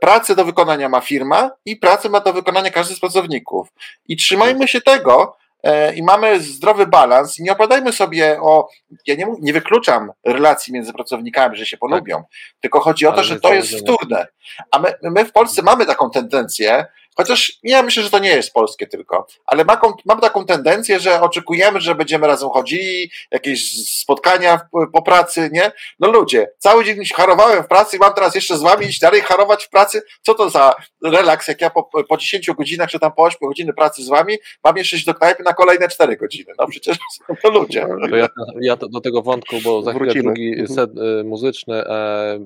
Pracę 0.00 0.36
do 0.36 0.44
wykonania 0.44 0.88
ma 0.88 1.00
firma 1.00 1.50
i 1.64 1.76
pracę 1.76 2.08
ma 2.08 2.20
do 2.20 2.32
wykonania 2.32 2.70
każdy 2.70 2.94
z 2.94 3.00
pracowników. 3.00 3.68
I 4.08 4.16
trzymajmy 4.16 4.68
się 4.68 4.80
tego 4.80 5.36
e, 5.62 5.94
i 5.94 6.02
mamy 6.02 6.40
zdrowy 6.40 6.86
balans 6.86 7.38
i 7.38 7.42
nie 7.42 7.52
opowiadajmy 7.52 7.92
sobie 7.92 8.40
o, 8.40 8.68
ja 9.06 9.14
nie, 9.14 9.26
nie 9.40 9.52
wykluczam 9.52 10.12
relacji 10.24 10.72
między 10.72 10.92
pracownikami, 10.92 11.56
że 11.56 11.66
się 11.66 11.76
polubią, 11.76 12.22
tylko 12.60 12.80
chodzi 12.80 13.06
o 13.06 13.10
to, 13.10 13.16
Ale 13.16 13.24
że 13.24 13.40
to 13.40 13.54
jest 13.54 13.78
wtórne. 13.78 14.26
A 14.70 14.78
my, 14.78 14.94
my 15.02 15.24
w 15.24 15.32
Polsce 15.32 15.62
mamy 15.62 15.86
taką 15.86 16.10
tendencję, 16.10 16.86
chociaż 17.16 17.52
ja 17.62 17.82
myślę, 17.82 18.02
że 18.02 18.10
to 18.10 18.18
nie 18.18 18.28
jest 18.28 18.52
polskie 18.52 18.86
tylko, 18.86 19.26
ale 19.46 19.64
ma, 19.64 19.76
kon- 19.76 19.92
mamy 20.04 20.20
taką 20.20 20.44
tendencję, 20.46 21.00
że 21.00 21.20
oczekujemy, 21.20 21.80
że 21.80 21.94
będziemy 21.94 22.26
razem 22.26 22.48
chodzili, 22.50 23.10
jakieś 23.30 23.86
spotkania 24.00 24.56
w, 24.58 24.90
po 24.92 25.02
pracy, 25.02 25.50
nie? 25.52 25.72
No 26.00 26.10
ludzie, 26.10 26.48
cały 26.58 26.84
dzień 26.84 27.04
harowałem 27.14 27.62
w 27.64 27.66
pracy 27.68 27.96
i 27.96 28.00
mam 28.00 28.14
teraz 28.14 28.34
jeszcze 28.34 28.56
z 28.58 28.62
wami 28.62 28.86
iść 28.86 29.00
dalej 29.00 29.20
harować 29.20 29.64
w 29.64 29.70
pracy? 29.70 30.02
Co 30.22 30.34
to 30.34 30.50
za 30.50 30.74
relaks, 31.04 31.48
jak 31.48 31.60
ja 31.60 31.70
po, 31.70 31.90
po 32.08 32.16
10 32.16 32.50
godzinach, 32.50 32.90
czy 32.90 32.98
tam 32.98 33.12
po 33.12 33.22
8 33.22 33.38
godziny 33.48 33.72
pracy 33.72 34.02
z 34.04 34.08
wami, 34.08 34.36
mam 34.64 34.76
jeszcze 34.76 34.96
iść 34.96 35.04
do 35.04 35.14
knajpy 35.14 35.42
na 35.42 35.52
kolejne 35.54 35.88
4 35.88 36.16
godziny? 36.16 36.52
No 36.58 36.66
przecież 36.66 36.96
to 37.42 37.50
ludzie. 37.50 37.86
To 38.10 38.16
ja, 38.16 38.28
ja 38.60 38.76
to, 38.76 38.88
do 38.88 39.00
tego 39.00 39.22
wątku, 39.22 39.56
bo 39.64 39.82
za 39.82 39.92
chwilę 39.94 40.14
drugi 40.14 40.48
Mhm. 40.48 40.68
set 40.68 40.90
y, 40.98 41.24
muzyczny. 41.24 41.74
E, 41.86 42.38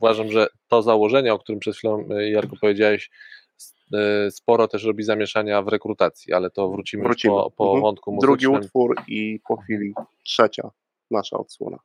uważam, 0.00 0.32
że 0.32 0.46
to 0.68 0.82
założenie, 0.82 1.34
o 1.34 1.38
którym 1.38 1.60
przed 1.60 1.76
chwilą 1.76 2.08
y, 2.20 2.30
Jarko 2.30 2.56
powiedziałeś, 2.60 3.10
sporo 4.30 4.68
też 4.68 4.84
robi 4.84 5.02
zamieszania 5.04 5.62
w 5.62 5.68
rekrutacji, 5.68 6.32
ale 6.32 6.50
to 6.50 6.68
wrócimy, 6.70 7.02
Wrócimy. 7.04 7.34
po, 7.34 7.50
po 7.50 7.64
Mhm. 7.64 7.82
wątku 7.82 8.18
Drugi 8.20 8.46
muzycznym. 8.46 8.66
utwór 8.66 8.96
i 9.08 9.40
po 9.48 9.56
chwili 9.56 9.94
trzecia 10.24 10.70
nasza 11.10 11.38
odsłona. 11.38 11.78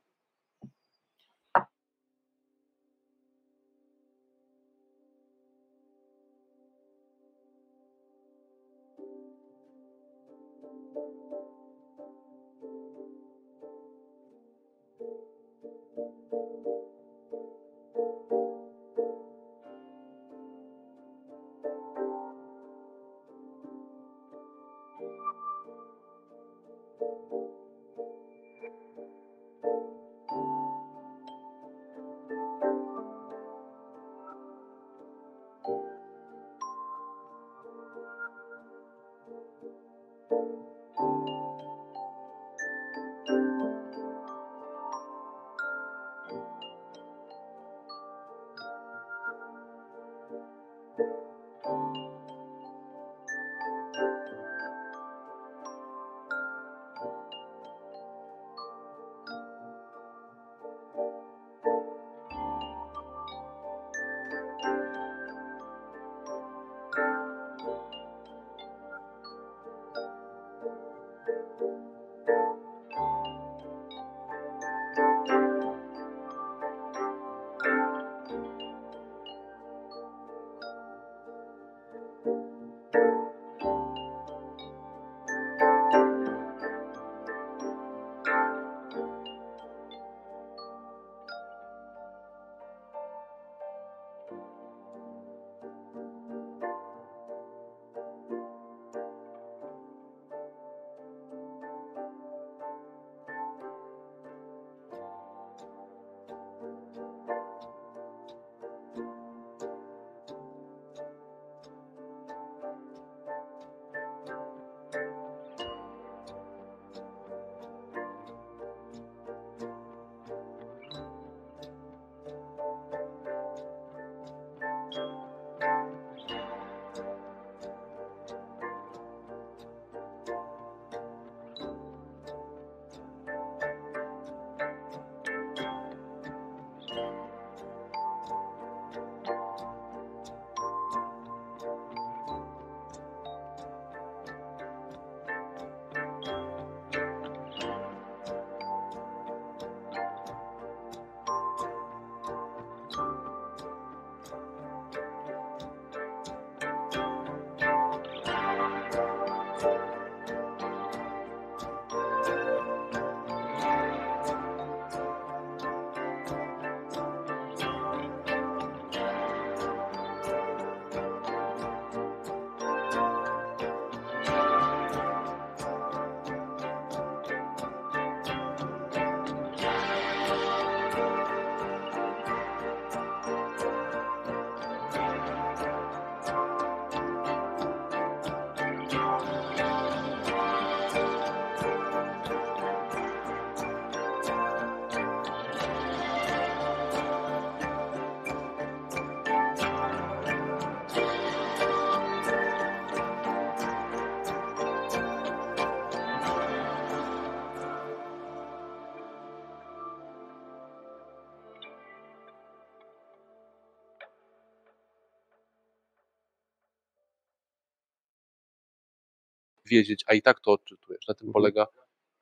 wiedzieć, 219.70 220.04
a 220.06 220.14
i 220.14 220.22
tak 220.22 220.40
to 220.40 220.52
odczytujesz. 220.52 221.08
Na 221.08 221.14
tym 221.14 221.26
Mhm. 221.28 221.32
polega 221.32 221.66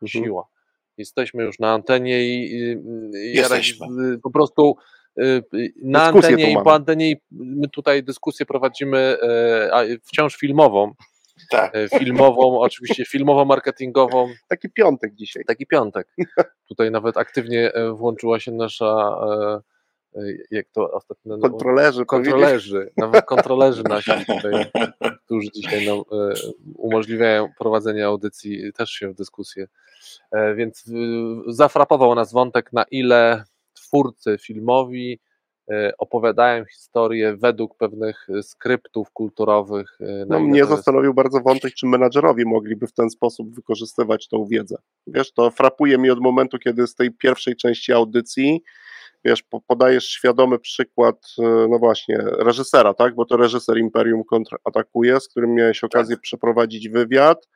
Mhm. 0.02 0.24
siła. 0.24 0.46
Jesteśmy 0.96 1.44
już 1.44 1.58
na 1.58 1.72
antenie 1.72 2.24
i, 2.24 2.52
i, 2.54 2.76
Jesteśmy. 3.36 3.86
Y, 4.14 4.18
po 4.18 4.30
prostu 4.30 4.76
y, 5.18 5.22
y, 5.54 5.72
na 5.82 5.98
Dyskusję 6.12 6.30
antenie 6.34 6.52
i 6.60 6.64
po 6.64 6.74
antenie 6.74 7.10
i 7.10 7.16
my 7.30 7.68
tutaj 7.68 8.02
dyskusję 8.02 8.46
prowadzimy 8.46 8.98
e, 9.22 9.98
wciąż 10.04 10.36
filmową, 10.36 10.92
Tak. 11.50 11.76
e, 11.76 11.88
filmową, 11.98 12.58
oczywiście 12.68 13.04
filmowo-marketingową, 13.04 14.28
Taki 14.48 14.70
piątek 14.70 15.14
dzisiaj. 15.14 15.44
taki 15.46 15.66
piątek. 15.66 16.14
Tutaj 16.68 16.90
nawet 16.90 17.16
aktywnie 17.16 17.72
e, 17.74 17.92
włączyła 17.92 18.40
się 18.40 18.52
nasza, 18.52 19.16
jak 20.50 20.66
to 20.72 20.90
ostatnio 20.90 21.36
no, 21.36 21.50
Kontrolerzy, 21.50 22.06
kontrolerzy, 22.06 22.90
nawet 22.96 23.24
kontrolerzy 23.24 23.82
nasi 23.88 24.10
tutaj, 24.36 24.66
którzy 25.24 25.48
dzisiaj 25.54 25.86
nam 25.86 25.98
e, 25.98 26.34
umożliwiają 26.74 27.48
prowadzenie 27.58 28.06
audycji, 28.06 28.72
też 28.72 28.90
się 28.90 29.08
w 29.08 29.14
dyskusję. 29.14 29.66
E, 30.32 30.54
Więc 30.54 30.84
zafrapował 31.46 32.14
nas 32.14 32.32
wątek, 32.32 32.72
na 32.72 32.84
ile 32.90 33.44
twórcy 33.74 34.36
filmowi 34.40 35.20
e, 35.70 35.92
opowiadają 35.98 36.64
historię 36.64 37.36
według 37.36 37.76
pewnych 37.76 38.26
e, 38.38 38.42
skryptów 38.42 39.10
kulturowych. 39.10 39.98
e, 40.00 40.26
No, 40.28 40.40
mnie 40.40 40.64
zastanowił 40.64 41.14
bardzo 41.14 41.40
wątek, 41.40 41.74
czy 41.74 41.86
menadżerowie 41.86 42.44
mogliby 42.46 42.86
w 42.86 42.92
ten 42.92 43.10
sposób 43.10 43.54
wykorzystywać 43.54 44.28
tą 44.28 44.46
wiedzę. 44.46 44.76
Wiesz, 45.06 45.32
to 45.32 45.50
frapuje 45.50 45.98
mi 45.98 46.10
od 46.10 46.20
momentu, 46.20 46.58
kiedy 46.58 46.86
z 46.86 46.94
tej 46.94 47.10
pierwszej 47.10 47.56
części 47.56 47.92
audycji, 47.92 48.62
wiesz, 49.28 49.42
po- 49.42 49.60
podajesz 49.60 50.04
świadomy 50.08 50.58
przykład, 50.58 51.16
e, 51.38 51.42
no 51.70 51.78
właśnie, 51.78 52.18
reżysera, 52.22 52.94
tak, 52.94 53.14
bo 53.14 53.24
to 53.24 53.36
reżyser 53.36 53.78
Imperium 53.78 54.24
kontratakuje, 54.24 55.20
z 55.20 55.28
którym 55.28 55.54
miałeś 55.54 55.84
okazję 55.84 56.16
przeprowadzić 56.16 56.88
wywiad 56.88 57.48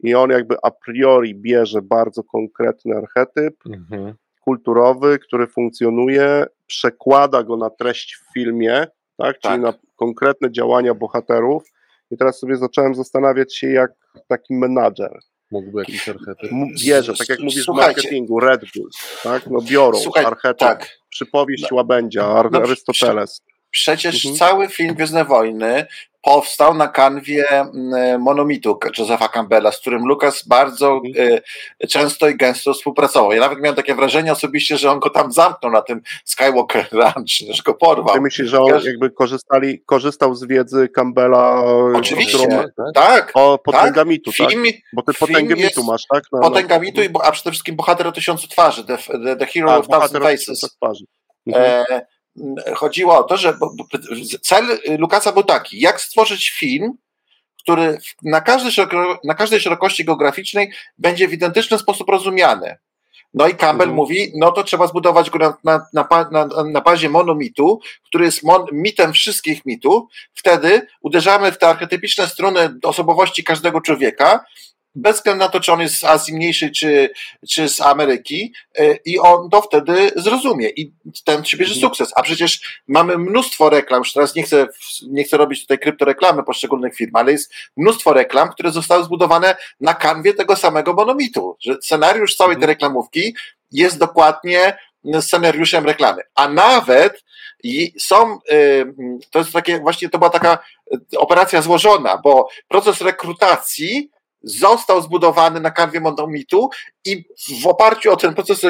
i 0.00 0.14
on 0.14 0.30
jakby 0.30 0.56
a 0.62 0.70
priori 0.70 1.34
bierze 1.34 1.82
bardzo 1.82 2.22
konkretny 2.22 2.96
archetyp, 2.96 3.54
Mhm. 3.66 4.14
kulturowy, 4.40 5.18
który 5.18 5.46
funkcjonuje, 5.46 6.46
przekłada 6.66 7.42
go 7.42 7.56
na 7.56 7.70
treść 7.70 8.16
w 8.16 8.32
filmie, 8.34 8.86
tak, 9.18 9.38
czyli 9.38 9.54
Tak. 9.54 9.62
na 9.62 9.74
konkretne 9.96 10.52
działania 10.52 10.94
bohaterów. 10.94 11.62
I 12.10 12.16
teraz 12.16 12.38
sobie 12.38 12.56
zacząłem 12.56 12.94
zastanawiać 12.94 13.56
się, 13.56 13.70
jak 13.70 13.92
taki 14.28 14.54
menadżer 14.54 15.18
Mógłby 15.52 15.78
jakiś 15.78 16.08
archetyp. 16.08 16.50
bierze, 16.86 17.12
tak 17.18 17.28
jak 17.28 17.40
mówisz 17.40 17.62
w 17.62 17.64
Słuchajcie. 17.64 17.88
marketingu, 18.02 18.40
Red 18.40 18.60
Bull, 18.76 18.88
tak, 19.22 19.46
no 19.46 19.58
biorą 19.70 19.98
Słuchaj, 19.98 20.24
archetyp, 20.24 20.58
Tak. 20.58 20.88
Przypowieść 21.16 21.72
łabędzia, 21.72 22.22
No, 22.52 22.58
Arystoteles. 22.58 23.40
Przecież 23.80 24.26
Mhm. 24.26 24.36
cały 24.38 24.68
film 24.68 24.94
Gwiezdne 24.94 25.24
Wojny 25.24 25.86
powstał 26.22 26.74
na 26.74 26.88
kanwie 26.88 27.48
mm, 27.50 28.20
monomitu 28.22 28.78
Josepha 28.98 29.28
Campbella, 29.28 29.72
z 29.72 29.78
którym 29.80 30.06
Lucas 30.06 30.44
bardzo 30.48 31.00
Mhm. 31.06 31.38
e, 31.82 31.86
często 31.86 32.28
i 32.28 32.36
gęsto 32.36 32.72
współpracował. 32.74 33.32
Ja 33.32 33.40
nawet 33.40 33.60
miałem 33.60 33.76
takie 33.76 33.94
wrażenie 33.94 34.32
osobiście, 34.32 34.78
że 34.78 34.90
on 34.90 35.00
go 35.00 35.10
tam 35.10 35.32
zamknął 35.32 35.72
na 35.72 35.82
tym 35.82 36.00
Skywalker 36.24 36.86
Ranch, 36.92 37.28
że 37.56 37.62
go 37.64 37.74
porwał. 37.74 38.14
Ty 38.14 38.20
myślisz, 38.20 38.48
że 38.48 38.60
on 38.60 38.72
Wiesz- 38.72 38.84
jakby 38.84 39.10
korzystali, 39.10 39.80
korzystał 39.86 40.34
z 40.34 40.44
wiedzy 40.46 40.88
Campbella, 40.88 41.62
Oczywiście. 41.94 42.38
którą, 42.38 42.56
tak? 42.62 42.70
Tak, 42.94 43.30
o 43.34 43.58
potęga 43.58 44.04
mitu, 44.04 44.30
tak? 44.38 44.50
film, 44.50 44.64
Bo 44.92 45.02
ty 45.02 45.14
potęgę 45.14 45.54
mitu 45.56 45.84
masz, 45.84 46.02
tak? 46.14 46.24
Na- 46.32 46.40
potęga 46.40 46.74
na- 46.74 46.80
mitu, 46.82 47.02
i 47.02 47.08
a 47.24 47.32
przede 47.32 47.50
wszystkim 47.50 47.76
bohater 47.76 48.06
o 48.06 48.12
tysiącu 48.12 48.48
twarzy, 48.48 48.84
The, 48.84 48.98
the, 49.24 49.36
the 49.36 49.46
Hero 49.46 49.72
A, 49.72 49.76
of 49.78 49.88
Thousand 49.88 50.24
Faces. 50.24 50.60
twarzy. 50.76 51.04
Mhm. 51.46 51.84
E, 51.90 52.06
chodziło 52.74 53.18
o 53.18 53.22
to, 53.22 53.36
że 53.36 53.54
cel 54.42 54.64
Lukasa 54.98 55.32
był 55.32 55.42
taki, 55.42 55.80
jak 55.80 56.00
stworzyć 56.00 56.50
film, 56.50 56.92
który 57.62 57.98
na 58.22 58.40
każdej, 58.40 58.72
szeroko, 58.72 59.20
na 59.24 59.34
każdej 59.34 59.60
szerokości 59.60 60.04
geograficznej 60.04 60.72
będzie 60.98 61.28
w 61.28 61.32
identyczny 61.32 61.78
sposób 61.78 62.08
rozumiany. 62.08 62.76
No 63.34 63.48
i 63.48 63.54
Campbell 63.54 63.88
Mhm. 63.88 63.94
mówi, 63.96 64.32
no 64.34 64.52
to 64.52 64.64
trzeba 64.64 64.86
zbudować 64.86 65.30
go 65.30 65.38
na, 65.38 65.56
na, 65.64 65.86
na, 65.92 66.28
na, 66.30 66.64
na 66.64 66.80
bazie 66.80 67.08
monomitu, 67.08 67.80
który 68.04 68.24
jest 68.24 68.42
mon, 68.42 68.66
mitem 68.72 69.12
wszystkich 69.12 69.66
mitów. 69.66 70.02
Wtedy 70.34 70.86
uderzamy 71.02 71.52
w 71.52 71.58
te 71.58 71.68
archetypiczne 71.68 72.26
struny 72.26 72.74
osobowości 72.82 73.44
każdego 73.44 73.80
człowieka, 73.80 74.44
bez 74.96 75.16
względu 75.16 75.44
na 75.44 75.48
to, 75.48 75.60
czy 75.60 75.72
on 75.72 75.80
jest 75.80 75.98
z 75.98 76.04
Azji 76.04 76.34
Mniejszej, 76.34 76.72
czy, 76.72 77.10
czy 77.48 77.68
z 77.68 77.80
Ameryki, 77.80 78.52
y, 78.80 78.98
i 79.04 79.18
on 79.18 79.50
to 79.50 79.62
wtedy 79.62 80.10
zrozumie. 80.16 80.68
I 80.68 80.92
ten 81.24 81.44
się 81.44 81.56
bierze 81.56 81.74
Mhm. 81.74 81.90
sukces. 81.90 82.12
A 82.16 82.22
przecież 82.22 82.80
mamy 82.88 83.18
mnóstwo 83.18 83.70
reklam, 83.70 83.98
już 83.98 84.12
teraz 84.12 84.34
nie 84.34 84.42
chcę, 84.42 84.66
nie 85.08 85.24
chcę 85.24 85.36
robić 85.36 85.60
tutaj 85.60 85.78
kryptoreklamy 85.78 86.42
poszczególnych 86.42 86.94
firm, 86.96 87.16
ale 87.16 87.32
jest 87.32 87.52
mnóstwo 87.76 88.12
reklam, 88.12 88.48
które 88.48 88.70
zostały 88.70 89.04
zbudowane 89.04 89.56
na 89.80 89.94
kanwie 89.94 90.34
tego 90.34 90.56
samego 90.56 90.92
monomitu, 90.92 91.56
że 91.60 91.74
scenariusz 91.82 92.36
całej 92.36 92.56
tej 92.56 92.62
Mhm. 92.62 92.70
reklamówki 92.70 93.34
jest 93.72 93.98
dokładnie 93.98 94.76
scenariuszem 95.20 95.86
reklamy. 95.86 96.22
A 96.34 96.48
nawet 96.48 97.24
są, 97.98 98.38
y, 98.52 98.94
to 99.30 99.38
jest 99.38 99.52
takie, 99.52 99.80
właśnie 99.80 100.08
to 100.08 100.18
była 100.18 100.30
taka 100.30 100.58
operacja 101.16 101.62
złożona, 101.62 102.18
bo 102.24 102.48
proces 102.68 103.00
rekrutacji 103.00 104.10
został 104.46 105.02
zbudowany 105.02 105.60
na 105.60 105.70
kanwie 105.70 106.00
monomitu 106.00 106.70
i 107.04 107.24
w 107.62 107.66
oparciu 107.66 108.12
o 108.12 108.16
ten 108.16 108.34
proces 108.34 108.62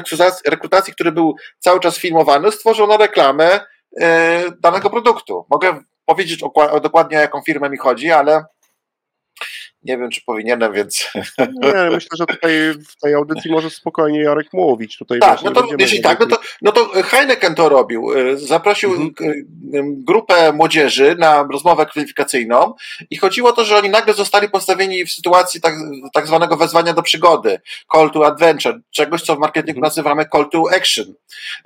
rekrutacji- 0.49 0.93
który 0.93 1.13
był 1.13 1.37
cały 1.59 1.81
czas 1.81 1.99
filmowany, 1.99 2.53
stworzono 2.53 2.97
reklamę 2.97 3.61
e, 4.01 4.43
danego 4.61 4.91
produktu. 4.91 5.47
Mogę 5.51 5.81
powiedzieć 6.05 6.41
dokładnie 6.83 7.19
o 7.19 7.21
jaką 7.21 7.43
firmę 7.43 7.71
mi 7.71 7.79
chodzi, 7.79 8.11
ale 8.11 8.45
nie 9.89 9.99
wiem, 9.99 10.11
czy 10.11 10.21
powinienem, 10.27 10.73
więc 10.73 11.13
Nie, 11.39 11.91
myślę, 11.91 12.09
że 12.19 12.27
tutaj 12.27 12.53
w 12.89 13.01
tej 13.01 13.15
audycji 13.15 13.51
może 13.51 13.71
spokojnie 13.71 14.21
Jarek 14.23 14.47
mówić. 14.53 14.97
Tutaj 14.97 15.19
tak, 15.21 15.43
no 15.43 15.51
to 15.51 15.67
jeśli 15.79 16.01
tak, 16.01 16.21
no 16.21 16.27
to, 16.27 16.39
no 16.63 16.73
to 16.73 16.87
Heineken 17.03 17.55
to 17.55 17.69
robił. 17.69 18.13
E, 18.13 18.37
Zaprosił 18.37 18.91
Mhm. 18.93 19.31
e, 19.31 19.35
grupę 19.85 20.53
młodzieży 20.53 21.17
na 21.19 21.49
rozmowę 21.53 21.87
kwalifikacyjną 21.87 22.75
i 23.11 23.17
chodziło 23.17 23.49
o 23.49 23.53
to, 23.53 23.65
że 23.65 23.77
oni 23.77 23.91
nagle 23.91 24.15
zostali 24.15 24.49
postawieni 24.49 25.05
w 25.07 25.13
sytuacji 25.13 25.61
tak, 25.61 25.75
tak 26.13 26.27
zwanego 26.27 26.57
wezwania 26.57 26.93
do 26.93 27.03
przygody, 27.03 27.61
call 27.93 28.11
to 28.11 28.27
adventure, 28.27 28.81
czegoś, 28.91 29.23
co 29.23 29.37
w 29.37 29.39
marketingu 29.39 29.79
Mhm. 29.79 29.83
nazywamy 29.91 30.25
call 30.33 30.51
to 30.51 30.63
action. 30.77 31.15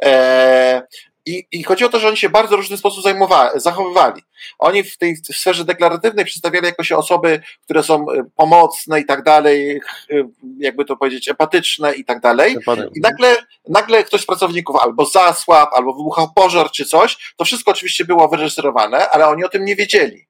E, 0.02 0.82
i, 1.30 1.46
I 1.52 1.62
chodzi 1.62 1.84
o 1.84 1.88
to, 1.88 2.00
że 2.00 2.08
oni 2.08 2.16
się 2.16 2.28
bardzo 2.28 2.56
różny 2.56 2.76
sposób 2.76 3.02
zajmowali, 3.02 3.60
zachowywali. 3.60 4.22
Oni 4.58 4.82
w 4.82 4.98
tej 4.98 5.16
w 5.16 5.36
sferze 5.36 5.64
deklaratywnej 5.64 6.24
przedstawiali 6.24 6.66
jako 6.66 6.84
się 6.84 6.96
osoby, 6.96 7.42
które 7.64 7.82
są 7.82 8.10
e, 8.10 8.24
pomocne 8.36 9.00
i 9.00 9.04
tak 9.04 9.22
dalej, 9.22 9.80
e, 10.10 10.28
jakby 10.58 10.84
to 10.84 10.96
powiedzieć, 10.96 11.28
empatyczne 11.28 11.94
i 11.94 12.04
tak 12.04 12.20
dalej. 12.20 12.56
I 12.94 13.00
nagle, 13.00 13.36
nagle 13.68 14.04
ktoś 14.04 14.20
z 14.20 14.26
pracowników 14.26 14.76
albo 14.76 15.06
zasłab, 15.06 15.70
albo 15.72 15.92
wybuchał 15.92 16.32
pożar 16.34 16.70
czy 16.70 16.84
coś. 16.84 17.34
To 17.36 17.44
wszystko 17.44 17.70
oczywiście 17.70 18.04
było 18.04 18.28
wyreżyserowane, 18.28 19.08
ale 19.10 19.26
oni 19.26 19.44
o 19.44 19.48
tym 19.48 19.64
nie 19.64 19.76
wiedzieli. 19.76 20.26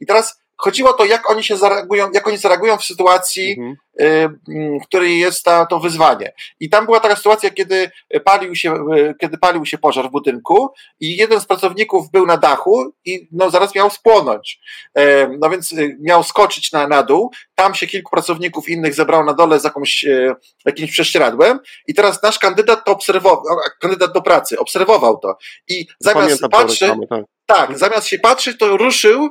I 0.00 0.06
teraz 0.06 0.45
chodziło 0.56 0.90
o 0.90 0.92
to, 0.92 1.04
jak 1.04 1.30
oni 1.30 1.44
się 1.44 1.56
zareagują, 1.56 2.10
jak 2.14 2.26
oni 2.26 2.36
zareagują 2.38 2.76
w 2.76 2.84
sytuacji, 2.84 3.50
Mhm. 3.58 3.76
y, 4.00 4.04
mm, 4.48 4.80
w 4.80 4.86
której 4.86 5.18
jest 5.18 5.44
ta, 5.44 5.66
to 5.66 5.80
wyzwanie. 5.80 6.32
I 6.60 6.70
tam 6.70 6.84
była 6.84 7.00
taka 7.00 7.16
sytuacja, 7.16 7.50
kiedy 7.50 7.90
palił 8.24 8.54
się, 8.54 8.74
y, 8.74 9.14
kiedy 9.20 9.38
palił 9.38 9.66
się 9.66 9.78
pożar 9.78 10.08
w 10.08 10.10
budynku 10.10 10.68
i 11.00 11.16
jeden 11.16 11.40
z 11.40 11.46
pracowników 11.46 12.10
był 12.10 12.26
na 12.26 12.36
dachu 12.36 12.92
i 13.04 13.28
no, 13.32 13.50
zaraz 13.50 13.74
miał 13.74 13.90
spłonąć. 13.90 14.60
E, 14.94 15.28
No 15.38 15.50
więc 15.50 15.72
y, 15.72 15.96
miał 16.00 16.22
skoczyć 16.22 16.72
na, 16.72 16.88
na 16.88 17.02
dół. 17.02 17.30
Tam 17.54 17.74
się 17.74 17.86
kilku 17.86 18.10
pracowników 18.10 18.68
innych 18.68 18.94
zebrało 18.94 19.24
na 19.24 19.34
dole 19.34 19.60
z 19.60 19.64
jakąś, 19.64 20.04
e, 20.04 20.34
jakimś 20.66 20.90
prześcieradłem 20.90 21.58
i 21.86 21.94
teraz 21.94 22.22
nasz 22.22 22.38
kandydat 22.38 22.84
to 22.84 22.92
obserwował, 22.92 23.42
kandydat 23.80 24.12
do 24.12 24.22
pracy 24.22 24.58
obserwował 24.58 25.18
to 25.18 25.36
i 25.68 25.86
zamiast 26.00 26.26
Pamiętam 26.26 26.50
patrzeć, 26.50 26.90
tak. 27.10 27.20
tak, 27.46 27.78
zamiast 27.78 28.06
się 28.06 28.18
patrzeć, 28.18 28.58
to 28.58 28.76
ruszył 28.76 29.28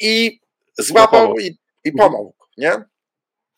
i 0.00 0.40
złapał 0.78 1.34
i, 1.38 1.58
i 1.84 1.92
pomógł, 1.92 2.34
nie? 2.56 2.72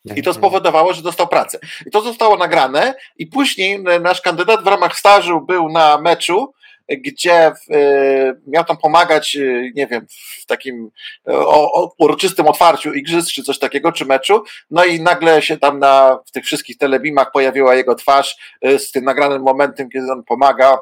I 0.05 0.23
to 0.23 0.33
spowodowało, 0.33 0.93
że 0.93 1.01
dostał 1.01 1.27
pracę. 1.27 1.59
I 1.85 1.91
to 1.91 2.01
zostało 2.01 2.37
nagrane, 2.37 2.93
i 3.17 3.27
później 3.27 3.83
e, 3.87 3.99
nasz 3.99 4.21
kandydat 4.21 4.63
w 4.63 4.67
ramach 4.67 4.97
stażu 4.97 5.41
był 5.41 5.69
na 5.69 5.97
meczu, 5.97 6.53
gdzie 6.89 7.51
w, 7.51 7.73
e, 7.73 8.33
miał 8.47 8.63
tam 8.63 8.77
pomagać, 8.77 9.35
e, 9.35 9.71
nie 9.75 9.87
wiem, 9.87 10.05
w 10.41 10.45
takim 10.45 10.91
o, 11.27 11.73
o 11.73 11.93
uroczystym 11.97 12.47
otwarciu 12.47 12.93
igrzysk, 12.93 13.29
czy 13.31 13.43
coś 13.43 13.59
takiego, 13.59 13.91
czy 13.91 14.05
meczu. 14.05 14.43
No 14.71 14.85
i 14.85 15.01
nagle 15.01 15.41
się 15.41 15.57
tam 15.57 15.79
na 15.79 16.19
w 16.27 16.31
tych 16.31 16.45
wszystkich 16.45 16.77
telebimach 16.77 17.31
pojawiła 17.31 17.75
jego 17.75 17.95
twarz 17.95 18.37
z 18.77 18.91
tym 18.91 19.03
nagranym 19.03 19.41
momentem, 19.41 19.89
kiedy 19.89 20.11
on 20.11 20.23
pomaga. 20.23 20.77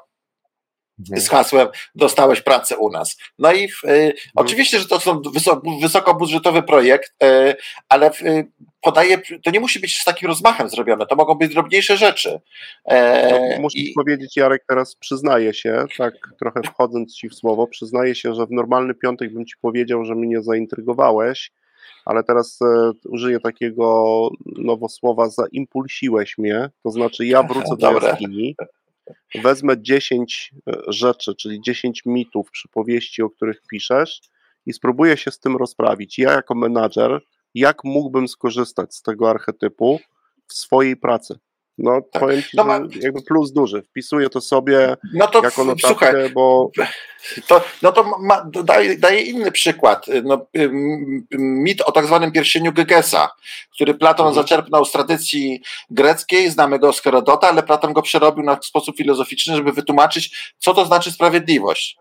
Z 1.18 1.30
hasłem 1.30 1.68
dostałeś 1.96 2.42
pracę 2.42 2.78
u 2.78 2.90
nas. 2.92 3.18
No 3.40 3.54
i 3.54 3.68
w, 3.70 3.84
y, 3.84 4.14
oczywiście, 4.36 4.80
że 4.80 4.86
to 4.86 5.00
są 5.00 5.22
wysoko, 5.34 5.72
wysokobudżetowy 5.82 6.64
projekt, 6.64 7.24
y, 7.24 7.56
ale 7.90 8.12
w, 8.12 8.22
y, 8.22 8.52
podaje, 8.82 9.22
to 9.44 9.52
nie 9.52 9.60
musi 9.60 9.80
być 9.80 9.98
z 9.98 10.04
takim 10.06 10.28
rozmachem 10.28 10.70
zrobione, 10.70 11.06
to 11.06 11.16
mogą 11.16 11.36
być 11.36 11.54
drobniejsze 11.54 11.98
rzeczy. 11.98 12.40
E, 12.86 13.56
No, 13.56 13.62
muszę 13.62 13.78
i- 13.80 13.94
powiedzieć, 13.94 14.38
Jarek, 14.38 14.64
teraz 14.68 14.96
przyznaję 14.96 15.54
się, 15.54 15.86
tak 15.98 16.14
trochę 16.40 16.62
wchodząc 16.64 17.16
ci 17.16 17.30
w 17.30 17.36
słowo, 17.36 17.68
przyznaję 17.68 18.16
się, 18.16 18.34
że 18.36 18.46
w 18.46 18.52
normalny 18.52 18.94
piątek 18.94 19.34
bym 19.34 19.46
ci 19.46 19.56
powiedział, 19.62 20.06
że 20.06 20.16
mnie 20.16 20.42
zaintrygowałeś, 20.42 21.52
ale 22.06 22.24
teraz 22.24 22.60
e, 22.62 22.92
użyję 23.10 23.40
takiego 23.40 24.30
nowosłowa, 24.46 25.30
zaimpulsiłeś 25.30 26.38
mnie, 26.38 26.70
to 26.84 26.92
znaczy 26.92 27.26
ja 27.26 27.44
wrócę 27.44 27.76
do 27.78 27.92
jaskini, 28.08 28.56
wezmę 29.44 29.82
10 29.82 30.52
e, 30.68 30.74
rzeczy, 30.88 31.36
czyli 31.36 31.62
10 31.62 32.02
mitów, 32.06 32.52
przypowieści, 32.52 33.22
o 33.22 33.30
których 33.30 33.62
piszesz 33.70 34.22
i 34.66 34.74
spróbuję 34.74 35.18
się 35.18 35.32
z 35.32 35.40
tym 35.40 35.58
rozprawić. 35.58 36.20
Ja 36.20 36.32
jako 36.32 36.56
menadżer, 36.56 37.22
jak 37.54 37.84
mógłbym 37.84 38.28
skorzystać 38.28 38.96
z 38.96 39.02
tego 39.02 39.30
archetypu 39.30 40.00
w 40.48 40.54
swojej 40.54 40.98
pracy? 40.98 41.40
No, 41.80 42.02
tak. 42.12 42.22
powiem 42.22 42.44
ci, 42.44 42.50
no, 42.54 42.64
ma... 42.64 42.80
jakby 43.02 43.22
plus 43.22 43.52
duży. 43.52 43.82
Wpisuję 43.82 44.30
to 44.30 44.42
sobie 44.42 44.98
no 45.14 45.28
to, 45.28 45.44
jako 45.44 45.64
notatkę, 45.64 45.88
słuchaj, 45.88 46.30
bo... 46.30 46.72
To, 47.48 47.64
no 47.82 47.92
to 47.92 48.18
ma, 48.20 48.50
daję, 48.64 48.98
daję 48.98 49.22
inny 49.22 49.52
przykład. 49.52 50.06
No, 50.24 50.46
mit 51.40 51.82
o 51.82 51.92
tak 51.92 52.06
zwanym 52.06 52.32
pierścieniu 52.32 52.74
Gegesa, 52.74 53.30
który 53.74 53.94
Platon 53.94 54.28
mhm. 54.28 54.44
zaczerpnął 54.44 54.86
z 54.86 54.92
tradycji 54.92 55.62
greckiej, 55.90 56.50
znamy 56.50 56.80
go 56.80 56.94
z 56.94 57.02
Herodota, 57.02 57.50
ale 57.50 57.64
Platon 57.64 57.94
go 57.94 58.02
przerobił 58.02 58.44
na 58.44 58.58
sposób 58.64 58.98
filozoficzny, 58.98 59.56
żeby 59.56 59.72
wytłumaczyć, 59.72 60.54
co 60.58 60.74
to 60.74 60.86
znaczy 60.86 61.12
sprawiedliwość. 61.12 61.98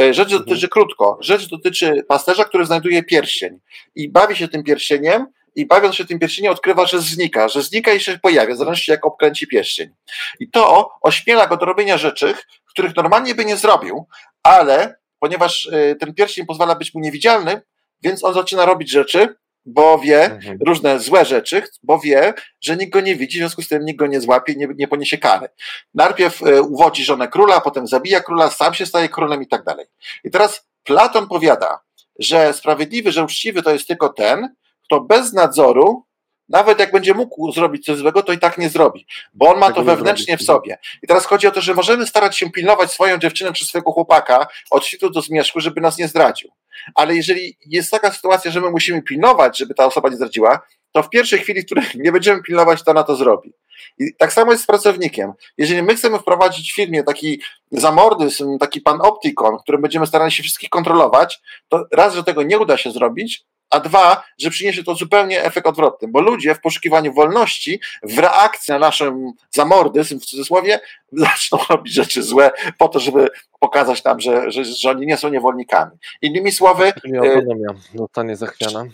E, 0.00 0.14
rzecz 0.14 0.32
mhm. 0.32 0.44
dotyczy 0.44 0.68
krótko. 0.68 1.18
Rzecz 1.20 1.48
dotyczy 1.48 2.04
pasterza, 2.08 2.44
który 2.44 2.66
znajduje 2.66 3.02
pierścień 3.02 3.58
i 3.94 4.08
bawi 4.08 4.36
się 4.36 4.48
tym 4.48 4.64
pierścieniem, 4.64 5.26
i 5.54 5.66
bawiąc 5.66 5.94
się 5.94 6.04
tym 6.04 6.18
pierścieniem 6.18 6.52
odkrywa, 6.52 6.86
że 6.86 7.00
znika, 7.00 7.48
że 7.48 7.62
znika 7.62 7.92
i 7.92 8.00
się 8.00 8.18
pojawia, 8.18 8.54
w 8.54 8.58
zależności 8.58 8.90
jak 8.90 9.06
obkręci 9.06 9.46
pierścień. 9.46 9.94
I 10.40 10.50
to 10.50 10.90
ośmiela 11.02 11.46
go 11.46 11.56
do 11.56 11.66
robienia 11.66 11.98
rzeczy, 11.98 12.34
których 12.68 12.96
normalnie 12.96 13.34
by 13.34 13.44
nie 13.44 13.56
zrobił, 13.56 14.06
ale 14.42 14.96
ponieważ 15.18 15.66
y, 15.66 15.96
ten 16.00 16.14
pierścień 16.14 16.46
pozwala 16.46 16.74
być 16.74 16.94
mu 16.94 17.00
niewidzialny, 17.00 17.62
więc 18.02 18.24
on 18.24 18.34
zaczyna 18.34 18.66
robić 18.66 18.90
rzeczy, 18.90 19.34
bo 19.64 19.98
wie, 19.98 20.24
mhm. 20.24 20.58
różne 20.66 21.00
złe 21.00 21.24
rzeczy, 21.24 21.62
bo 21.82 21.98
wie, 21.98 22.34
że 22.60 22.76
nikt 22.76 22.92
go 22.92 23.00
nie 23.00 23.16
widzi, 23.16 23.38
w 23.38 23.40
związku 23.40 23.62
z 23.62 23.68
tym 23.68 23.84
nikt 23.84 23.98
go 23.98 24.06
nie 24.06 24.20
złapie, 24.20 24.54
nie, 24.56 24.68
nie 24.76 24.88
poniesie 24.88 25.18
kary. 25.18 25.48
Najpierw 25.94 26.42
y, 26.42 26.62
uwodzi 26.62 27.04
żonę 27.04 27.28
króla, 27.28 27.60
potem 27.60 27.86
zabija 27.86 28.20
króla, 28.20 28.50
sam 28.50 28.74
się 28.74 28.86
staje 28.86 29.08
królem 29.08 29.42
i 29.42 29.46
tak 29.46 29.64
dalej. 29.64 29.86
I 30.24 30.30
teraz 30.30 30.66
Platon 30.84 31.28
powiada, 31.28 31.80
że 32.18 32.52
sprawiedliwy, 32.52 33.12
że 33.12 33.24
uczciwy 33.24 33.62
to 33.62 33.70
jest 33.70 33.88
tylko 33.88 34.08
ten, 34.08 34.54
to 34.92 35.00
bez 35.00 35.32
nadzoru, 35.32 36.04
nawet 36.48 36.78
jak 36.78 36.92
będzie 36.92 37.14
mógł 37.14 37.52
zrobić 37.52 37.84
coś 37.84 37.98
złego, 37.98 38.22
to 38.22 38.32
i 38.32 38.38
tak 38.38 38.58
nie 38.58 38.68
zrobi, 38.68 39.06
bo 39.34 39.48
on 39.48 39.58
ma 39.58 39.66
Tego 39.66 39.80
to 39.80 39.84
wewnętrznie 39.84 40.36
w 40.36 40.42
sobie. 40.42 40.78
I 41.02 41.06
teraz 41.06 41.26
chodzi 41.26 41.46
o 41.46 41.50
to, 41.50 41.60
że 41.60 41.74
możemy 41.74 42.06
starać 42.06 42.38
się 42.38 42.50
pilnować 42.50 42.92
swoją 42.92 43.18
dziewczynę 43.18 43.52
czy 43.52 43.64
swojego 43.64 43.92
chłopaka 43.92 44.46
od 44.70 44.86
świtu 44.86 45.10
do 45.10 45.20
zmierzchu, 45.20 45.60
żeby 45.60 45.80
nas 45.80 45.98
nie 45.98 46.08
zdradził. 46.08 46.50
Ale 46.94 47.16
jeżeli 47.16 47.56
jest 47.66 47.90
taka 47.90 48.12
sytuacja, 48.12 48.50
że 48.50 48.60
my 48.60 48.70
musimy 48.70 49.02
pilnować, 49.02 49.58
żeby 49.58 49.74
ta 49.74 49.86
osoba 49.86 50.08
nie 50.08 50.16
zdradziła, 50.16 50.60
to 50.92 51.02
w 51.02 51.10
pierwszej 51.10 51.38
chwili, 51.38 51.62
w 51.62 51.66
której 51.66 51.84
nie 51.94 52.12
będziemy 52.12 52.42
pilnować, 52.42 52.82
to 52.82 52.90
ona 52.90 53.02
to 53.02 53.16
zrobi. 53.16 53.52
I 53.98 54.14
tak 54.18 54.32
samo 54.32 54.52
jest 54.52 54.64
z 54.64 54.66
pracownikiem. 54.66 55.32
Jeżeli 55.58 55.82
my 55.82 55.94
chcemy 55.94 56.18
wprowadzić 56.18 56.72
w 56.72 56.74
firmie 56.74 57.02
taki 57.02 57.40
zamordyzm, 57.70 58.58
taki 58.58 58.80
panoptikon, 58.80 59.58
którym 59.58 59.82
będziemy 59.82 60.06
starali 60.06 60.32
się 60.32 60.42
wszystkich 60.42 60.70
kontrolować, 60.70 61.40
to 61.68 61.86
raz, 61.92 62.14
że 62.14 62.24
tego 62.24 62.42
nie 62.42 62.58
uda 62.58 62.76
się 62.76 62.90
zrobić, 62.90 63.44
a 63.72 63.80
dwa, 63.80 64.22
że 64.38 64.50
przyniesie 64.50 64.84
to 64.84 64.94
zupełnie 64.94 65.44
efekt 65.44 65.66
odwrotny, 65.66 66.08
bo 66.08 66.20
ludzie 66.20 66.54
w 66.54 66.60
poszukiwaniu 66.60 67.12
wolności, 67.12 67.80
w 68.02 68.18
reakcji 68.18 68.72
na 68.72 68.78
naszą 68.78 69.32
zamordyzm, 69.50 70.20
w 70.20 70.24
cudzysłowie, 70.24 70.80
zaczną 71.12 71.58
robić 71.68 71.94
rzeczy 71.94 72.22
złe 72.22 72.50
po 72.78 72.88
to, 72.88 73.00
żeby 73.00 73.28
pokazać 73.60 74.04
nam, 74.04 74.20
że, 74.20 74.50
że, 74.50 74.64
że 74.64 74.90
oni 74.90 75.06
nie 75.06 75.16
są 75.16 75.28
niewolnikami. 75.28 75.90
Innymi 76.22 76.52
słowy... 76.52 76.92
Czyli 77.02 77.18
autonomia 77.18 77.68
zostanie 77.94 78.36
zachwiana. 78.36 78.84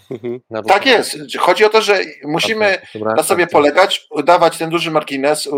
Tak 0.66 0.86
jest. 0.86 1.18
Chodzi 1.38 1.64
o 1.64 1.68
to, 1.68 1.82
że 1.82 2.00
musimy 2.24 2.78
na 3.16 3.22
sobie 3.22 3.46
polegać, 3.46 4.08
dawać 4.24 4.58
ten 4.58 4.70
duży 4.70 4.90
margines 4.90 5.48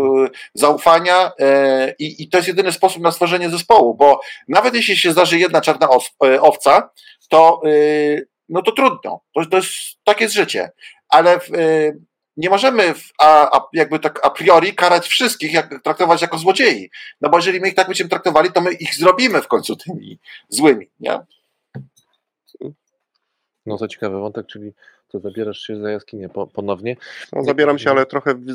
zaufania 0.53 1.27
y, 1.27 1.95
i, 1.99 2.23
i 2.23 2.29
to 2.29 2.37
jest 2.37 2.47
jedyny 2.47 2.71
sposób 2.71 3.03
na 3.03 3.11
stworzenie 3.11 3.49
zespołu, 3.49 3.95
bo 3.95 4.21
nawet 4.47 4.75
jeśli 4.75 4.97
się 4.97 5.11
zdarzy 5.11 5.39
jedna 5.39 5.61
czarna 5.61 5.87
y, 6.25 6.41
owca, 6.41 6.89
to 7.29 7.61
no 8.51 8.61
to 8.61 8.71
trudno. 8.71 9.21
To, 9.33 9.45
to 9.45 9.57
jest, 9.57 9.69
tak 10.03 10.21
jest 10.21 10.33
życie. 10.33 10.71
Ale 11.09 11.39
w, 11.39 11.49
y, 11.49 11.99
nie 12.37 12.49
możemy 12.49 12.93
w, 12.93 13.11
a, 13.19 13.57
a, 13.57 13.67
jakby 13.73 13.99
tak 13.99 14.25
a 14.25 14.29
priori 14.29 14.75
karać 14.75 15.07
wszystkich, 15.07 15.53
jak, 15.53 15.83
traktować 15.83 16.21
jako 16.21 16.37
złodziei. 16.37 16.89
No 17.21 17.29
bo 17.29 17.37
jeżeli 17.37 17.59
my 17.59 17.67
ich 17.67 17.75
tak 17.75 17.87
będziemy 17.87 18.09
traktowali, 18.09 18.51
to 18.51 18.61
my 18.61 18.73
ich 18.73 18.95
zrobimy 18.95 19.41
w 19.41 19.47
końcu 19.47 19.75
tymi 19.75 20.19
złymi. 20.49 20.89
Nie? 20.99 21.19
No 23.65 23.77
to 23.77 23.87
ciekawy 23.87 24.19
wątek, 24.19 24.47
czyli 24.47 24.73
to 25.11 25.19
zabierasz 25.19 25.59
się 25.59 25.81
za 25.81 25.91
jaskinię 25.91 26.29
ponownie. 26.53 26.95
No, 27.33 27.43
zabieram 27.43 27.79
się, 27.79 27.91
ale 27.91 28.05
trochę 28.05 28.35
w, 28.35 28.45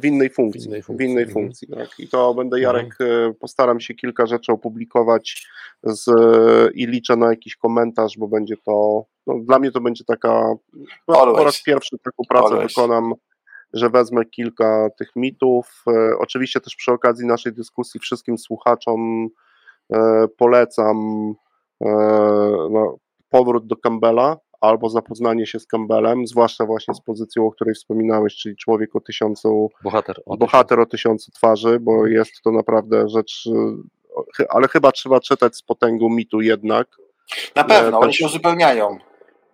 w 0.00 0.04
innej 0.04 0.30
funkcji. 0.30 0.62
W 0.62 0.66
innej 0.66 0.82
funkcji, 0.82 1.06
w 1.06 1.10
innej 1.10 1.24
mhm. 1.24 1.44
funkcji 1.44 1.68
tak. 1.68 1.88
I 1.98 2.08
to 2.08 2.34
będę, 2.34 2.60
Jarek, 2.60 3.00
mhm. 3.00 3.30
E, 3.30 3.34
postaram 3.34 3.80
się 3.80 3.94
kilka 3.94 4.26
rzeczy 4.26 4.52
opublikować 4.52 5.46
z, 5.82 6.10
i 6.74 6.86
liczę 6.86 7.16
na 7.16 7.30
jakiś 7.30 7.56
komentarz, 7.56 8.18
bo 8.18 8.28
będzie 8.28 8.56
to, 8.56 9.04
no, 9.26 9.34
dla 9.38 9.58
mnie 9.58 9.72
to 9.72 9.80
będzie 9.80 10.04
taka, 10.04 10.54
no, 11.08 11.34
po 11.34 11.44
raz 11.44 11.62
pierwszy 11.62 11.98
taką 11.98 12.22
pracę 12.28 12.46
Always. 12.46 12.74
wykonam, 12.74 13.14
że 13.72 13.90
wezmę 13.90 14.24
kilka 14.24 14.88
tych 14.98 15.16
mitów. 15.16 15.84
E, 15.88 16.18
oczywiście 16.18 16.60
też 16.60 16.76
przy 16.76 16.92
okazji 16.92 17.26
naszej 17.26 17.52
dyskusji 17.52 18.00
wszystkim 18.00 18.38
słuchaczom 18.38 19.28
e, 19.92 20.26
polecam 20.38 20.96
no, 22.70 22.98
powrót 23.28 23.66
do 23.66 23.76
Campbella, 23.76 24.36
albo 24.60 24.88
zapoznanie 24.88 25.46
się 25.46 25.60
z 25.60 25.66
Campbellem, 25.66 26.26
zwłaszcza 26.26 26.66
właśnie 26.66 26.94
z 26.94 27.00
pozycją, 27.00 27.46
o 27.46 27.52
której 27.52 27.74
wspominałeś, 27.74 28.36
czyli 28.36 28.56
człowiek 28.56 28.96
o 28.96 29.00
tysiącu, 29.00 29.70
bohater 29.82 30.20
o, 30.26 30.36
bohater 30.36 30.80
o 30.80 30.86
tysiącu 30.86 31.32
twarzy, 31.32 31.80
bo 31.80 32.06
jest 32.06 32.42
to 32.44 32.52
naprawdę 32.52 33.08
rzecz, 33.08 33.48
ale 34.48 34.68
chyba 34.68 34.92
trzeba 34.92 35.20
czytać 35.20 35.56
z 35.56 35.62
potęgą 35.62 36.08
mitu 36.08 36.40
jednak. 36.40 36.88
Na 37.56 37.64
pewno, 37.64 38.00
one 38.00 38.12
się 38.12 38.26
uzupełniają. 38.26 38.98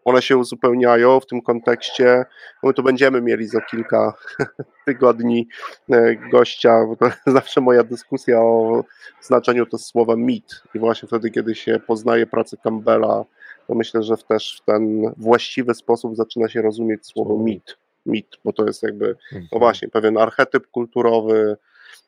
One 0.05 0.23
się 0.23 0.37
uzupełniają 0.37 1.21
w 1.21 1.27
tym 1.27 1.43
kontekście. 1.43 2.25
My 2.63 2.75
tu 2.75 2.83
będziemy 2.83 3.23
mieli 3.23 3.47
za 3.47 3.61
kilka 3.61 4.15
tygodni 4.87 5.49
e, 5.91 6.17
gościa, 6.17 6.87
bo 6.87 6.97
to 6.97 7.07
zawsze 7.33 7.61
moja 7.61 7.85
dyskusja 7.85 8.41
o 8.41 8.85
znaczeniu 9.21 9.67
to 9.67 9.79
słowa 9.79 10.17
mit. 10.17 10.63
I 10.75 10.79
właśnie 10.79 11.09
wtedy, 11.09 11.31
kiedy 11.31 11.55
się 11.55 11.81
poznaje 11.87 12.27
pracę 12.27 12.57
Campbella, 12.57 13.25
to 13.67 13.75
myślę, 13.75 14.03
że 14.03 14.17
też 14.17 14.61
w 14.63 14.65
ten 14.65 15.15
właściwy 15.17 15.75
sposób 15.75 16.17
zaczyna 16.17 16.49
się 16.49 16.63
rozumieć 16.63 17.07
słowo 17.07 17.39
mit. 17.39 17.77
Mit, 18.07 18.27
bo 18.45 18.53
to 18.53 18.67
jest 18.67 18.83
jakby, 18.83 19.17
no 19.33 19.39
mhm. 19.39 19.61
właśnie, 19.61 19.89
pewien 19.89 20.19
archetyp 20.19 20.67
kulturowy, 20.67 21.57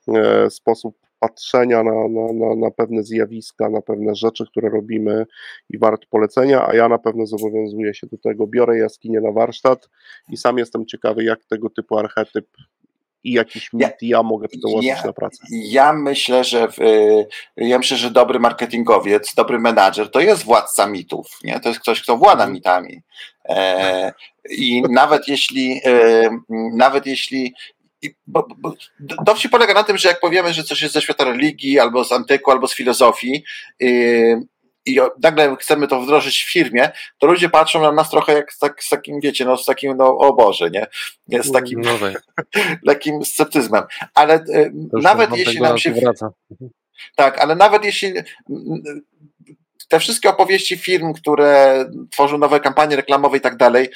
e, 0.08 0.50
sposób 0.50 0.96
patrzenia 1.20 1.82
na, 1.82 2.08
na, 2.08 2.32
na, 2.32 2.54
na, 2.54 2.70
pewne 2.70 3.02
zjawiska, 3.02 3.70
na 3.70 3.80
pewne 3.80 4.14
rzeczy, 4.14 4.46
które 4.46 4.68
robimy 4.68 5.26
i 5.70 5.78
wart 5.78 6.06
polecenia, 6.06 6.66
a 6.68 6.74
ja 6.74 6.88
na 6.88 6.98
pewno 6.98 7.26
zobowiązuję 7.26 7.94
się 7.94 8.06
do 8.06 8.18
tego, 8.18 8.46
biorę 8.46 8.78
jaskinię 8.78 9.20
na 9.20 9.32
warsztat 9.32 9.88
i 10.30 10.36
sam 10.36 10.58
jestem 10.58 10.86
ciekawy, 10.86 11.24
jak 11.24 11.44
tego 11.44 11.70
typu 11.70 11.98
archetyp 11.98 12.46
i 13.24 13.32
jakiś 13.32 13.72
mit 13.72 13.82
ja, 13.82 13.90
ja 14.00 14.22
mogę 14.22 14.48
przełożyć 14.48 14.88
ja, 14.88 15.02
na 15.04 15.12
pracę? 15.12 15.46
Ja 15.50 15.92
myślę, 15.92 16.44
że 16.44 16.68
w, 16.68 16.76
ja 17.56 17.78
myślę, 17.78 17.96
że 17.96 18.10
dobry 18.10 18.40
marketingowiec, 18.40 19.34
dobry 19.34 19.58
menadżer 19.58 20.10
to 20.10 20.20
jest 20.20 20.44
władca 20.44 20.86
mitów, 20.86 21.26
nie? 21.44 21.60
To 21.60 21.68
jest 21.68 21.80
ktoś, 21.80 22.02
kto 22.02 22.16
włada 22.16 22.44
mhm. 22.44 22.52
mitami. 22.52 23.02
E, 23.48 24.12
I 24.50 24.82
nawet 24.90 25.28
jeśli 25.28 25.80
e, 25.84 26.30
nawet 26.74 27.06
jeśli 27.06 27.54
bo, 28.26 28.46
bo, 28.58 28.74
dowcip 29.24 29.50
polega 29.50 29.74
na 29.74 29.84
tym, 29.84 29.98
że 29.98 30.08
jak 30.08 30.20
powiemy, 30.20 30.54
że 30.54 30.64
coś 30.64 30.82
jest 30.82 30.94
ze 30.94 31.02
świata 31.02 31.24
religii, 31.24 31.78
albo 31.78 32.04
z 32.04 32.12
antyku, 32.12 32.50
albo 32.50 32.66
z 32.68 32.74
filozofii, 32.74 33.44
yy, 33.80 34.42
i 34.86 34.98
nagle 35.22 35.56
chcemy 35.60 35.88
to 35.88 36.00
wdrożyć 36.00 36.42
w 36.42 36.52
firmie, 36.52 36.90
to 37.18 37.26
ludzie 37.26 37.48
patrzą 37.48 37.82
na 37.82 37.92
nas 37.92 38.10
trochę 38.10 38.32
jak 38.32 38.52
z, 38.52 38.58
tak, 38.58 38.84
z 38.84 38.88
takim, 38.88 39.20
wiecie, 39.20 39.44
no 39.44 39.56
z 39.56 39.64
takim, 39.64 39.96
no 39.96 40.18
o 40.18 40.32
Boże, 40.32 40.70
nie? 40.70 40.86
z 41.42 41.52
takim 41.52 41.80
no 41.80 41.98
takim 42.86 43.24
sceptyzmem. 43.34 43.84
Ale 44.14 44.34
e, 44.34 44.70
nawet 44.92 45.36
jeśli 45.36 45.60
nam 45.60 45.78
się... 45.78 45.92
Wraca. 45.92 46.30
Tak, 47.16 47.38
ale 47.38 47.54
nawet 47.54 47.84
jeśli 47.84 48.12
te 49.88 50.00
wszystkie 50.00 50.28
opowieści 50.28 50.76
firm, 50.76 51.12
które 51.12 51.84
tworzą 52.10 52.38
nowe 52.38 52.60
kampanie 52.60 52.96
reklamowe 52.96 53.36
i 53.36 53.40
tak 53.40 53.56
dalej, 53.56 53.88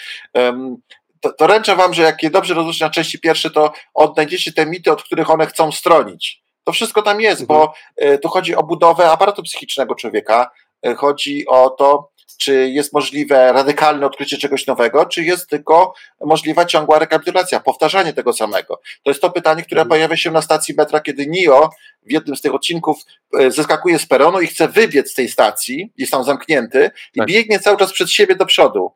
to, 1.20 1.32
to 1.32 1.46
ręczę 1.46 1.76
wam, 1.76 1.94
że 1.94 2.02
jak 2.02 2.22
je 2.22 2.30
dobrze 2.30 2.54
rozróżnić 2.54 2.80
na 2.80 2.90
części 2.90 3.18
pierwsze, 3.18 3.50
to 3.50 3.72
odnajdziecie 3.94 4.52
te 4.52 4.66
mity, 4.66 4.92
od 4.92 5.02
których 5.02 5.30
one 5.30 5.46
chcą 5.46 5.72
stronić. 5.72 6.42
To 6.64 6.72
wszystko 6.72 7.02
tam 7.02 7.20
jest, 7.20 7.46
bo 7.46 7.60
mhm. 7.60 7.74
e, 8.14 8.18
tu 8.18 8.28
chodzi 8.28 8.54
o 8.54 8.62
budowę 8.62 9.10
aparatu 9.10 9.42
psychicznego 9.42 9.94
człowieka, 9.94 10.50
chodzi 10.96 11.46
o 11.46 11.70
to, 11.70 12.10
czy 12.38 12.68
jest 12.68 12.92
możliwe 12.92 13.52
radykalne 13.52 14.06
odkrycie 14.06 14.38
czegoś 14.38 14.66
nowego, 14.66 15.06
czy 15.06 15.24
jest 15.24 15.50
tylko 15.50 15.94
możliwa 16.20 16.64
ciągła 16.64 16.98
rekapitulacja, 16.98 17.60
powtarzanie 17.60 18.12
tego 18.12 18.32
samego. 18.32 18.80
To 19.02 19.10
jest 19.10 19.20
to 19.20 19.30
pytanie, 19.30 19.62
które 19.62 19.80
mhm. 19.80 19.88
pojawia 19.88 20.16
się 20.16 20.30
na 20.30 20.42
stacji 20.42 20.74
metra, 20.74 21.00
kiedy 21.00 21.26
NIO 21.26 21.70
w 22.06 22.12
jednym 22.12 22.36
z 22.36 22.40
tych 22.40 22.54
odcinków 22.54 22.98
e, 23.40 23.50
zeskakuje 23.50 23.98
z 23.98 24.06
peronu 24.06 24.40
i 24.40 24.46
chce 24.46 24.68
wybiec 24.68 25.10
z 25.10 25.14
tej 25.14 25.28
stacji, 25.28 25.92
jest 25.96 26.12
tam 26.12 26.24
zamknięty 26.24 26.90
i 27.14 27.18
tak. 27.18 27.28
biegnie 27.28 27.60
cały 27.60 27.76
czas 27.76 27.92
przed 27.92 28.10
siebie 28.10 28.36
do 28.36 28.46
przodu, 28.46 28.92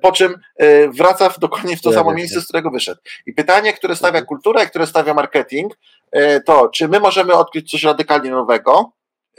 po 0.00 0.12
czym 0.12 0.34
e, 0.56 0.88
wraca 0.88 1.34
dokładnie 1.38 1.76
w 1.76 1.82
to 1.82 1.90
ja 1.90 1.98
samo 1.98 2.14
miejsce, 2.14 2.40
z 2.40 2.44
którego 2.44 2.70
wyszedł. 2.70 3.00
I 3.26 3.32
pytanie, 3.32 3.72
które 3.72 3.96
stawia 3.96 4.18
mhm. 4.18 4.26
kultura 4.26 4.62
i 4.62 4.66
które 4.66 4.86
stawia 4.86 5.14
marketing, 5.14 5.78
e, 6.12 6.40
to 6.40 6.68
czy 6.68 6.88
my 6.88 7.00
możemy 7.00 7.34
odkryć 7.34 7.70
coś 7.70 7.82
radykalnie 7.82 8.30
nowego, 8.30 8.92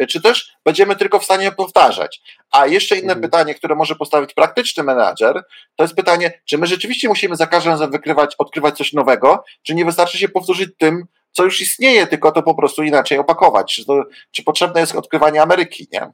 czy 0.09 0.21
też 0.21 0.55
będziemy 0.65 0.95
tylko 0.95 1.19
w 1.19 1.23
stanie 1.23 1.51
powtarzać. 1.51 2.21
A 2.51 2.67
jeszcze 2.67 2.95
inne 2.95 3.13
mhm. 3.13 3.21
pytanie, 3.21 3.55
które 3.55 3.75
może 3.75 3.95
postawić 3.95 4.33
praktyczny 4.33 4.83
menadżer, 4.83 5.43
to 5.75 5.83
jest 5.83 5.95
pytanie, 5.95 6.41
czy 6.45 6.57
my 6.57 6.67
rzeczywiście 6.67 7.07
musimy 7.07 7.35
za 7.35 7.47
każdym 7.47 7.71
razem 7.71 7.91
wykrywać, 7.91 8.35
odkrywać 8.37 8.77
coś 8.77 8.93
nowego, 8.93 9.43
czy 9.63 9.75
nie 9.75 9.85
wystarczy 9.85 10.17
się 10.17 10.29
powtórzyć 10.29 10.69
tym, 10.77 11.05
co 11.31 11.43
już 11.43 11.61
istnieje, 11.61 12.07
tylko 12.07 12.31
to 12.31 12.43
po 12.43 12.55
prostu 12.55 12.83
inaczej 12.83 13.17
opakować. 13.17 13.75
Czy, 13.75 13.85
to, 13.85 14.03
czy 14.31 14.43
potrzebne 14.43 14.81
jest 14.81 14.95
odkrywanie 14.95 15.41
Ameryki, 15.41 15.87
nie? 15.93 16.11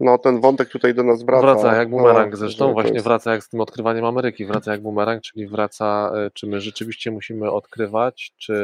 No, 0.00 0.18
ten 0.18 0.40
wątek 0.40 0.68
tutaj 0.68 0.94
do 0.94 1.02
nas 1.02 1.22
wraca. 1.22 1.42
Wraca 1.42 1.76
jak 1.76 1.90
bumerang 1.90 2.30
no, 2.30 2.36
zresztą, 2.36 2.72
właśnie 2.72 2.92
jest... 2.92 3.04
wraca 3.04 3.32
jak 3.32 3.44
z 3.44 3.48
tym 3.48 3.60
odkrywaniem 3.60 4.04
Ameryki, 4.04 4.46
wraca 4.46 4.72
jak 4.72 4.82
bumerang, 4.82 5.22
czyli 5.22 5.46
wraca, 5.46 6.12
e, 6.14 6.30
czy 6.30 6.46
my 6.46 6.60
rzeczywiście 6.60 7.10
musimy 7.10 7.50
odkrywać, 7.50 8.32
czy 8.36 8.54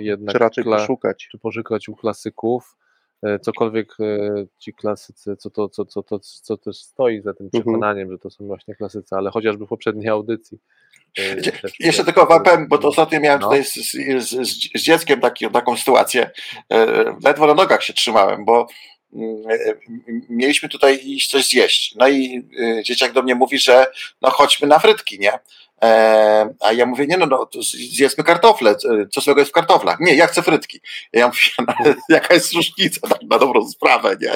jednak... 0.00 0.32
Czy 0.32 0.38
raczej 0.38 0.64
poszukać. 0.64 1.28
Czy 1.30 1.38
poszukać 1.38 1.88
u 1.88 1.96
klasyków, 1.96 2.76
cokolwiek 3.40 3.96
e, 4.00 4.46
ci 4.58 4.74
klasycy, 4.74 5.36
co 5.36 5.50
to, 5.50 5.68
co, 5.68 5.84
co, 5.84 6.02
to, 6.02 6.18
co 6.18 6.56
też 6.56 6.76
stoi 6.76 7.20
za 7.20 7.34
tym 7.34 7.46
mhm. 7.46 7.62
przekonaniem, 7.62 8.12
że 8.12 8.18
to 8.18 8.30
są 8.30 8.46
właśnie 8.46 8.74
klasycy, 8.74 9.16
ale 9.16 9.30
chociażby 9.30 9.66
w 9.66 9.68
poprzedniej 9.68 10.08
audycji. 10.08 10.58
E, 11.18 11.36
jeszcze 11.80 12.04
tylko 12.04 12.26
wapem, 12.26 12.68
bo 12.68 12.78
to 12.78 12.88
ostatnio 12.88 13.20
miałem 13.20 13.40
no. 13.40 13.46
tutaj 13.46 13.64
z, 13.64 13.74
z, 13.74 14.28
z, 14.28 14.50
z 14.74 14.82
dzieckiem 14.82 15.20
taki, 15.20 15.50
taką 15.50 15.76
sytuację. 15.76 16.30
Ledwo 17.24 17.46
na 17.46 17.54
nogach 17.54 17.82
się 17.82 17.92
trzymałem, 17.92 18.44
bo 18.44 18.66
mm, 19.12 19.42
mieliśmy 20.28 20.68
tutaj 20.68 21.00
iść 21.04 21.30
coś 21.30 21.48
zjeść. 21.48 21.94
No 21.98 22.08
i 22.08 22.48
dzieciak 22.84 23.12
do 23.12 23.22
mnie 23.22 23.34
mówi, 23.34 23.58
że 23.58 23.86
no 24.22 24.30
chodźmy 24.30 24.68
na 24.68 24.78
frytki, 24.78 25.18
nie? 25.18 25.32
E, 25.82 26.54
a 26.60 26.72
ja 26.72 26.86
mówię, 26.86 27.06
nie 27.06 27.16
no, 27.16 27.26
no 27.26 27.48
zjedzmy 27.72 28.24
kartofle, 28.24 28.76
co 29.12 29.20
złego 29.20 29.40
jest 29.40 29.50
w 29.50 29.54
kartoflach? 29.54 30.00
Nie, 30.00 30.14
ja 30.14 30.26
chcę 30.26 30.42
frytki. 30.42 30.80
Ja 31.12 31.26
mówię, 31.26 31.38
no, 31.58 31.94
jaka 32.08 32.34
jest 32.34 32.52
różnica 32.52 33.08
tak 33.08 33.22
na 33.30 33.38
dobrą 33.38 33.68
sprawę, 33.68 34.16
nie? 34.20 34.32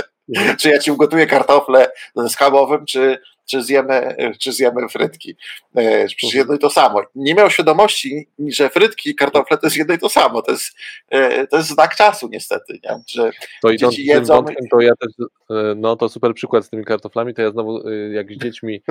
Czy 0.57 0.70
ja 0.70 0.78
ci 0.78 0.91
ugotuję 0.91 1.26
kartofle 1.26 1.91
z 2.16 2.32
schabowym, 2.32 2.86
czy, 2.86 3.18
czy, 3.51 3.63
zjemy, 3.63 4.17
czy 4.41 4.53
zjemy 4.53 4.89
frytki. 4.89 5.37
E, 5.75 6.07
przecież 6.07 6.35
jedno 6.35 6.55
i 6.55 6.59
to 6.59 6.71
samo. 6.71 7.03
Nie 7.15 7.35
miał 7.35 7.51
świadomości, 7.51 8.29
że 8.49 8.71
frytki 8.71 9.11
i 9.11 9.15
kartofle 9.15 9.59
to 9.59 9.67
jest 9.67 9.77
jedno 9.77 9.95
i 9.95 9.99
to 9.99 10.09
samo. 10.09 10.43
To 10.43 10.53
jest, 10.53 10.77
e, 11.11 11.47
to 11.47 11.57
jest 11.57 11.69
znak 11.69 11.97
czasu 11.97 12.29
niestety, 12.33 12.81
nie? 12.85 13.01
że 13.09 13.31
to 13.63 13.77
dzieci 13.77 14.05
jedzą... 14.05 14.35
Wątkiem, 14.35 14.69
to 14.71 14.81
ja 14.81 14.93
też, 14.97 15.29
no 15.77 15.97
to 15.97 16.09
super 16.09 16.35
przykład 16.35 16.65
z 16.65 16.71
tymi 16.71 16.85
kartoflami, 16.85 17.35
to 17.35 17.43
ja 17.43 17.51
znowu 17.51 17.91
jak 18.13 18.33
z 18.33 18.37
dziećmi 18.37 18.83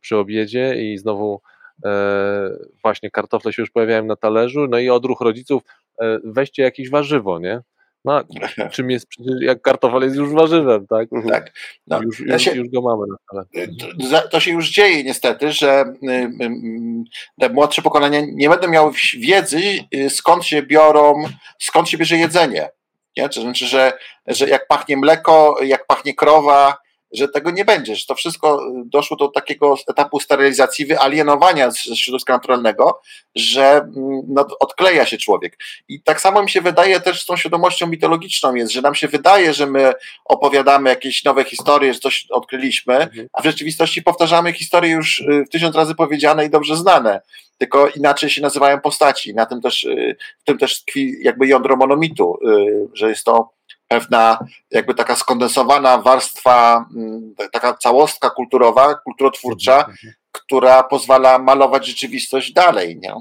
przy 0.00 0.16
obiedzie 0.16 0.74
i 0.74 0.98
znowu 0.98 1.40
E, 1.84 2.50
właśnie 2.82 3.10
kartofle 3.10 3.52
się 3.52 3.62
już 3.62 3.70
pojawiają 3.70 4.04
na 4.04 4.16
talerzu, 4.16 4.66
no 4.68 4.78
i 4.78 4.90
odruch 4.90 5.20
rodziców, 5.20 5.62
e, 6.00 6.18
weźcie 6.24 6.62
jakieś 6.62 6.90
warzywo, 6.90 7.38
nie? 7.38 7.60
No, 8.04 8.22
czym 8.72 8.90
jest 8.90 9.06
przecież, 9.06 9.34
jak 9.40 9.62
kartofel 9.62 10.02
jest 10.02 10.16
już 10.16 10.32
warzywem, 10.32 10.86
tak? 10.86 11.12
Mhm. 11.12 11.30
Tak. 11.30 11.52
No, 11.86 12.02
już, 12.02 12.20
już, 12.20 12.42
się, 12.42 12.54
już, 12.54 12.68
go 12.68 12.82
mamy 12.82 13.02
na 13.06 13.16
stole. 13.24 13.68
To, 14.10 14.28
to, 14.28 14.40
się 14.40 14.50
już 14.50 14.70
dzieje 14.70 15.04
niestety, 15.04 15.52
że 15.52 15.84
y, 16.02 16.10
y, 16.10 16.44
y, 16.44 17.04
te 17.40 17.48
młodsze 17.48 17.82
pokolenia 17.82 18.20
nie 18.32 18.48
będą 18.48 18.68
miały 18.68 18.92
wiedzy, 19.18 19.60
skąd 20.08 20.44
się 20.44 20.62
biorą, 20.62 21.14
skąd 21.58 21.88
się 21.88 21.98
bierze 21.98 22.16
jedzenie. 22.16 22.68
Nie? 23.16 23.28
To 23.28 23.40
znaczy, 23.40 23.66
że, 23.66 23.92
że 24.26 24.48
jak 24.48 24.66
pachnie 24.66 24.96
mleko, 24.96 25.56
jak 25.62 25.86
pachnie 25.86 26.14
krowa, 26.14 26.81
że 27.12 27.28
tego 27.28 27.50
nie 27.50 27.64
będzie, 27.64 27.96
że 27.96 28.06
to 28.06 28.14
wszystko 28.14 28.60
doszło 28.84 29.16
do 29.16 29.28
takiego 29.28 29.74
etapu 29.88 30.20
sterylizacji, 30.20 30.86
wyalienowania 30.86 31.70
ze 31.70 31.96
środowiska 31.96 32.32
naturalnego, 32.32 33.00
że 33.34 33.70
mm, 33.70 34.22
no, 34.28 34.46
odkleja 34.60 35.06
się 35.06 35.18
człowiek. 35.18 35.58
I 35.88 36.02
tak 36.02 36.20
samo 36.20 36.42
mi 36.42 36.50
się 36.50 36.60
wydaje 36.60 37.00
też 37.00 37.22
z 37.22 37.26
tą 37.26 37.36
świadomością 37.36 37.86
mitologiczną 37.86 38.54
jest, 38.54 38.72
że 38.72 38.82
nam 38.82 38.94
się 38.94 39.08
wydaje, 39.08 39.54
że 39.54 39.66
my 39.66 39.92
opowiadamy 40.24 40.90
jakieś 40.90 41.24
nowe 41.24 41.44
historie, 41.44 41.94
że 41.94 42.00
coś 42.00 42.26
odkryliśmy, 42.30 42.94
mhm. 42.94 43.28
a 43.32 43.42
w 43.42 43.44
rzeczywistości 43.44 44.02
powtarzamy 44.02 44.52
historie 44.52 44.90
już 44.90 45.18
y, 45.20 45.44
tysiąc 45.50 45.76
razy 45.76 45.94
powiedziane 45.94 46.46
i 46.46 46.50
dobrze 46.50 46.76
znane 46.76 47.20
tylko 47.62 47.88
inaczej 47.88 48.30
się 48.30 48.42
nazywają 48.42 48.80
postaci. 48.80 49.34
Na 49.34 49.46
tym 49.46 49.60
też, 49.60 49.84
y, 49.84 50.16
w 50.38 50.44
tym 50.44 50.58
też 50.58 50.80
tkwi 50.80 51.14
jakby 51.20 51.46
jądro 51.46 51.76
monomitu, 51.76 52.38
y, 52.48 52.88
że 52.94 53.08
jest 53.08 53.24
to 53.24 53.50
pewna 53.92 54.38
jakby 54.70 54.94
taka 54.94 55.16
skondensowana 55.16 55.98
warstwa, 55.98 56.86
mm, 56.96 57.34
taka 57.52 57.74
całostka 57.74 58.30
kulturowa, 58.30 58.94
kulturotwórcza, 58.94 59.76
mhm, 59.76 59.90
mhm. 59.92 60.14
która 60.32 60.82
pozwala 60.82 61.38
malować 61.38 61.86
rzeczywistość 61.86 62.52
dalej, 62.52 62.98
nie? 63.02 63.14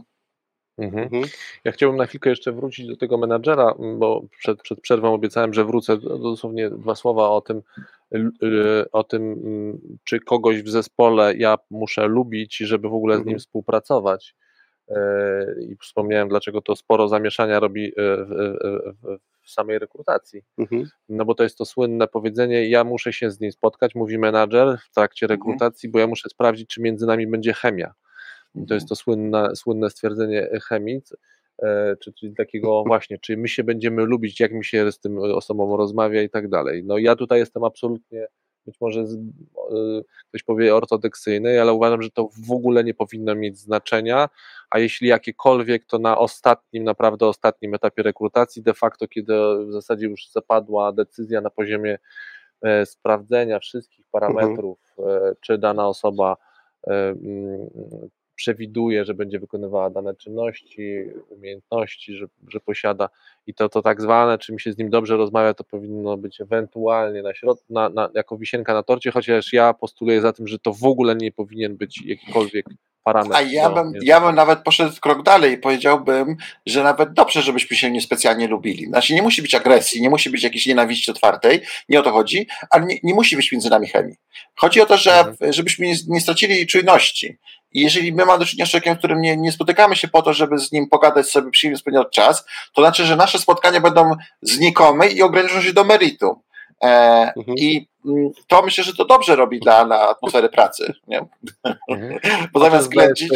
Mhm. 0.77 1.03
mhm. 1.03 1.23
Ja 1.63 1.71
chciałbym 1.71 1.97
na 1.97 2.05
chwilkę 2.05 2.29
jeszcze 2.29 2.51
wrócić 2.51 2.87
do 2.87 2.97
tego 2.97 3.17
menadżera, 3.17 3.73
bo 3.97 4.21
przed, 4.39 4.61
przed 4.61 4.81
przerwą 4.81 5.13
obiecałem, 5.13 5.53
że 5.53 5.65
wrócę 5.65 5.97
dosłownie 5.97 6.69
dwa 6.69 6.95
słowa 6.95 7.29
o 7.29 7.41
tym, 7.41 7.61
o 8.91 9.03
tym, 9.03 9.35
czy 10.03 10.19
kogoś 10.19 10.61
w 10.61 10.69
zespole 10.69 11.35
ja 11.37 11.57
muszę 11.69 12.07
lubić, 12.07 12.57
żeby 12.57 12.89
w 12.89 12.93
ogóle 12.93 13.17
z 13.17 13.25
nim 13.25 13.39
współpracować. 13.39 14.35
E, 14.95 15.45
I 15.61 15.75
wspomniałem, 15.75 16.29
dlaczego 16.29 16.61
to 16.61 16.75
sporo 16.75 17.07
zamieszania 17.07 17.59
robi 17.59 17.85
e, 17.85 17.91
w, 17.97 18.29
w, 19.43 19.51
samej 19.51 19.79
rekrutacji. 19.79 20.41
Mhm. 20.57 20.89
No 21.09 21.25
bo 21.25 21.35
to 21.35 21.43
jest 21.43 21.57
to 21.57 21.65
słynne 21.65 22.07
powiedzenie, 22.07 22.69
ja 22.69 22.83
muszę 22.83 23.13
się 23.13 23.31
z 23.31 23.39
nim 23.39 23.51
spotkać, 23.51 23.95
mówi 23.95 24.17
menadżer 24.17 24.77
w 24.89 24.93
trakcie 24.93 25.25
mhm. 25.25 25.39
rekrutacji, 25.39 25.87
mhm. 25.87 25.91
bo 25.91 25.99
ja 25.99 26.07
muszę 26.07 26.29
sprawdzić, 26.29 26.69
czy 26.69 26.81
między 26.81 27.05
nami 27.05 27.27
będzie 27.27 27.53
chemia. 27.53 27.93
Mhm. 28.55 28.67
To 28.67 28.73
jest 28.73 28.89
to 28.89 28.95
słynne, 28.95 29.55
słynne 29.55 29.89
stwierdzenie 29.89 30.49
chemii, 30.67 31.01
e, 31.63 31.95
czy, 31.95 32.13
czyli 32.13 32.35
takiego 32.35 32.83
właśnie, 32.87 33.17
czy 33.19 33.37
my 33.37 33.47
się 33.47 33.63
będziemy 33.63 34.05
lubić, 34.05 34.39
jak 34.39 34.51
mi 34.51 34.65
się 34.65 34.91
z 34.91 34.99
tym 34.99 35.17
osobą 35.17 35.77
rozmawia 35.77 36.21
i 36.21 36.29
tak 36.29 36.49
dalej. 36.49 36.83
No 36.85 36.97
ja 36.97 37.15
tutaj 37.15 37.39
jestem 37.39 37.63
absolutnie 37.63 38.27
być 38.65 38.81
może 38.81 39.07
z, 39.07 39.13
e, 39.13 39.17
ktoś 40.29 40.43
powie 40.43 40.75
ortodoksyjny, 40.75 41.61
ale 41.61 41.73
uważam, 41.73 42.01
że 42.01 42.11
to 42.11 42.29
w 42.47 42.51
ogóle 42.51 42.83
nie 42.83 42.93
powinno 42.93 43.35
mieć 43.35 43.57
znaczenia, 43.57 44.29
a 44.69 44.79
jeśli 44.79 45.07
jakiekolwiek, 45.07 45.85
to 45.85 45.99
na 45.99 46.17
ostatnim, 46.17 46.83
naprawdę 46.83 47.27
ostatnim 47.27 47.73
etapie 47.73 48.03
rekrutacji, 48.03 48.63
de 48.63 48.73
facto, 48.73 49.07
kiedy 49.07 49.33
w 49.67 49.71
zasadzie 49.71 50.05
już 50.05 50.29
zapadła 50.29 50.91
decyzja 50.91 51.41
na 51.41 51.49
poziomie 51.49 51.99
e, 52.61 52.85
sprawdzenia 52.85 53.59
wszystkich 53.59 54.05
parametrów, 54.11 54.79
mhm. 54.97 55.35
czy 55.41 55.57
dana 55.57 55.87
osoba 55.87 56.37
przewiduje, 58.41 59.05
że 59.05 59.13
będzie 59.13 59.39
wykonywała 59.39 59.89
dane 59.89 60.15
czynności, 60.15 61.03
umiejętności, 61.29 62.13
że, 62.13 62.25
że 62.47 62.59
posiada 62.59 63.09
i 63.47 63.53
to, 63.53 63.69
to 63.69 63.81
tak 63.81 64.01
zwane, 64.01 64.37
czy 64.37 64.53
mi 64.53 64.61
się 64.61 64.73
z 64.73 64.77
nim 64.77 64.89
dobrze 64.89 65.17
rozmawia, 65.17 65.53
to 65.53 65.63
powinno 65.63 66.17
być 66.17 66.41
ewentualnie 66.41 67.21
na 67.21 67.31
środ- 67.31 67.63
na, 67.69 67.89
na, 67.89 68.09
jako 68.13 68.37
wisienka 68.37 68.73
na 68.73 68.83
torcie, 68.83 69.11
chociaż 69.11 69.53
ja 69.53 69.73
postuluję 69.73 70.21
za 70.21 70.33
tym, 70.33 70.47
że 70.47 70.59
to 70.59 70.73
w 70.73 70.83
ogóle 70.83 71.15
nie 71.15 71.31
powinien 71.31 71.77
być 71.77 72.01
jakikolwiek 72.05 72.65
parametr. 73.03 73.35
A 73.35 73.41
ja 73.41 73.69
bym, 73.69 73.93
ja 74.01 74.21
bym 74.21 74.35
nawet 74.35 74.59
poszedł 74.59 74.95
krok 75.01 75.23
dalej 75.23 75.53
i 75.53 75.57
powiedziałbym, 75.57 76.35
że 76.65 76.83
nawet 76.83 77.13
dobrze, 77.13 77.41
żebyśmy 77.41 77.77
się 77.77 77.91
niespecjalnie 77.91 78.47
lubili. 78.47 78.85
Znaczy 78.85 79.13
nie 79.13 79.21
musi 79.21 79.41
być 79.41 79.55
agresji, 79.55 80.01
nie 80.01 80.09
musi 80.09 80.29
być 80.29 80.43
jakiejś 80.43 80.65
nienawiści 80.65 81.11
otwartej, 81.11 81.61
nie 81.89 81.99
o 81.99 82.03
to 82.03 82.11
chodzi, 82.11 82.47
ale 82.69 82.85
nie, 82.85 82.97
nie 83.03 83.13
musi 83.13 83.35
być 83.35 83.51
między 83.51 83.69
nami 83.69 83.87
chemii. 83.87 84.15
Chodzi 84.55 84.81
o 84.81 84.85
to, 84.85 84.97
że 84.97 85.19
mhm. 85.19 85.53
żebyśmy 85.53 85.87
nie, 85.87 85.95
nie 86.07 86.21
stracili 86.21 86.67
czujności. 86.67 87.37
I 87.73 87.81
jeżeli 87.81 88.13
my 88.13 88.25
mamy 88.25 88.39
do 88.39 88.45
czynienia 88.45 88.65
z 88.65 88.69
człowiekiem, 88.69 88.97
którym 88.97 89.21
nie, 89.21 89.37
nie 89.37 89.51
spotykamy 89.51 89.95
się 89.95 90.07
po 90.07 90.21
to, 90.21 90.33
żeby 90.33 90.59
z 90.59 90.71
nim 90.71 90.89
pogadać 90.89 91.29
sobie, 91.29 91.51
przyjemnie 91.51 91.77
spędzać 91.77 92.07
czas, 92.11 92.45
to 92.73 92.81
znaczy, 92.81 93.05
że 93.05 93.15
nasze 93.15 93.39
spotkania 93.39 93.81
będą 93.81 94.15
znikome 94.41 95.07
i 95.07 95.21
ograniczą 95.21 95.61
się 95.61 95.73
do 95.73 95.83
meritum. 95.83 96.35
E, 96.83 96.87
mhm. 97.37 97.57
I 97.57 97.90
to 98.47 98.61
myślę, 98.61 98.83
że 98.83 98.93
to 98.93 99.05
dobrze 99.05 99.35
robi 99.35 99.59
dla, 99.59 99.85
dla 99.85 100.09
atmosfery 100.09 100.49
pracy. 100.49 100.93
Nie? 101.07 101.25
Mhm. 101.89 102.19
Bo 102.53 102.59
zamiast 102.59 102.89
ględzić... 102.89 103.31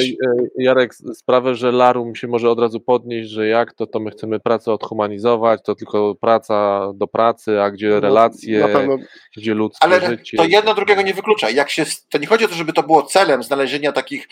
Jarek, 0.58 0.96
sprawę, 1.14 1.56
że 1.56 1.72
Larum 1.72 2.16
się 2.16 2.28
może 2.28 2.50
od 2.50 2.60
razu 2.60 2.80
podnieść, 2.80 3.30
że 3.30 3.48
jak 3.48 3.74
to, 3.74 3.88
to 3.88 4.00
my 4.00 4.12
chcemy 4.12 4.40
pracę 4.40 4.74
odhumanizować, 4.74 5.62
to 5.64 5.76
tylko 5.76 6.16
praca 6.16 6.88
do 6.94 7.08
pracy, 7.08 7.62
a 7.62 7.72
gdzie 7.72 7.90
no, 7.90 8.00
relacje, 8.00 8.68
pewno... 8.68 8.98
gdzie 9.38 9.54
ludzkie 9.54 9.84
Ale 9.84 10.08
życie. 10.08 10.38
to 10.38 10.44
jedno 10.44 10.74
drugiego 10.74 11.02
nie 11.02 11.14
wyklucza. 11.14 11.50
Jak 11.50 11.70
się, 11.70 11.86
to 12.10 12.18
nie 12.18 12.28
chodzi 12.28 12.46
o 12.46 12.48
to, 12.48 12.56
żeby 12.56 12.74
to 12.74 12.84
było 12.84 13.04
celem 13.04 13.44
znalezienia 13.44 13.92
takich 13.92 14.28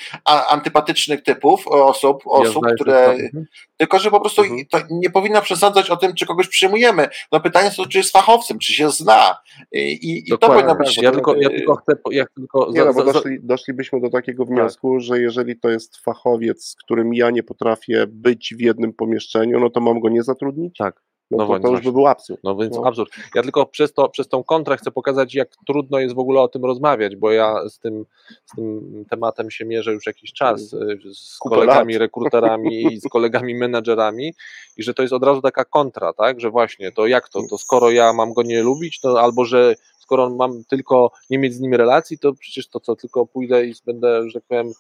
antypatycznych 0.49 1.23
typów 1.23 1.67
osób, 1.67 2.23
osób 2.25 2.63
ja 2.67 2.75
które... 2.75 3.05
Mhm. 3.05 3.45
Tylko, 3.77 3.99
że 3.99 4.11
po 4.11 4.19
prostu 4.19 4.41
mhm. 4.41 4.65
to 4.71 4.79
nie 4.89 5.09
powinno 5.09 5.41
przesądzać 5.41 5.89
o 5.89 5.97
tym, 5.97 6.13
czy 6.13 6.25
kogoś 6.25 6.47
przyjmujemy. 6.47 7.07
No 7.31 7.39
pytanie 7.39 7.65
jest 7.65 7.77
to, 7.77 7.85
czy 7.85 7.97
jest 7.97 8.11
fachowcem, 8.11 8.59
czy 8.59 8.73
się 8.73 8.89
zna. 8.89 9.37
I, 9.71 10.22
I, 10.25 10.33
i 10.33 10.37
to 10.37 10.47
powinno 10.47 10.75
być. 10.75 10.97
Ja 10.97 11.11
tylko, 11.11 11.35
ja 11.35 11.49
tylko 11.49 11.75
chcę. 11.75 11.93
Ja 12.11 12.25
tylko 12.35 12.71
nie, 12.71 12.85
no, 12.85 12.93
bo 12.93 13.03
doszli, 13.03 13.39
doszlibyśmy 13.43 14.01
do 14.01 14.09
takiego 14.09 14.45
tak. 14.45 14.53
wniosku, 14.53 14.93
tak. 14.93 15.01
że 15.01 15.21
jeżeli 15.21 15.59
to 15.59 15.69
jest 15.69 15.97
fachowiec, 15.97 16.65
z 16.65 16.75
którym 16.75 17.13
ja 17.13 17.29
nie 17.29 17.43
potrafię 17.43 18.07
być 18.07 18.53
w 18.57 18.61
jednym 18.61 18.93
pomieszczeniu, 18.93 19.59
no 19.59 19.69
to 19.69 19.81
mam 19.81 19.99
go 19.99 20.09
nie 20.09 20.23
zatrudnić. 20.23 20.77
Tak. 20.77 21.01
No, 21.37 21.47
no 21.47 21.59
to, 21.59 21.59
to 21.59 21.71
już 21.71 21.81
by 21.81 21.91
był 21.91 22.07
absurd. 22.07 22.39
No 22.43 22.55
więc 22.55 22.75
no. 22.75 22.85
absurd. 22.85 23.11
Ja 23.35 23.41
tylko 23.41 23.65
przez, 23.65 23.93
to, 23.93 24.09
przez 24.09 24.27
tą 24.27 24.43
kontrę 24.43 24.77
chcę 24.77 24.91
pokazać, 24.91 25.35
jak 25.35 25.49
trudno 25.67 25.99
jest 25.99 26.15
w 26.15 26.19
ogóle 26.19 26.41
o 26.41 26.47
tym 26.47 26.65
rozmawiać, 26.65 27.15
bo 27.15 27.31
ja 27.31 27.69
z 27.69 27.79
tym, 27.79 28.05
z 28.45 28.55
tym 28.55 29.05
tematem 29.09 29.51
się 29.51 29.65
mierzę 29.65 29.93
już 29.93 30.05
jakiś 30.07 30.33
czas 30.33 30.73
y, 30.73 30.99
z 31.13 31.37
kolegami 31.37 31.97
rekruterami 31.97 32.83
i 32.93 32.99
z 32.99 33.09
kolegami 33.09 33.55
menedżerami 33.55 34.33
i 34.77 34.83
że 34.83 34.93
to 34.93 35.01
jest 35.01 35.13
od 35.13 35.23
razu 35.23 35.41
taka 35.41 35.65
kontra, 35.65 36.13
tak, 36.13 36.39
że 36.39 36.49
właśnie 36.49 36.91
to 36.91 37.07
jak 37.07 37.29
to, 37.29 37.39
to 37.49 37.57
skoro 37.57 37.91
ja 37.91 38.13
mam 38.13 38.33
go 38.33 38.43
nie 38.43 38.63
lubić, 38.63 38.99
to 38.99 39.21
albo 39.21 39.45
że 39.45 39.75
skoro 40.13 40.29
mam 40.29 40.63
tylko 40.63 41.11
nie 41.29 41.39
mieć 41.39 41.53
z 41.53 41.59
nim 41.59 41.73
relacji, 41.73 42.19
to 42.19 42.33
przecież 42.33 42.67
to 42.67 42.79
co, 42.79 42.95
tylko 42.95 43.25
pójdę 43.25 43.65
i 43.65 43.73
będę, 43.85 44.29
że 44.29 44.33
tak 44.33 44.43
powiem, 44.47 44.71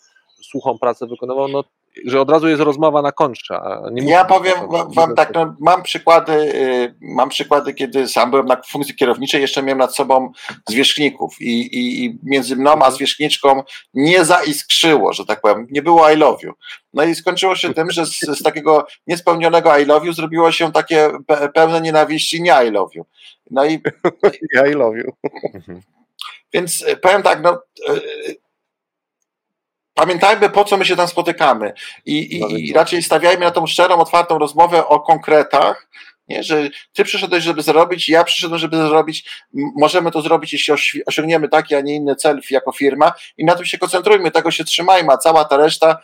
suchą 0.41 0.79
pracę 0.79 1.07
wykonywał, 1.07 1.47
no 1.47 1.63
że 2.05 2.21
od 2.21 2.29
razu 2.29 2.47
jest 2.47 2.61
rozmowa 2.61 3.01
na 3.01 3.11
kontrze. 3.11 3.59
ja 3.95 4.25
powiem 4.25 4.53
wam 4.95 5.15
tak, 5.15 5.33
no, 5.33 5.55
mam 5.59 5.83
przykłady, 5.83 6.33
y, 6.33 6.95
mam 7.01 7.29
przykłady, 7.29 7.73
kiedy 7.73 8.07
sam 8.07 8.31
byłem 8.31 8.45
na 8.45 8.61
funkcji 8.69 8.95
kierowniczej, 8.95 9.41
jeszcze 9.41 9.63
miałem 9.63 9.77
nad 9.77 9.95
sobą 9.95 10.31
zwierzchników 10.69 11.41
i, 11.41 11.61
i, 11.61 12.05
i 12.05 12.19
między 12.23 12.55
mną 12.55 12.71
a 12.81 12.91
zwierzchniczką 12.91 13.63
nie 13.93 14.25
zaiskrzyło, 14.25 15.13
że 15.13 15.25
tak 15.25 15.41
powiem, 15.41 15.67
nie 15.71 15.81
było 15.81 16.11
I 16.11 16.15
love 16.15 16.37
you. 16.43 16.53
No 16.93 17.03
i 17.03 17.15
skończyło 17.15 17.55
się 17.55 17.73
tym, 17.73 17.91
że 17.91 18.05
z, 18.05 18.19
z 18.19 18.43
takiego 18.43 18.87
niespełnionego 19.07 19.77
I 19.77 19.85
love 19.85 20.05
you 20.05 20.13
zrobiło 20.13 20.51
się 20.51 20.71
takie 20.71 21.11
pełne 21.53 21.81
nienawiści 21.81 22.41
nie 22.41 22.55
I 22.67 22.71
love 22.71 22.91
you. 22.95 23.05
No 23.51 23.65
i... 23.65 23.81
I 24.69 24.73
love 24.73 24.97
you. 24.97 25.11
Więc 26.53 26.81
y, 26.81 26.97
powiem 26.97 27.23
tak, 27.23 27.43
no 27.43 27.61
y, 27.89 28.42
Pamiętajmy, 29.93 30.49
po 30.49 30.65
co 30.65 30.77
my 30.77 30.85
się 30.85 30.95
tam 30.95 31.07
spotykamy 31.07 31.73
i, 32.05 32.37
i, 32.37 32.39
no 32.39 32.47
i 32.47 32.73
raczej 32.73 33.03
stawiajmy 33.03 33.45
na 33.45 33.51
tą 33.51 33.67
szczerą, 33.67 33.95
otwartą 33.95 34.39
rozmowę 34.39 34.87
o 34.87 34.99
konkretach, 34.99 35.87
nie? 36.27 36.43
że 36.43 36.69
ty 36.93 37.03
przyszedłeś, 37.03 37.43
żeby 37.43 37.61
zarobić, 37.61 38.09
ja 38.09 38.23
przyszedłem, 38.23 38.59
żeby 38.59 38.77
zarobić. 38.77 39.29
Możemy 39.53 40.11
to 40.11 40.21
zrobić, 40.21 40.53
jeśli 40.53 41.05
osiągniemy 41.05 41.49
taki, 41.49 41.75
a 41.75 41.81
nie 41.81 41.95
inny 41.95 42.15
cel 42.15 42.41
jako 42.49 42.71
firma 42.71 43.13
i 43.37 43.45
na 43.45 43.55
tym 43.55 43.65
się 43.65 43.77
koncentrujmy, 43.77 44.31
tego 44.31 44.51
się 44.51 44.63
trzymajmy, 44.63 45.13
a 45.13 45.17
cała 45.17 45.45
ta 45.45 45.57
reszta, 45.57 45.97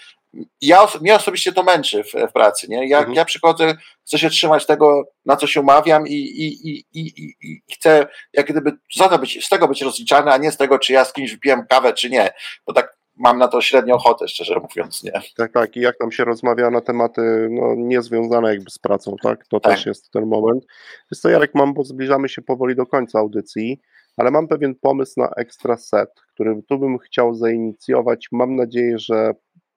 ja, 0.61 0.87
mnie 1.01 1.15
osobiście 1.15 1.53
to 1.53 1.63
męczy 1.63 2.03
w, 2.03 2.29
w 2.29 2.31
pracy. 2.33 2.67
Nie? 2.69 2.89
Ja, 2.89 2.97
mhm. 2.97 3.15
ja 3.15 3.25
przychodzę, 3.25 3.77
chcę 4.07 4.19
się 4.19 4.29
trzymać 4.29 4.65
tego, 4.65 5.03
na 5.25 5.35
co 5.35 5.47
się 5.47 5.61
umawiam 5.61 6.07
i, 6.07 6.13
i, 6.13 6.69
i, 6.69 6.85
i, 6.93 7.35
i 7.41 7.73
chcę 7.73 8.07
jak 8.33 8.47
gdyby 8.47 8.77
za 8.95 9.09
to 9.09 9.19
być, 9.19 9.45
z 9.45 9.49
tego 9.49 9.67
być 9.67 9.81
rozliczany, 9.81 10.31
a 10.31 10.37
nie 10.37 10.51
z 10.51 10.57
tego, 10.57 10.79
czy 10.79 10.93
ja 10.93 11.05
z 11.05 11.13
kimś 11.13 11.31
wypiłem 11.31 11.67
kawę, 11.67 11.93
czy 11.93 12.09
nie. 12.09 12.33
Bo 12.65 12.73
tak 12.73 12.98
mam 13.19 13.37
na 13.37 13.47
to 13.47 13.61
średnią 13.61 13.95
ochotę, 13.95 14.27
szczerze 14.27 14.59
mówiąc, 14.59 15.03
nie? 15.03 15.11
Tak, 15.37 15.51
tak. 15.51 15.77
I 15.77 15.79
jak 15.79 15.97
tam 15.97 16.11
się 16.11 16.25
rozmawia 16.25 16.69
na 16.69 16.81
tematy 16.81 17.47
no, 17.51 17.75
niezwiązane 17.75 18.49
jakby 18.49 18.71
z 18.71 18.79
pracą, 18.79 19.15
tak? 19.23 19.47
To 19.47 19.59
tak. 19.59 19.73
też 19.73 19.85
jest 19.85 20.11
ten 20.11 20.25
moment. 20.25 20.65
Jest 21.11 21.23
to 21.23 21.29
Jarek, 21.29 21.55
mam, 21.55 21.73
bo 21.73 21.83
zbliżamy 21.83 22.29
się 22.29 22.41
powoli 22.41 22.75
do 22.75 22.85
końca 22.85 23.19
audycji, 23.19 23.81
ale 24.17 24.31
mam 24.31 24.47
pewien 24.47 24.75
pomysł 24.75 25.13
na 25.17 25.29
ekstra 25.29 25.77
set, 25.77 26.09
który 26.33 26.63
tu 26.67 26.79
bym 26.79 26.97
chciał 26.97 27.35
zainicjować. 27.35 28.27
Mam 28.31 28.55
nadzieję, 28.55 28.99
że 28.99 29.31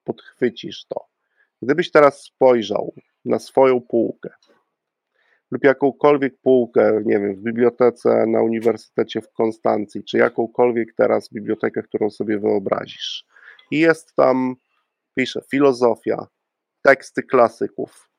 podchwycisz 0.05 0.87
to. 0.89 1.07
Gdybyś 1.63 1.91
teraz 1.91 2.23
spojrzał 2.23 2.95
na 3.25 3.39
swoją 3.39 3.81
półkę, 3.81 4.31
lub 5.51 5.65
jakąkolwiek 5.65 6.35
półkę, 6.43 7.03
nie 7.05 7.19
wiem, 7.21 7.35
w 7.35 7.43
bibliotece 7.43 8.25
na 8.27 8.43
Uniwersytecie 8.43 9.21
w 9.21 9.33
Konstancji, 9.33 10.05
czy 10.05 10.19
jakąkolwiek 10.19 10.95
teraz 10.97 11.29
bibliotekę, 11.33 11.83
którą 11.83 12.11
sobie 12.11 12.39
wyobrazisz. 12.39 13.32
I 13.73 13.79
jest 13.79 14.15
tam, 14.17 14.55
pisze, 15.15 15.41
filozofia, 15.51 16.27
teksty 16.83 17.23
klasyków. 17.23 18.11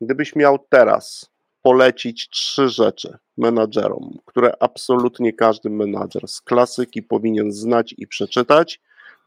Gdybyś 0.00 0.36
miał 0.36 0.58
teraz 0.70 1.30
polecić 1.62 2.28
trzy 2.28 2.68
rzeczy 2.68 3.18
menadżerom, 3.36 4.18
które 4.26 4.52
absolutnie 4.60 5.32
każdy 5.32 5.70
menadżer 5.70 6.28
z 6.28 6.40
klasyki 6.40 7.02
powinien 7.02 7.52
znać 7.52 7.94
i 7.98 8.06
przeczytać, 8.06 8.80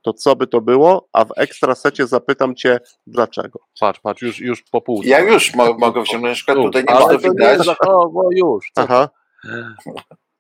to 0.03 0.13
co 0.13 0.35
by 0.35 0.47
to 0.47 0.61
było? 0.61 1.09
A 1.13 1.25
w 1.25 1.31
ekstrasecie 1.37 2.07
zapytam 2.07 2.55
cię, 2.55 2.79
dlaczego. 3.07 3.59
Patrz, 3.79 3.99
patrz, 3.99 4.21
już, 4.21 4.39
już 4.39 4.63
po 4.63 4.81
pół. 4.81 5.01
Ja 5.03 5.19
już 5.19 5.55
mo 5.55 5.73
mogę 5.73 6.01
wziąć, 6.01 6.23
na 6.23 6.33
przykład 6.33 6.57
tutaj 6.57 6.83
nie 6.89 6.93
ma 6.93 7.17
widać. 7.17 7.67
O, 7.87 8.09
bo 8.09 8.29
już. 8.31 8.71
Aha. 8.75 9.09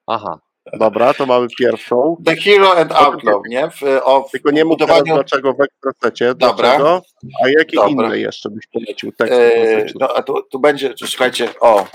Aha. 0.07 0.39
Dobra, 0.73 1.13
to 1.13 1.25
mamy 1.25 1.47
pierwszą. 1.59 2.17
The 2.25 2.35
Hero 2.35 2.77
and 2.77 2.91
Outlaw, 2.91 3.41
nie? 3.49 3.69
W, 3.69 3.83
o, 4.03 4.29
Tylko 4.31 4.51
nie 4.51 4.65
mów 4.65 4.77
budowaniu... 4.77 5.13
dlaczego 5.15 5.53
w 5.53 5.61
ekstrasecie, 5.61 6.35
Dobra. 6.35 6.77
Dlaczego, 6.77 7.01
a 7.43 7.49
jakie 7.49 7.75
Dobra. 7.75 8.07
inne 8.07 8.19
jeszcze 8.19 8.49
byś 8.49 8.67
polecił 8.67 9.11
teksty 9.11 9.55
eee, 9.55 9.93
No, 9.99 10.15
a 10.15 10.23
tu, 10.23 10.43
tu 10.51 10.59
będzie, 10.59 10.93
słuchajcie, 10.97 11.49
o. 11.59 11.87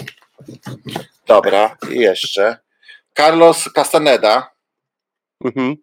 Dobra, 1.27 1.77
i 1.91 1.99
jeszcze. 1.99 2.59
Carlos 3.17 3.65
Castaneda. 3.75 4.51
Mhm. 5.45 5.77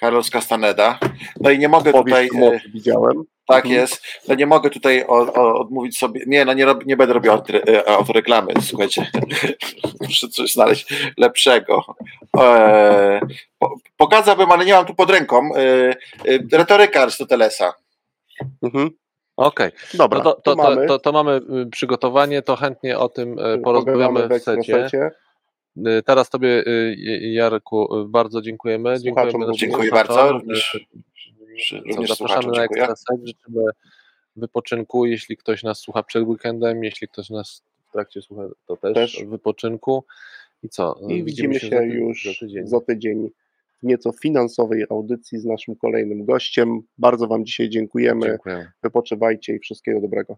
Carlos 0.00 0.30
Castaneda. 0.30 0.98
No 1.40 1.50
i 1.50 1.58
nie 1.58 1.68
mogę 1.68 1.92
tutaj. 1.92 2.28
E, 2.42 2.60
widziałem. 2.74 3.24
Tak 3.46 3.64
mhm. 3.64 3.74
jest. 3.74 4.02
No 4.28 4.34
nie 4.34 4.46
mogę 4.46 4.70
tutaj 4.70 5.04
o, 5.04 5.32
o, 5.34 5.60
odmówić 5.60 5.98
sobie. 5.98 6.20
Nie, 6.26 6.44
no 6.44 6.52
nie, 6.52 6.64
rob, 6.64 6.86
nie 6.86 6.96
będę 6.96 7.14
robił 7.14 7.32
e, 7.32 7.88
autoreklamy. 7.88 8.52
Słuchajcie, 8.62 9.06
muszę 10.00 10.28
coś 10.28 10.52
znaleźć 10.52 11.12
lepszego. 11.16 11.84
E, 12.38 13.20
po, 13.58 13.76
pokazałbym, 13.96 14.52
ale 14.52 14.64
nie 14.64 14.72
mam 14.72 14.86
tu 14.86 14.94
pod 14.94 15.10
ręką. 15.10 15.50
E, 15.54 15.60
e, 15.60 15.94
retoryka 16.52 17.02
Arystotelesa. 17.02 17.74
Mhm. 18.62 18.90
Okej, 19.36 19.68
okay. 19.68 19.80
dobra. 19.94 20.18
No 20.18 20.24
to, 20.24 20.34
to, 20.34 20.56
to, 20.56 20.62
mamy. 20.62 20.86
To, 20.86 20.98
to, 20.98 21.12
mamy 21.12 21.40
y, 21.62 21.66
przygotowanie, 21.70 22.42
to 22.42 22.56
chętnie 22.56 22.98
o 22.98 23.08
tym 23.08 23.38
y, 23.38 23.58
porozmawiamy 23.58 24.28
w 24.28 24.42
secie. 24.42 24.86
Y, 24.86 25.10
teraz 26.04 26.30
Tobie, 26.30 26.66
y, 26.66 26.96
Jarku, 27.20 28.00
y, 28.00 28.08
bardzo 28.08 28.42
dziękujemy. 28.42 29.00
Dziękujemy 29.00 29.46
dziękuję 29.52 29.90
bardzo. 29.90 30.32
Również, 30.32 30.86
również 31.86 32.10
zapraszamy 32.10 32.56
na 32.56 32.64
Ekstraset. 32.64 33.20
Życzymy 33.24 33.64
wypoczynku, 34.36 35.06
jeśli 35.06 35.36
ktoś 35.36 35.62
nas 35.62 35.78
słucha 35.78 36.02
przed 36.02 36.28
weekendem, 36.28 36.84
jeśli 36.84 37.08
ktoś 37.08 37.30
nas 37.30 37.62
w 37.88 37.92
trakcie 37.92 38.22
słucha, 38.22 38.42
to 38.66 38.76
też, 38.76 38.94
też. 38.94 39.24
wypoczynku. 39.24 40.04
I 40.62 40.68
co? 40.68 41.00
I 41.08 41.24
widzimy, 41.24 41.60
się, 41.60 41.68
się 41.68 41.84
już 41.84 42.24
za 42.24 42.46
tydzień. 42.46 42.66
za 42.66 42.80
tydzień 42.80 43.30
w 43.82 43.86
nieco 43.86 44.12
finansowej 44.12 44.84
audycji 44.90 45.38
z 45.38 45.44
naszym 45.44 45.76
kolejnym 45.76 46.24
gościem. 46.24 46.80
Bardzo 46.98 47.26
Wam 47.26 47.44
dzisiaj 47.44 47.68
dziękujemy. 47.68 48.26
Dziękuję. 48.26 48.72
Wypoczywajcie 48.82 49.54
i 49.54 49.58
wszystkiego 49.58 50.00
dobrego. 50.00 50.36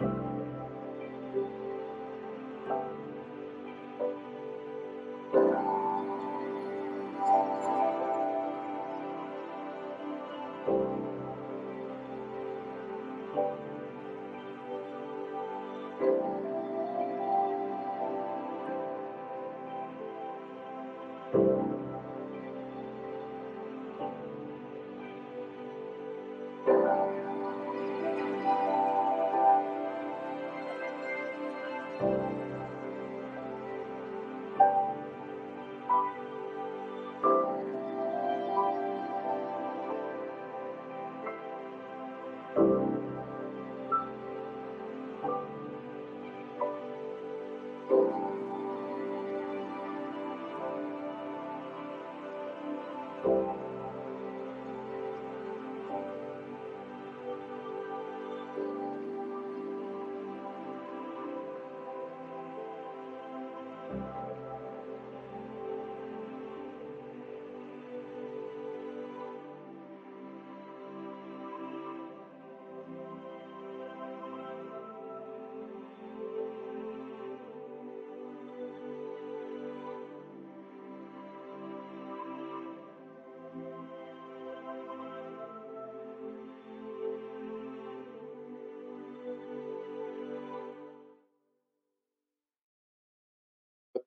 you 0.00 0.35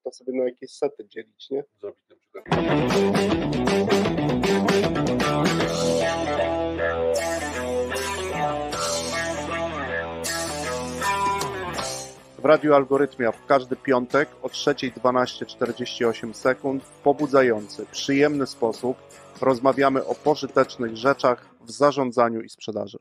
To 0.09 0.15
sobie 0.15 0.33
na 0.33 0.43
jakieś 0.43 0.71
sety 0.71 1.07
dzielić, 1.07 1.49
nie? 1.49 1.63
Zrobić 1.79 2.01
na 2.09 2.15
przykład. 2.15 2.45
W 12.39 12.45
Radiu 12.45 12.73
Algorytmia 12.73 13.31
w 13.31 13.45
każdy 13.45 13.75
piątek 13.75 14.29
o 14.41 14.47
3.12.48 14.47 16.33
sekund 16.33 16.83
w 16.83 17.01
pobudzający, 17.01 17.85
przyjemny 17.91 18.47
sposób 18.47 18.97
rozmawiamy 19.41 20.05
o 20.05 20.15
pożytecznych 20.15 20.97
rzeczach 20.97 21.49
w 21.61 21.71
zarządzaniu 21.71 22.41
i 22.41 22.49
sprzedaży. 22.49 22.98